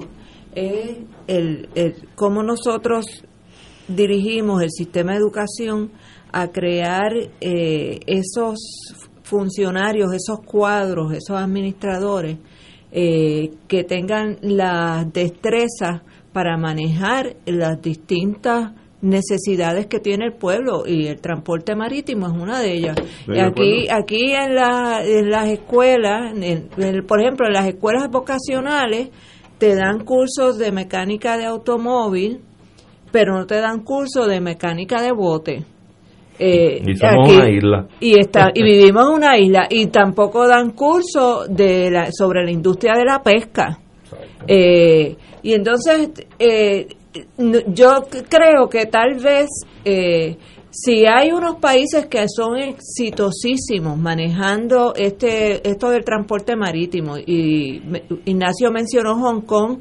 [0.54, 3.06] es el, el cómo nosotros
[3.88, 5.92] dirigimos el sistema de educación
[6.32, 8.58] a crear eh, esos
[9.28, 12.38] funcionarios, esos cuadros, esos administradores
[12.92, 16.02] eh, que tengan las destrezas
[16.34, 18.72] para manejar las distintas
[19.02, 22.96] necesidades que tiene el pueblo y el transporte marítimo es una de ellas.
[23.28, 28.10] Y aquí, aquí en, la, en las escuelas, en- en- por ejemplo, en las escuelas
[28.10, 29.10] vocacionales,
[29.60, 32.42] te dan cursos de mecánica de automóvil,
[33.12, 35.66] pero no te dan curso de mecánica de bote.
[36.40, 37.88] Eh, Y somos una isla.
[38.00, 42.52] y está y vivimos en una isla y tampoco dan curso de la, sobre la
[42.52, 43.80] industria de la pesca
[44.48, 46.10] Eh, y entonces
[46.40, 46.88] eh,
[47.68, 49.48] yo creo que tal vez
[49.84, 50.38] eh,
[50.70, 57.82] si hay unos países que son exitosísimos manejando este esto del transporte marítimo y
[58.26, 59.80] Ignacio mencionó Hong Kong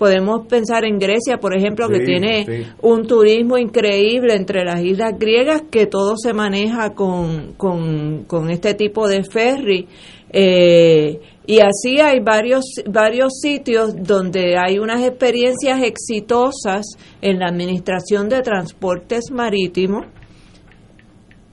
[0.00, 2.66] podemos pensar en Grecia por ejemplo que tiene sí.
[2.80, 8.72] un turismo increíble entre las islas griegas que todo se maneja con, con, con este
[8.72, 9.86] tipo de ferry.
[10.32, 16.86] Eh, y así hay varios varios sitios donde hay unas experiencias exitosas
[17.20, 20.06] en la administración de transportes marítimos.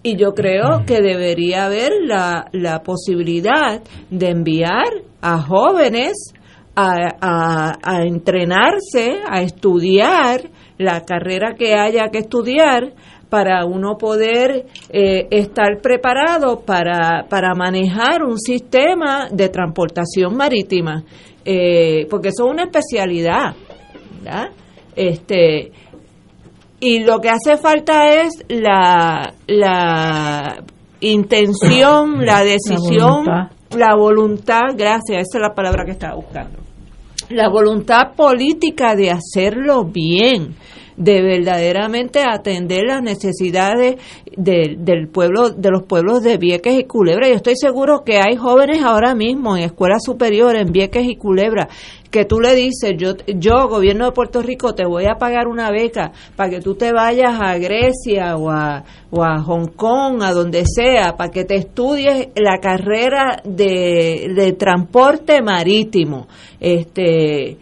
[0.03, 4.87] Y yo creo que debería haber la, la posibilidad de enviar
[5.19, 6.13] a jóvenes
[6.79, 10.41] a, a, a entrenarse, a estudiar
[10.77, 12.93] la carrera que haya que estudiar
[13.29, 21.03] para uno poder eh, estar preparado para, para manejar un sistema de transportación marítima,
[21.43, 23.55] eh, porque eso es una especialidad,
[24.21, 24.49] ¿verdad?
[24.95, 25.71] Este,
[26.79, 30.63] y lo que hace falta es la, la
[30.99, 33.51] intención, la decisión, voluntad.
[33.75, 36.66] la voluntad, gracias, esa es la palabra que estaba buscando.
[37.29, 40.55] La voluntad política de hacerlo bien,
[40.97, 43.95] de verdaderamente atender las necesidades
[44.35, 47.29] del- del pueblo, de los pueblos de Vieques y Culebra.
[47.29, 51.69] Yo estoy seguro que hay jóvenes ahora mismo en escuelas superiores en Vieques y Culebra
[52.09, 55.69] que tú le dices, yo, yo, gobierno de Puerto Rico, te voy a pagar una
[55.71, 60.31] beca para que tú te vayas a Grecia o a, o a Hong Kong, a
[60.31, 66.27] donde sea, para que te estudies la carrera de, de transporte marítimo.
[66.61, 67.57] Este,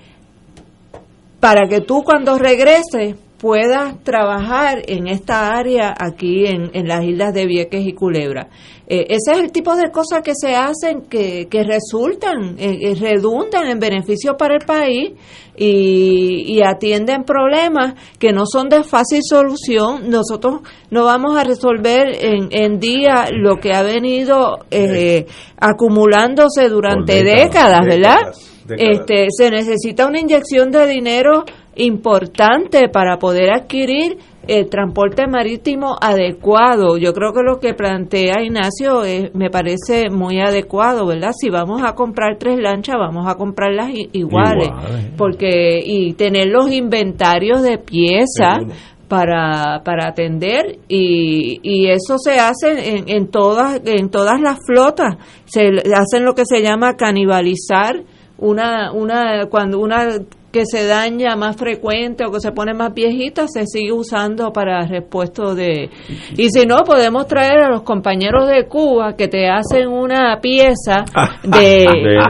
[1.40, 7.32] para que tú cuando regreses puedas trabajar en esta área aquí en, en las islas
[7.32, 8.48] de Vieques y Culebra.
[8.88, 12.96] Eh, ese es el tipo de cosas que se hacen que, que resultan, eh, eh,
[13.00, 15.12] redundan en beneficio para el país
[15.56, 20.10] y, y atienden problemas que no son de fácil solución.
[20.10, 25.28] Nosotros no vamos a resolver en, en día lo que ha venido eh,
[25.60, 28.18] acumulándose durante décadas, décadas, ¿verdad?
[28.18, 29.00] décadas, décadas.
[29.00, 31.44] Este, se necesita una inyección de dinero
[31.76, 36.98] importante para poder adquirir el transporte marítimo adecuado.
[36.98, 41.32] Yo creo que lo que plantea Ignacio es- me parece muy adecuado, ¿verdad?
[41.36, 45.06] Si vamos a comprar tres lanchas, vamos a comprarlas iguales, Iguales.
[45.18, 48.60] porque y tener los inventarios de piezas
[49.08, 55.16] para, para atender y, y eso se hace en, en todas en todas las flotas
[55.46, 58.04] se hacen lo que se llama canibalizar
[58.40, 60.08] una una cuando una
[60.56, 64.86] que se daña más frecuente o que se pone más viejita se sigue usando para
[64.88, 65.90] repuesto de
[66.38, 71.04] y si no podemos traer a los compañeros de Cuba que te hacen una pieza
[71.44, 71.86] de, De-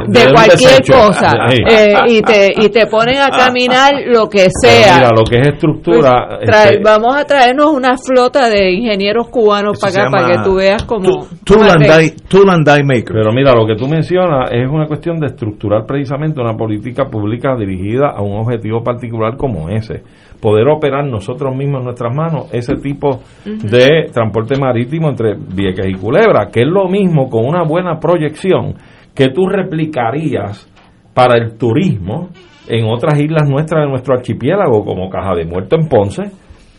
[0.07, 0.93] de de cualquier desecho.
[0.93, 1.57] cosa Sí.
[1.69, 5.47] eh, y te y te ponen a caminar lo que sea Mira, lo que es
[5.49, 6.25] estructura.
[6.39, 10.43] pues, trae- este, vamos a traernos una flota de ingenieros cubanos para acá, para que
[10.43, 11.27] tú veas cómo...
[11.43, 13.13] Tool and arregla- die, tool and die maker.
[13.13, 17.55] Pero mira, lo que tú mencionas es una cuestión de estructurar precisamente una política pública
[17.55, 20.03] dirigida a un objetivo particular como ese.
[20.41, 25.93] Poder operar nosotros mismos en nuestras manos ese tipo de transporte marítimo entre Vieques y
[25.93, 28.75] Culebra, que es lo mismo con una buena proyección
[29.13, 30.69] que tú replicarías
[31.13, 32.29] para el turismo
[32.67, 36.23] en otras islas nuestras de nuestro archipiélago, como Caja de Muerto en Ponce,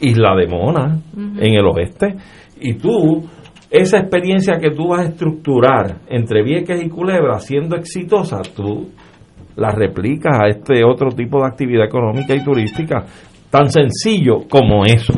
[0.00, 2.16] Isla de Mona en el oeste,
[2.60, 3.24] y tú
[3.70, 8.88] esa experiencia que tú vas a estructurar entre Vieques y Culebra siendo exitosa, tú
[9.56, 13.04] la replicas a este otro tipo de actividad económica y turística,
[13.50, 15.14] tan sencillo como eso.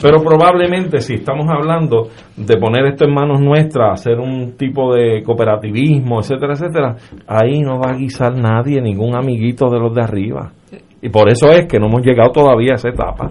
[0.00, 5.22] Pero probablemente si estamos hablando de poner esto en manos nuestras, hacer un tipo de
[5.22, 6.96] cooperativismo, etcétera, etcétera,
[7.26, 10.52] ahí no va a guisar nadie, ningún amiguito de los de arriba.
[11.00, 13.30] Y por eso es que no hemos llegado todavía a esa etapa.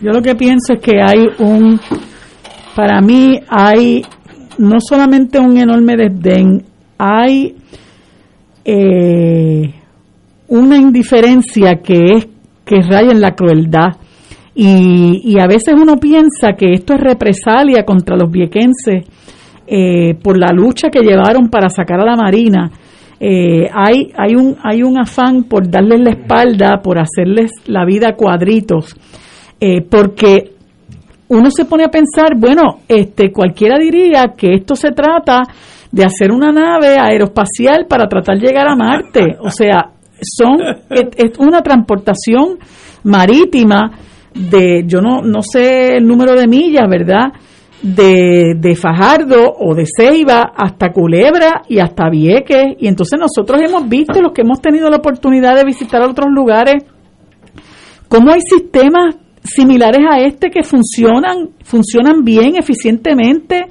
[0.00, 1.78] Yo lo que pienso es que hay un,
[2.74, 4.02] para mí hay
[4.58, 6.62] no solamente un enorme desdén,
[6.98, 7.56] hay
[8.64, 9.74] eh,
[10.48, 12.28] una indiferencia que es
[12.64, 13.96] que raya en la crueldad.
[14.54, 19.04] Y, y a veces uno piensa que esto es represalia contra los viequenses
[19.66, 22.70] eh, por la lucha que llevaron para sacar a la Marina.
[23.18, 28.08] Eh, hay, hay, un, hay un afán por darles la espalda, por hacerles la vida
[28.10, 28.96] a cuadritos,
[29.60, 30.52] eh, porque
[31.28, 35.42] uno se pone a pensar, bueno, este cualquiera diría que esto se trata
[35.92, 39.92] de hacer una nave aeroespacial para tratar de llegar a Marte, o sea,
[40.22, 40.58] son
[40.90, 42.58] es, una transportación
[43.04, 43.98] marítima
[44.34, 47.32] de, yo no, no sé el número de millas, ¿verdad?
[47.82, 52.76] De, de Fajardo o de Ceiba hasta Culebra y hasta Vieques.
[52.78, 56.84] Y entonces nosotros hemos visto, los que hemos tenido la oportunidad de visitar otros lugares,
[58.08, 63.66] cómo hay sistemas similares a este que funcionan, funcionan bien, eficientemente.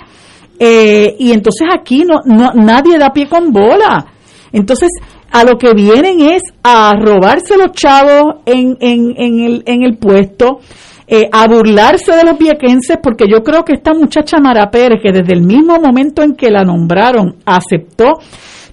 [0.63, 4.05] Eh, y entonces aquí no, no, nadie da pie con bola.
[4.53, 4.89] Entonces,
[5.31, 9.97] a lo que vienen es a robarse los chavos en, en, en, el, en el
[9.97, 10.59] puesto,
[11.07, 15.11] eh, a burlarse de los viequenses, porque yo creo que esta muchacha Mara Pérez, que
[15.11, 18.19] desde el mismo momento en que la nombraron, aceptó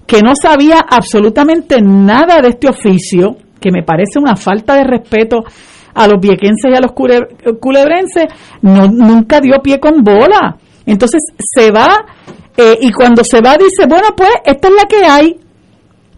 [0.05, 5.43] que no sabía absolutamente nada de este oficio, que me parece una falta de respeto
[5.95, 6.91] a los viequenses y a los
[7.59, 8.25] culebrenses,
[8.61, 10.55] no, nunca dio pie con bola.
[10.91, 12.05] Entonces se va
[12.57, 15.39] eh, y cuando se va dice, bueno, pues esta es la que hay,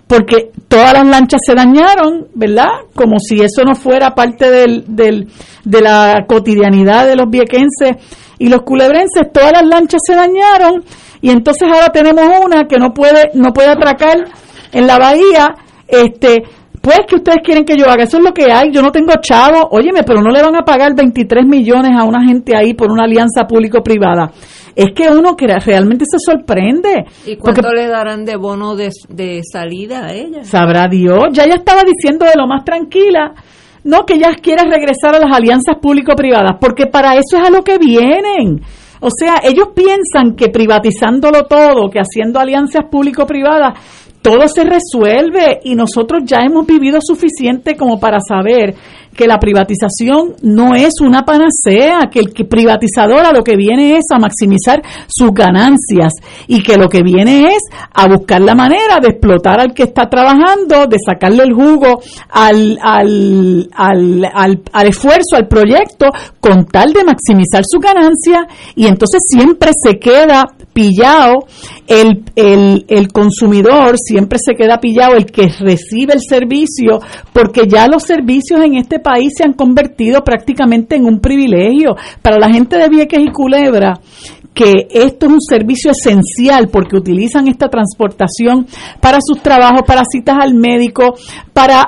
[0.08, 2.70] porque todas las lanchas se dañaron, ¿verdad?
[2.96, 5.28] Como si eso no fuera parte del, del,
[5.64, 7.98] de la cotidianidad de los viequenses
[8.40, 10.84] y los culebrenses, todas las lanchas se dañaron
[11.22, 14.18] y entonces ahora tenemos una que no puede no puede atracar
[14.72, 15.56] en la bahía,
[15.88, 16.44] este
[16.82, 19.14] pues que ustedes quieren que yo haga, eso es lo que hay, yo no tengo
[19.22, 22.92] chavo, óyeme, pero no le van a pagar 23 millones a una gente ahí por
[22.92, 24.32] una alianza público-privada.
[24.76, 27.06] Es que uno que realmente se sorprende.
[27.26, 30.44] ¿Y cuánto le darán de bono de, de salida a ella?
[30.44, 33.34] Sabrá Dios, ya ella estaba diciendo de lo más tranquila,
[33.84, 37.64] no que ella quiere regresar a las alianzas público-privadas, porque para eso es a lo
[37.64, 38.62] que vienen.
[39.04, 43.74] O sea, ellos piensan que privatizándolo todo, que haciendo alianzas público-privadas,
[44.22, 48.76] todo se resuelve y nosotros ya hemos vivido suficiente como para saber
[49.16, 54.06] que la privatización no es una panacea, que el privatizador a lo que viene es
[54.12, 56.14] a maximizar sus ganancias
[56.48, 57.62] y que lo que viene es
[57.94, 62.80] a buscar la manera de explotar al que está trabajando, de sacarle el jugo al,
[62.82, 66.08] al, al, al, al esfuerzo, al proyecto,
[66.40, 71.48] con tal de maximizar su ganancia y entonces siempre se queda pillado
[71.88, 77.00] el, el, el, consumidor, siempre se queda pillado el que recibe el servicio,
[77.34, 81.96] porque ya los servicios en este país se han convertido prácticamente en un privilegio.
[82.22, 84.00] Para la gente de Vieques y Culebra,
[84.54, 88.68] que esto es un servicio esencial porque utilizan esta transportación
[89.00, 91.16] para sus trabajos, para citas al médico,
[91.54, 91.88] para,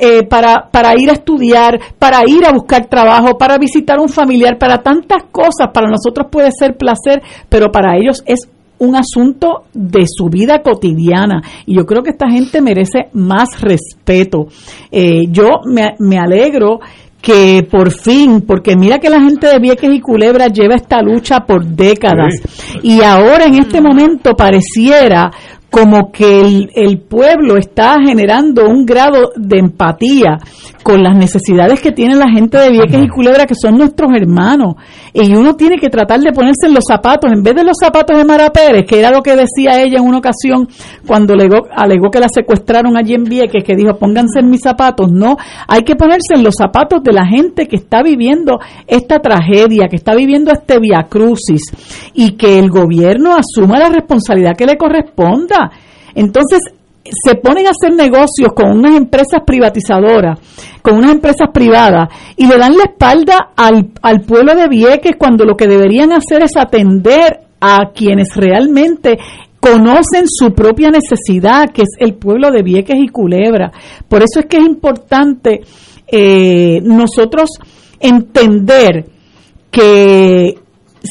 [0.00, 4.58] eh, para, para ir a estudiar, para ir a buscar trabajo, para visitar un familiar,
[4.58, 5.68] para tantas cosas.
[5.72, 8.48] Para nosotros puede ser placer, pero para ellos es
[8.78, 14.46] un asunto de su vida cotidiana y yo creo que esta gente merece más respeto.
[14.90, 16.78] Eh, yo me, me alegro
[17.28, 21.40] que por fin, porque mira que la gente de Vieques y Culebra lleva esta lucha
[21.40, 22.32] por décadas.
[22.82, 25.30] Y ahora en este momento pareciera
[25.70, 30.38] como que el, el, pueblo está generando un grado de empatía
[30.82, 34.76] con las necesidades que tiene la gente de Vieques y Culebra, que son nuestros hermanos.
[35.12, 38.16] Y uno tiene que tratar de ponerse en los zapatos, en vez de los zapatos
[38.16, 40.66] de Mara Pérez, que era lo que decía ella en una ocasión
[41.06, 45.10] cuando alegó, alegó que la secuestraron allí en Vieques, que dijo, pónganse en mis zapatos.
[45.12, 45.36] No,
[45.66, 49.96] hay que ponerse en los zapatos de la gente que está viviendo esta tragedia, que
[49.96, 51.62] está viviendo este viacrucis,
[52.14, 55.57] y que el gobierno asuma la responsabilidad que le corresponda.
[56.18, 56.58] Entonces,
[57.04, 60.38] se ponen a hacer negocios con unas empresas privatizadoras,
[60.82, 65.56] con unas empresas privadas, y le dan la espalda al, pueblo de Vieques cuando lo
[65.56, 69.16] que deberían hacer es atender a quienes realmente
[69.60, 73.70] conocen su propia necesidad, que es el pueblo de Vieques y Culebra.
[74.08, 75.60] Por eso es que es importante
[76.08, 77.50] eh, nosotros
[78.00, 79.06] entender
[79.70, 80.58] que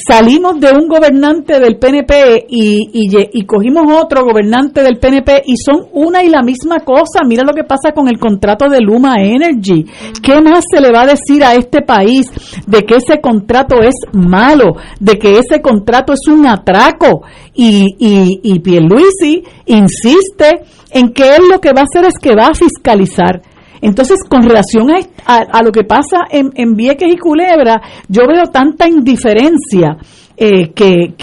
[0.06, 6.24] salimos de un gobernante del PNP y, cogimos otro gobernante del PNP y son una
[6.24, 7.22] y la misma cosa.
[7.26, 9.86] Mira lo que pasa con el contrato de Luma Energy.
[10.22, 12.30] ¿Qué más se le va a decir a este país
[12.66, 17.24] de que ese contrato es malo, de que ese contrato es un atraco?
[17.54, 20.62] Y, y, y Pierluisi insiste
[20.92, 23.42] en que él lo que va a hacer es que va a fiscalizar.
[23.82, 24.88] Entonces, con relación
[25.26, 29.98] a, lo que pasa en, en, Vieques y Culebra, yo veo tanta indiferencia
[30.40, 31.16] eh, que,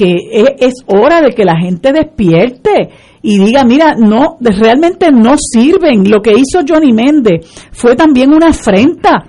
[0.59, 2.90] es, hora de que la gente despierte
[3.22, 6.10] y diga, mira, no, realmente no sirven.
[6.10, 9.24] Lo que hizo Johnny Méndez fue también una afrenta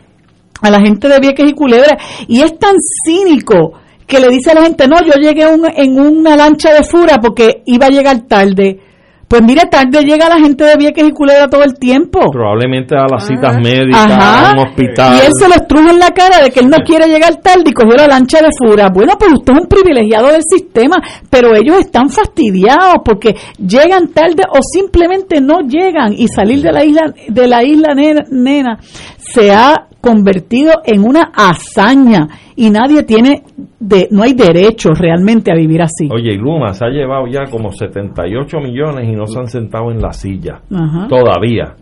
[0.61, 1.97] a la gente de Vieques y Culebra
[2.27, 2.75] y es tan
[3.05, 3.73] cínico
[4.07, 5.43] que le dice a la gente, no, yo llegué
[5.77, 8.79] en una lancha de fura porque iba a llegar tarde.
[9.27, 12.19] Pues mire, tarde llega la gente de Vieques y Culebra todo el tiempo.
[12.31, 13.27] Probablemente a las Ah.
[13.27, 14.49] citas médicas, Ajá.
[14.49, 15.15] a un hospital.
[15.15, 17.63] Y él se lo estruja en la cara de que él no quiere llegar tarde
[17.65, 18.89] y cogió la lancha de fura.
[18.93, 20.97] Bueno, pues usted es un privilegiado del sistema,
[21.29, 26.85] pero ellos están fastidiados porque llegan tarde o simplemente no llegan y salir de la
[26.85, 28.77] isla de la isla nena, nena
[29.17, 33.41] se ha convertido en una hazaña y nadie tiene
[33.79, 36.07] de no hay derecho realmente a vivir así.
[36.11, 39.91] Oye, y Luma se ha llevado ya como 78 millones y no se han sentado
[39.91, 40.61] en la silla.
[40.71, 41.07] Ajá.
[41.07, 41.75] Todavía.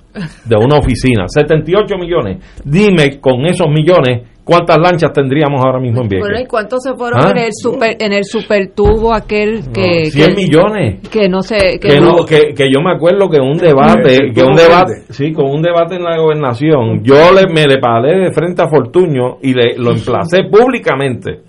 [0.45, 1.25] De una oficina.
[1.27, 2.37] 78 millones.
[2.63, 6.27] Dime con esos millones cuántas lanchas tendríamos ahora mismo en Vieques.
[6.29, 7.31] Bueno, ¿y cuántos se fueron ¿Ah?
[7.31, 11.09] en el super en el supertubo aquel que, 100 que- millones.
[11.09, 14.09] que no sé que, que, no- no, que, que yo me acuerdo que un debate,
[14.27, 17.65] Sí, que un ¿cómo debate, sí, con un debate en la gobernación, yo le, me
[17.65, 21.39] le paré de frente a Fortuño y le, lo emplacé públicamente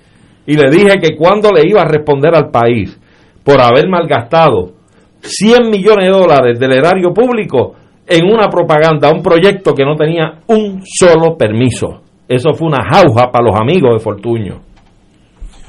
[0.46, 2.96] y le dije que cuando le iba a responder al país
[3.42, 4.70] por haber malgastado
[5.20, 7.74] 100 millones de dólares del erario público
[8.06, 12.02] en una propaganda, un proyecto que no tenía un solo permiso.
[12.28, 14.60] Eso fue una jauja para los amigos de Fortuño.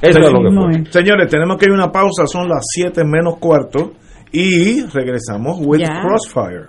[0.02, 0.92] Eso es lo que fue.
[0.92, 3.92] Señores, tenemos que ir a una pausa, son las 7 menos cuarto
[4.32, 5.82] y regresamos with.
[5.82, 6.68] Crossfire.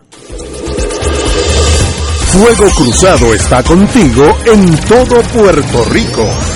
[2.33, 6.56] Fuego Cruzado está contigo en todo Puerto Rico.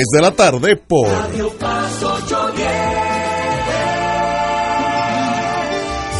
[0.11, 1.07] de la tarde por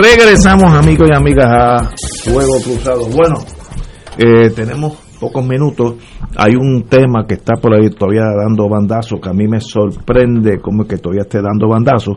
[0.00, 1.90] Regresamos amigos y amigas a
[2.22, 3.08] Fuego Cruzado.
[3.08, 3.38] Bueno,
[4.16, 5.96] eh, tenemos pocos minutos.
[6.36, 10.60] Hay un tema que está por ahí todavía dando bandazos, que a mí me sorprende
[10.60, 12.16] cómo es que todavía esté dando bandazos.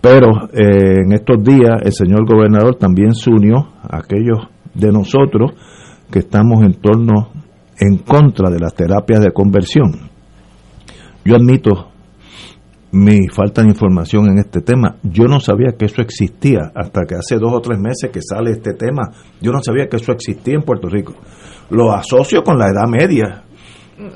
[0.00, 4.38] Pero eh, en estos días el señor gobernador también se unió a aquellos
[4.74, 5.54] de nosotros
[6.12, 7.32] que estamos en torno,
[7.80, 9.90] en contra de las terapias de conversión.
[11.24, 11.88] Yo admito
[12.92, 14.96] mi falta de información en este tema.
[15.02, 18.52] Yo no sabía que eso existía hasta que hace dos o tres meses que sale
[18.52, 19.02] este tema.
[19.40, 21.14] Yo no sabía que eso existía en Puerto Rico.
[21.70, 23.42] Lo asocio con la Edad Media,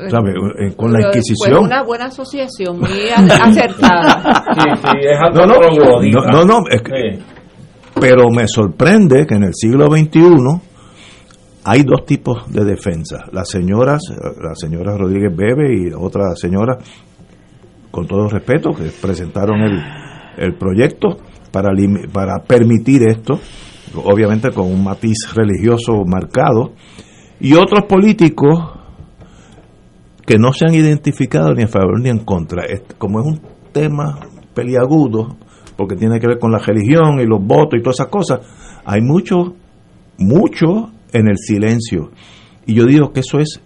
[0.08, 0.30] ¿sabe?
[0.58, 1.54] Eh, con la Inquisición.
[1.56, 4.44] Fue una buena asociación, muy acertada.
[5.34, 7.18] No, no, no, no, no, es que-
[8.00, 10.60] pero me sorprende que en el siglo XXI
[11.64, 13.18] hay dos tipos de defensa.
[13.32, 14.00] Las señoras,
[14.40, 16.78] la señora Rodríguez Bebe y otra señora,
[17.92, 19.80] con todo respeto, que presentaron el,
[20.38, 21.18] el proyecto
[21.52, 21.70] para,
[22.12, 23.38] para permitir esto,
[23.94, 26.72] obviamente con un matiz religioso marcado,
[27.38, 28.58] y otros políticos
[30.26, 32.64] que no se han identificado ni a favor ni en contra.
[32.98, 33.40] Como es un
[33.72, 34.18] tema
[34.54, 35.36] peliagudo,
[35.76, 38.40] porque tiene que ver con la religión y los votos y todas esas cosas,
[38.84, 39.54] hay mucho,
[40.18, 42.10] mucho en el silencio.
[42.66, 43.60] Y yo digo que eso es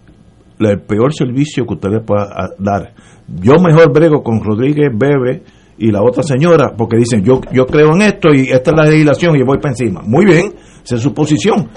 [0.59, 2.93] el peor servicio que usted le pueda a- dar.
[3.41, 5.43] Yo mejor brego con Rodríguez Bebe
[5.77, 8.85] y la otra señora, porque dicen, yo, yo creo en esto y esta es la
[8.85, 10.01] legislación y voy para encima.
[10.03, 10.53] Muy bien,
[10.83, 11.69] esa es su posición.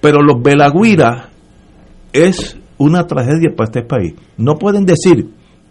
[0.00, 1.28] Pero los Belagüira
[2.12, 4.14] es una tragedia para este país.
[4.38, 5.28] No pueden decir,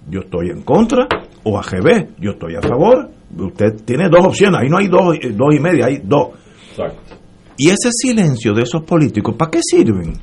[0.09, 1.07] yo estoy en contra
[1.43, 3.09] o AGB, yo estoy a favor.
[3.37, 6.29] Usted tiene dos opciones, ahí no hay dos, dos y media, hay dos.
[7.57, 10.13] Y ese silencio de esos políticos, ¿para qué sirven?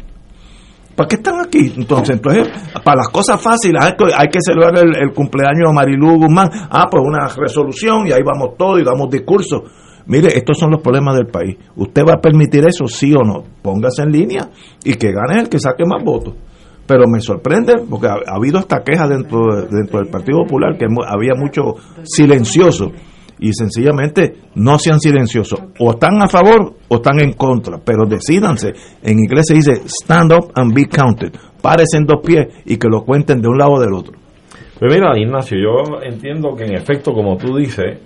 [0.99, 1.73] ¿Para qué están aquí?
[1.77, 2.49] Entonces, entonces
[2.83, 6.49] para las cosas fáciles, hay que celebrar el, cumpleaños de Marilú Guzmán.
[6.69, 9.63] Ah, pues una resolución y ahí vamos todos y damos discursos.
[10.07, 11.57] Mire, estos son los problemas del país.
[11.77, 13.45] ¿Usted va a permitir eso, sí o no?
[13.63, 14.51] Póngase en línea
[14.83, 16.35] y que gane el que saque más votos.
[16.85, 20.77] Pero me sorprende porque ha, ha habido esta queja dentro, de- dentro del Partido Popular
[20.77, 22.91] que había mucho silencioso
[23.41, 25.61] y sencillamente no sean silenciosos.
[25.79, 28.73] O están a favor o están en contra, pero decídanse.
[29.03, 31.33] En inglés se dice stand up and be counted.
[31.63, 34.15] Párese en dos pies y que lo cuenten de un lado o del otro.
[34.79, 37.99] Pues mira, Ignacio, yo entiendo que en efecto, como tú dices,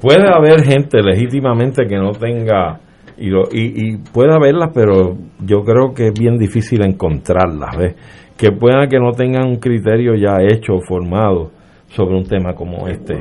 [0.00, 2.78] puede haber gente legítimamente que no tenga,
[3.18, 7.94] y, lo- y, y puede haberlas, pero yo creo que es bien difícil encontrarlas, ¿ves?
[8.36, 11.50] Que puedan que no tengan un criterio ya hecho, formado
[11.88, 13.14] sobre un tema como este.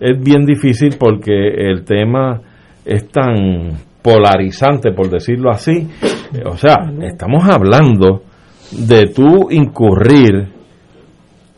[0.00, 2.40] Es bien difícil porque el tema
[2.84, 3.72] es tan
[4.02, 5.88] polarizante, por decirlo así.
[6.46, 8.22] O sea, estamos hablando
[8.72, 10.48] de tú incurrir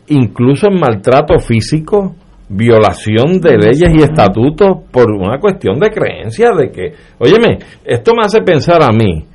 [0.07, 2.15] incluso en maltrato físico,
[2.49, 8.23] violación de leyes y estatutos por una cuestión de creencia de que, óyeme, esto me
[8.25, 9.25] hace pensar a mí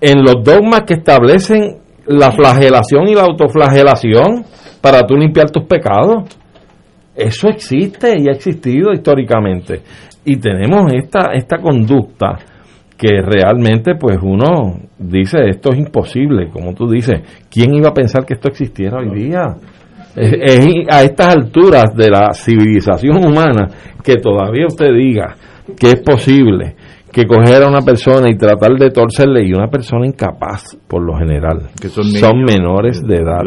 [0.00, 4.44] en los dogmas que establecen la flagelación y la autoflagelación
[4.80, 6.24] para tú limpiar tus pecados.
[7.22, 9.80] Eso existe y ha existido históricamente.
[10.24, 12.38] Y tenemos esta, esta conducta
[12.96, 17.20] que realmente pues uno dice esto es imposible, como tú dices,
[17.50, 19.56] ¿quién iba a pensar que esto existiera hoy día?
[20.14, 23.68] Es, a estas alturas de la civilización humana
[24.04, 25.34] que todavía usted diga
[25.78, 26.76] que es posible
[27.12, 31.14] que coger a una persona y tratar de torcerle y una persona incapaz por lo
[31.18, 33.42] general Que son menores de edad.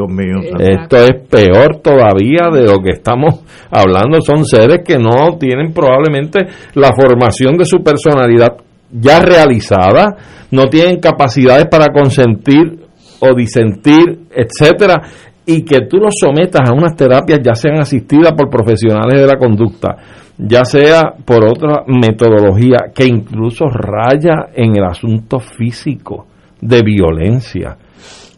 [0.59, 4.21] Esto es peor todavía de lo que estamos hablando.
[4.21, 8.57] Son seres que no tienen probablemente la formación de su personalidad
[8.91, 10.15] ya realizada
[10.51, 12.85] no tienen capacidades para consentir
[13.19, 15.01] o disentir etcétera
[15.45, 19.37] y que tú los sometas a unas terapias ya sean asistidas por profesionales de la
[19.37, 19.97] conducta
[20.37, 26.27] ya sea por otra metodología que incluso raya en el asunto físico
[26.61, 27.77] de violencia,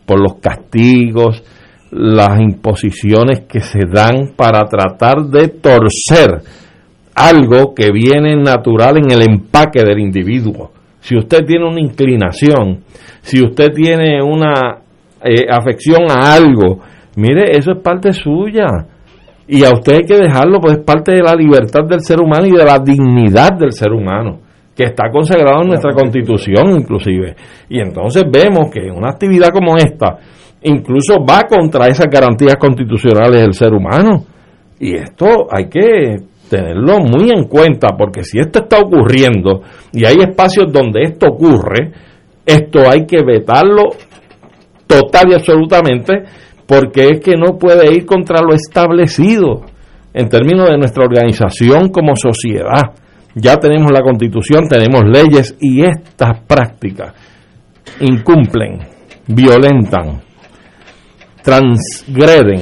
[0.06, 1.44] por los castigos,
[1.92, 6.42] las imposiciones que se dan para tratar de torcer
[7.16, 10.72] algo que viene natural en el empaque del individuo.
[11.00, 12.84] Si usted tiene una inclinación,
[13.22, 14.82] si usted tiene una
[15.24, 16.80] eh, afección a algo,
[17.18, 18.68] mire, eso es parte suya.
[19.48, 22.48] Y a usted hay que dejarlo, pues es parte de la libertad del ser humano
[22.48, 24.40] y de la dignidad del ser humano,
[24.76, 27.36] que está consagrado en nuestra constitución inclusive.
[27.70, 30.18] Y entonces vemos que una actividad como esta
[30.62, 34.26] incluso va contra esas garantías constitucionales del ser humano.
[34.80, 36.18] Y esto hay que
[36.50, 39.62] tenerlo muy en cuenta, porque si esto está ocurriendo
[39.92, 41.92] y hay espacios donde esto ocurre,
[42.46, 43.90] esto hay que vetarlo
[44.88, 46.24] total y absolutamente
[46.68, 49.62] porque es que no puede ir contra lo establecido
[50.14, 52.94] en términos de nuestra organización como sociedad.
[53.36, 57.14] Ya tenemos la constitución, tenemos leyes y estas prácticas
[58.02, 58.80] incumplen,
[59.28, 60.22] violentan,
[61.44, 62.62] transgreden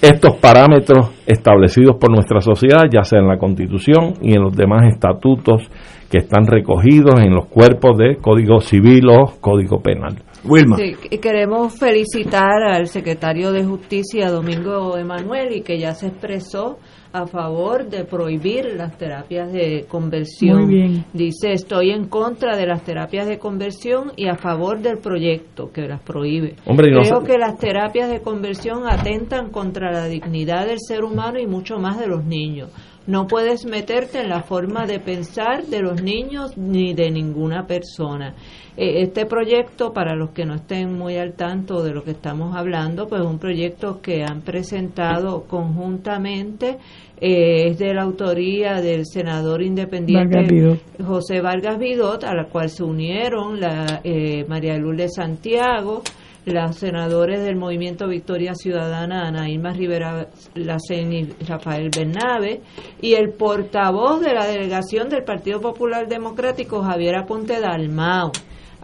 [0.00, 4.84] estos parámetros establecidos por nuestra sociedad, ya sea en la constitución y en los demás
[4.92, 5.68] estatutos
[6.10, 10.16] que están recogidos en los cuerpos de Código Civil o Código Penal.
[10.44, 10.76] Wilma.
[10.76, 16.78] Sí, y queremos felicitar al secretario de Justicia, Domingo Emanuel, y que ya se expresó
[17.12, 20.64] a favor de prohibir las terapias de conversión.
[20.66, 21.04] Muy bien.
[21.14, 25.88] Dice, estoy en contra de las terapias de conversión y a favor del proyecto que
[25.88, 26.56] las prohíbe.
[26.66, 31.02] Hombre, no Creo se- que las terapias de conversión atentan contra la dignidad del ser
[31.02, 32.70] humano y mucho más de los niños.
[33.08, 38.34] No puedes meterte en la forma de pensar de los niños ni de ninguna persona.
[38.76, 42.54] Eh, este proyecto, para los que no estén muy al tanto de lo que estamos
[42.54, 46.76] hablando, pues es un proyecto que han presentado conjuntamente,
[47.18, 50.78] eh, es de la autoría del senador independiente Vargas.
[51.02, 56.02] José Vargas Vidot, a la cual se unieron la eh, María Lourdes Santiago,
[56.44, 62.62] los senadores del Movimiento Victoria Ciudadana, Ana Rivera Lacen y Rafael Bernabe,
[63.00, 68.32] y el portavoz de la delegación del Partido Popular Democrático, Javier Aponte Dalmau.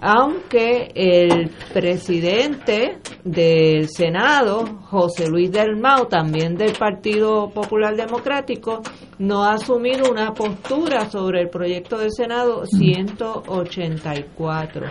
[0.07, 8.83] Aunque el presidente del Senado, José Luis Dalmau, también del Partido Popular Democrático,
[9.19, 14.87] no ha asumido una postura sobre el proyecto del Senado 184.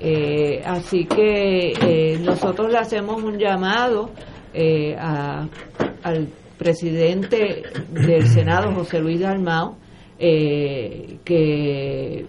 [0.00, 4.10] Eh, así que eh, nosotros le hacemos un llamado
[4.54, 5.46] eh, a-
[6.02, 9.76] al presidente del Senado, José Luis Dalmau,
[10.18, 12.26] eh, que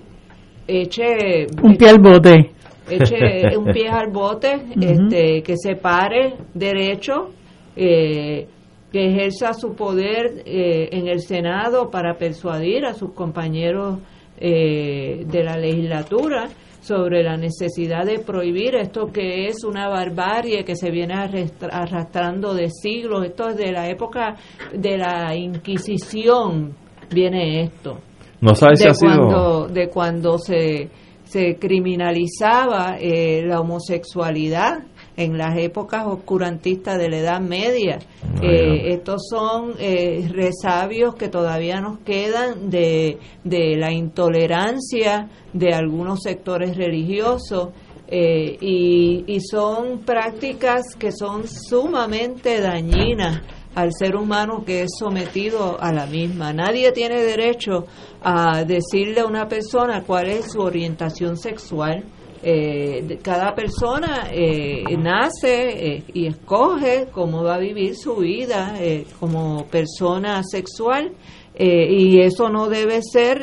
[0.67, 2.51] eche Un pie al bote.
[2.89, 3.17] eche
[3.57, 7.29] un pie al bote, este, que se pare derecho,
[7.75, 8.47] eh,
[8.91, 13.99] que ejerza su poder eh, en el Senado para persuadir a sus compañeros
[14.39, 16.47] eh, de la legislatura
[16.81, 22.53] sobre la necesidad de prohibir esto que es una barbarie que se viene arrastra- arrastrando
[22.53, 24.37] de siglos, esto es de la época
[24.73, 26.73] de la Inquisición
[27.11, 27.99] viene esto.
[28.41, 29.11] No sabes si de ha sido...
[29.27, 30.89] cuando de cuando se
[31.25, 34.79] se criminalizaba eh, la homosexualidad
[35.19, 37.99] en las épocas oscurantistas de la Edad Media.
[38.41, 46.21] Eh, estos son eh, resabios que todavía nos quedan de, de la intolerancia de algunos
[46.21, 47.69] sectores religiosos
[48.07, 53.41] eh, y, y son prácticas que son sumamente dañinas
[53.75, 56.53] al ser humano que es sometido a la misma.
[56.53, 57.85] Nadie tiene derecho
[58.23, 62.05] a decirle a una persona cuál es su orientación sexual.
[62.41, 69.05] Eh, cada persona eh, nace eh, y escoge cómo va a vivir su vida eh,
[69.19, 71.11] como persona sexual
[71.53, 73.41] eh, y eso no debe ser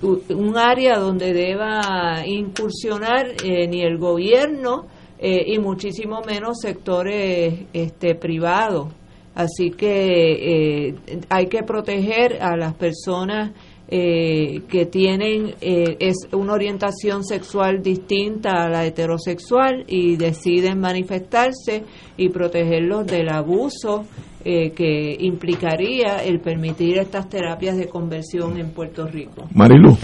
[0.00, 4.86] un área donde deba incursionar ni el gobierno
[5.20, 8.88] y muchísimo menos sectores este, privados.
[9.34, 10.94] Así que
[11.28, 13.52] hay que proteger a las personas
[13.96, 21.84] eh, que tienen eh, es una orientación sexual distinta a la heterosexual y deciden manifestarse
[22.16, 24.04] y protegerlos del abuso
[24.44, 29.44] eh, que implicaría el permitir estas terapias de conversión en Puerto Rico.
[29.54, 29.96] Marilu.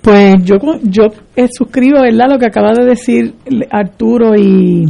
[0.00, 0.54] Pues yo
[0.84, 2.26] yo eh, suscribo, ¿verdad?
[2.30, 3.34] Lo que acaba de decir
[3.72, 4.84] Arturo y,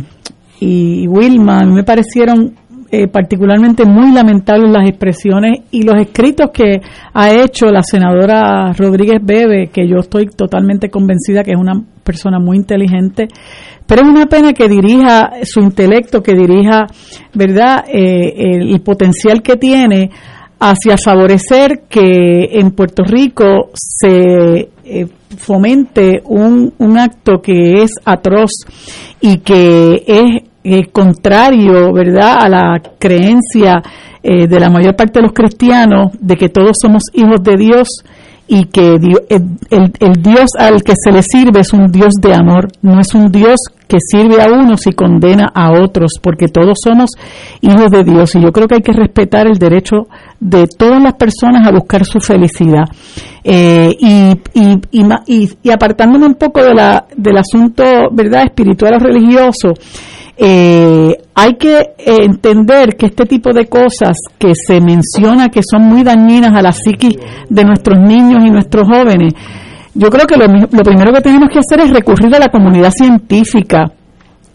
[0.61, 1.61] y Wilma.
[1.61, 2.55] A mí me parecieron
[2.91, 6.81] eh, particularmente muy lamentables las expresiones y los escritos que
[7.13, 12.39] ha hecho la senadora Rodríguez Bebe, que yo estoy totalmente convencida que es una persona
[12.39, 13.29] muy inteligente,
[13.87, 16.87] pero es una pena que dirija su intelecto, que dirija,
[17.35, 20.11] ¿verdad?, eh, el, potencial que tiene
[20.59, 25.07] hacia favorecer que en Puerto Rico se eh,
[25.37, 28.51] fomente un, un acto que es atroz
[29.21, 33.83] y que es eh, contrario, ¿verdad?, a la creencia
[34.23, 37.89] eh, de la mayor parte de los cristianos de que todos somos hijos de Dios
[38.51, 42.99] y que el, Dios al que se le sirve es un Dios de amor, no
[42.99, 43.57] es un Dios
[43.87, 47.11] que sirve a unos y condena a otros, porque todos somos
[47.61, 50.09] hijos de Dios y yo creo que hay que respetar el derecho
[50.41, 52.85] de todas las personas a buscar su felicidad.
[53.45, 54.81] Eh, y, y,
[55.27, 57.83] y- y apartándome un poco de la, del asunto
[58.13, 59.75] verdad espiritual o religioso,
[60.41, 66.05] eh, hay que entender que este tipo de cosas que se menciona que son muy
[66.05, 67.17] dañinas a la psiquis
[67.49, 69.35] de nuestros niños y nuestros jóvenes,
[69.95, 72.91] yo creo que lo, lo primero que tenemos que hacer es recurrir a la comunidad
[72.91, 73.91] científica.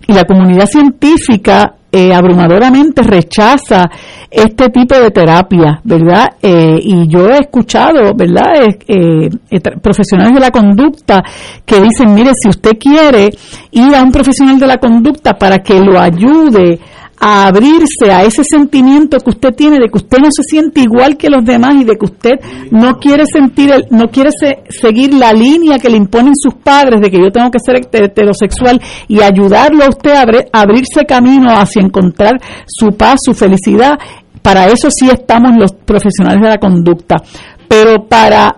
[0.07, 3.87] Y la comunidad científica eh, abrumadoramente rechaza
[4.31, 6.33] este tipo de terapia, ¿verdad?
[6.41, 8.63] Eh, y yo he escuchado, ¿verdad?
[8.87, 11.23] Eh, eh, profesionales de la conducta
[11.63, 13.29] que dicen, mire, si usted quiere
[13.69, 16.79] ir a un profesional de la conducta para que lo ayude
[17.25, 21.15] a abrirse a ese sentimiento que usted tiene de que usted no se siente igual
[21.15, 22.31] que los demás y de que usted
[22.69, 26.99] no quiere sentir el, no quiere se- seguir la línea que le imponen sus padres
[26.99, 30.11] de que yo tengo que ser hete- heterosexual y ayudarlo a usted
[30.51, 32.33] a abrirse camino hacia encontrar
[32.67, 33.97] su paz, su felicidad,
[34.41, 37.15] para eso sí estamos los profesionales de la conducta,
[37.69, 38.57] pero para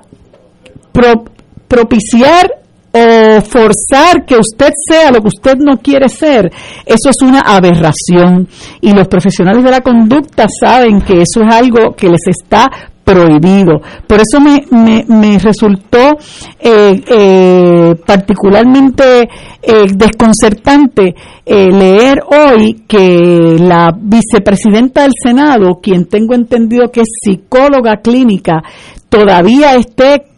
[0.91, 1.23] pro-
[1.67, 2.49] propiciar
[2.95, 6.49] o forzar que usted sea lo que usted no quiere ser,
[6.85, 8.47] eso es una aberración.
[8.80, 12.72] Y los profesionales de la conducta saben que eso es algo que les está
[13.03, 13.81] prohibido.
[14.07, 16.17] Por eso me, me, me resultó
[16.59, 19.30] eh, eh, particularmente
[19.61, 21.13] eh, desconcertante
[21.45, 28.63] leer hoy que la vicepresidenta del Senado, quien tengo entendido que es psicóloga clínica,
[29.09, 30.35] todavía esté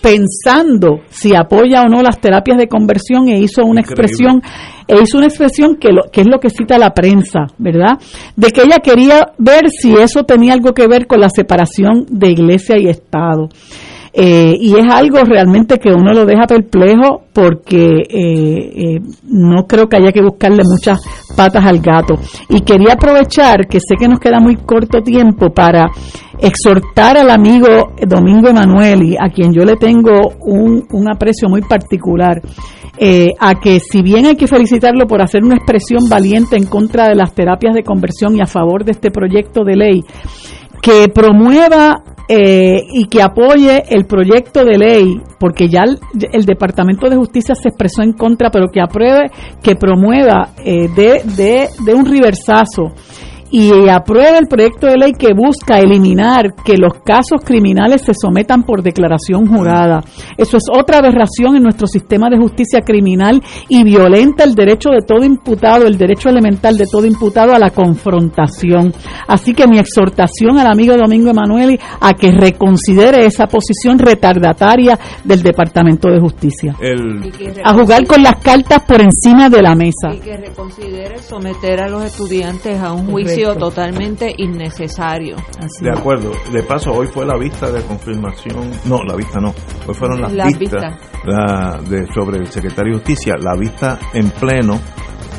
[0.00, 4.42] pensando si apoya o no las terapias de conversión e hizo una expresión
[4.86, 7.98] e hizo una expresión que, lo, que es lo que cita la prensa, ¿verdad?
[8.34, 12.30] De que ella quería ver si eso tenía algo que ver con la separación de
[12.30, 13.48] iglesia y Estado.
[14.12, 19.88] Eh, y es algo realmente que uno lo deja perplejo porque eh, eh, no creo
[19.88, 21.00] que haya que buscarle muchas
[21.40, 22.18] patas al gato.
[22.50, 25.86] Y quería aprovechar que sé que nos queda muy corto tiempo para
[26.38, 32.42] exhortar al amigo Domingo Emanueli, a quien yo le tengo un, un aprecio muy particular.
[33.38, 37.14] a que si bien hay que felicitarlo por hacer una expresión valiente en contra de
[37.14, 40.04] las terapias de conversión y a favor de este proyecto de ley,
[40.80, 47.16] que promueva eh, y que apoye el proyecto de ley, porque ya el, Departamento de
[47.16, 49.30] Justicia se expresó en contra, pero que apruebe,
[49.62, 52.92] que promueva eh, de, de, de un reversazo
[53.50, 58.62] y aprueba el proyecto de ley que busca eliminar que los casos criminales se sometan
[58.62, 60.02] por declaración jurada.
[60.36, 65.02] Eso es otra aberración en nuestro sistema de justicia criminal y violenta el derecho de
[65.02, 68.92] todo imputado, el derecho elemental de todo imputado a la confrontación.
[69.26, 75.42] Así que mi exhortación al amigo Domingo Emanueli a que reconsidere esa posición retardataria del
[75.42, 76.76] Departamento de Justicia.
[77.64, 80.14] a jugar con las cartas por encima de la mesa.
[80.14, 85.36] Y que reconsidere someter a los estudiantes a un juicio totalmente innecesario.
[85.80, 86.32] De acuerdo.
[86.52, 88.70] De paso, hoy fue la vista de confirmación.
[88.84, 89.54] No, la vista no.
[89.86, 90.94] Hoy fueron las, vistas,
[91.88, 93.34] de, sobre el secretario de Justicia.
[93.38, 94.80] La vista en pleno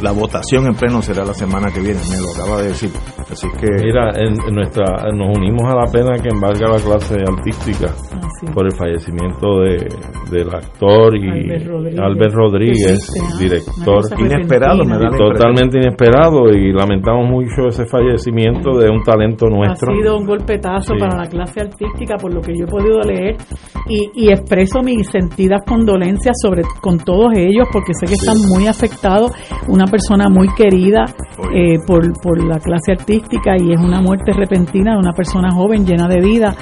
[0.01, 2.91] la votación en pleno será la semana que viene, me lo acaba de decir.
[3.31, 3.67] Así que.
[3.81, 8.65] Mira, en, nuestra, nos unimos a la pena que embarga la clase artística ah, por
[8.65, 9.87] el fallecimiento de,
[10.29, 11.49] del actor y
[11.97, 13.07] Albert Rodríguez,
[13.39, 14.03] director.
[14.19, 14.83] Inesperado,
[15.17, 19.93] Totalmente inesperado y lamentamos mucho ese fallecimiento de un talento nuestro.
[19.93, 23.37] Ha sido un golpetazo para la clase artística, por lo que yo he podido leer,
[23.87, 28.67] y, y expreso mis sentidas condolencias sobre con todos ellos, porque sé que están muy
[28.67, 29.31] afectados.
[29.69, 31.05] Una persona muy querida
[31.53, 33.20] eh, por, por la clase artística
[33.59, 36.55] y es una muerte repentina de una persona joven llena de vida,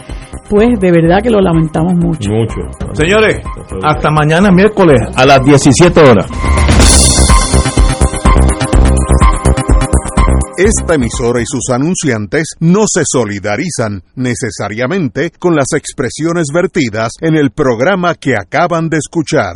[0.49, 2.29] pues de verdad que lo lamentamos mucho.
[2.31, 2.61] Mucho.
[2.93, 3.41] Señores,
[3.83, 6.27] hasta mañana miércoles a las 17 horas.
[10.59, 17.51] Esta emisora y sus anunciantes no se solidarizan necesariamente con las expresiones vertidas en el
[17.51, 19.55] programa que acaban de escuchar.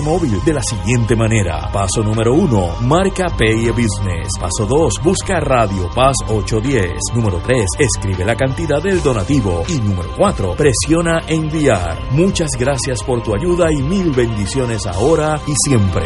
[0.00, 1.70] móvil de la siguiente manera.
[1.72, 4.28] Paso número uno, marca Pay Business.
[4.40, 7.14] Paso 2, busca Radio Paz 810.
[7.14, 9.64] Número 3, escribe la cantidad del donativo.
[9.68, 11.98] Y número 4, presiona enviar.
[12.12, 16.04] Muchas gracias por tu ayuda y mil bendiciones ahora y siempre.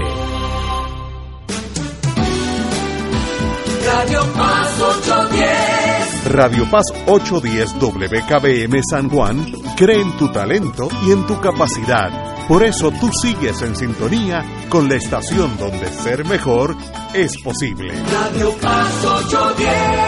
[3.86, 6.32] Radio Paz 810.
[6.32, 9.44] Radio Paz 810 WKBM San Juan
[9.76, 14.88] cree en tu talento y en tu capacidad por eso tú sigues en sintonía con
[14.88, 16.74] la estación donde ser mejor
[17.14, 17.92] es posible.
[17.92, 20.07] Radio Paz 810.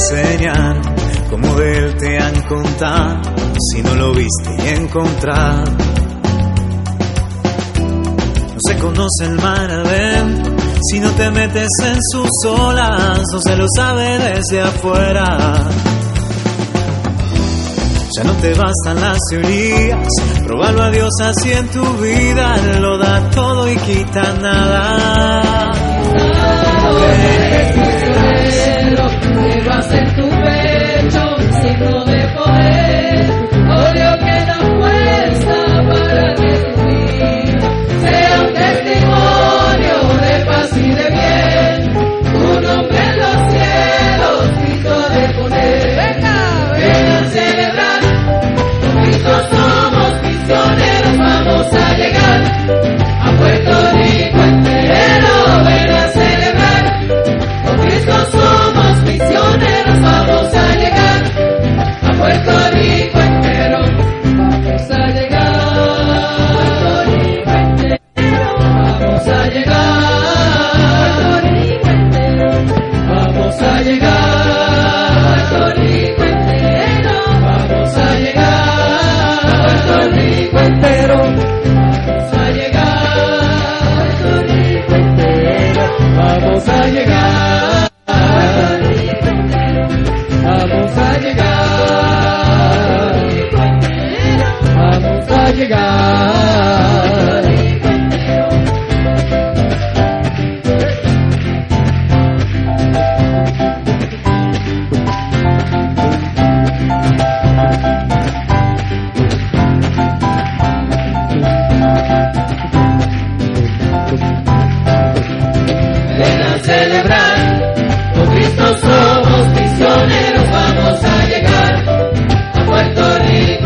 [0.00, 0.80] Enseñan
[1.28, 3.20] cómo de él te han contado
[3.70, 5.64] si no lo viste y encontrar.
[8.54, 10.56] No se conoce el mar adentro
[10.90, 15.68] si no te metes en sus olas, no se lo sabe desde afuera.
[18.16, 20.08] Ya no te bastan las teorías,
[20.44, 25.70] probalo a Dios así en tu vida, lo da todo y quita nada.
[28.90, 33.59] Llevas en tu pecho signo de poder,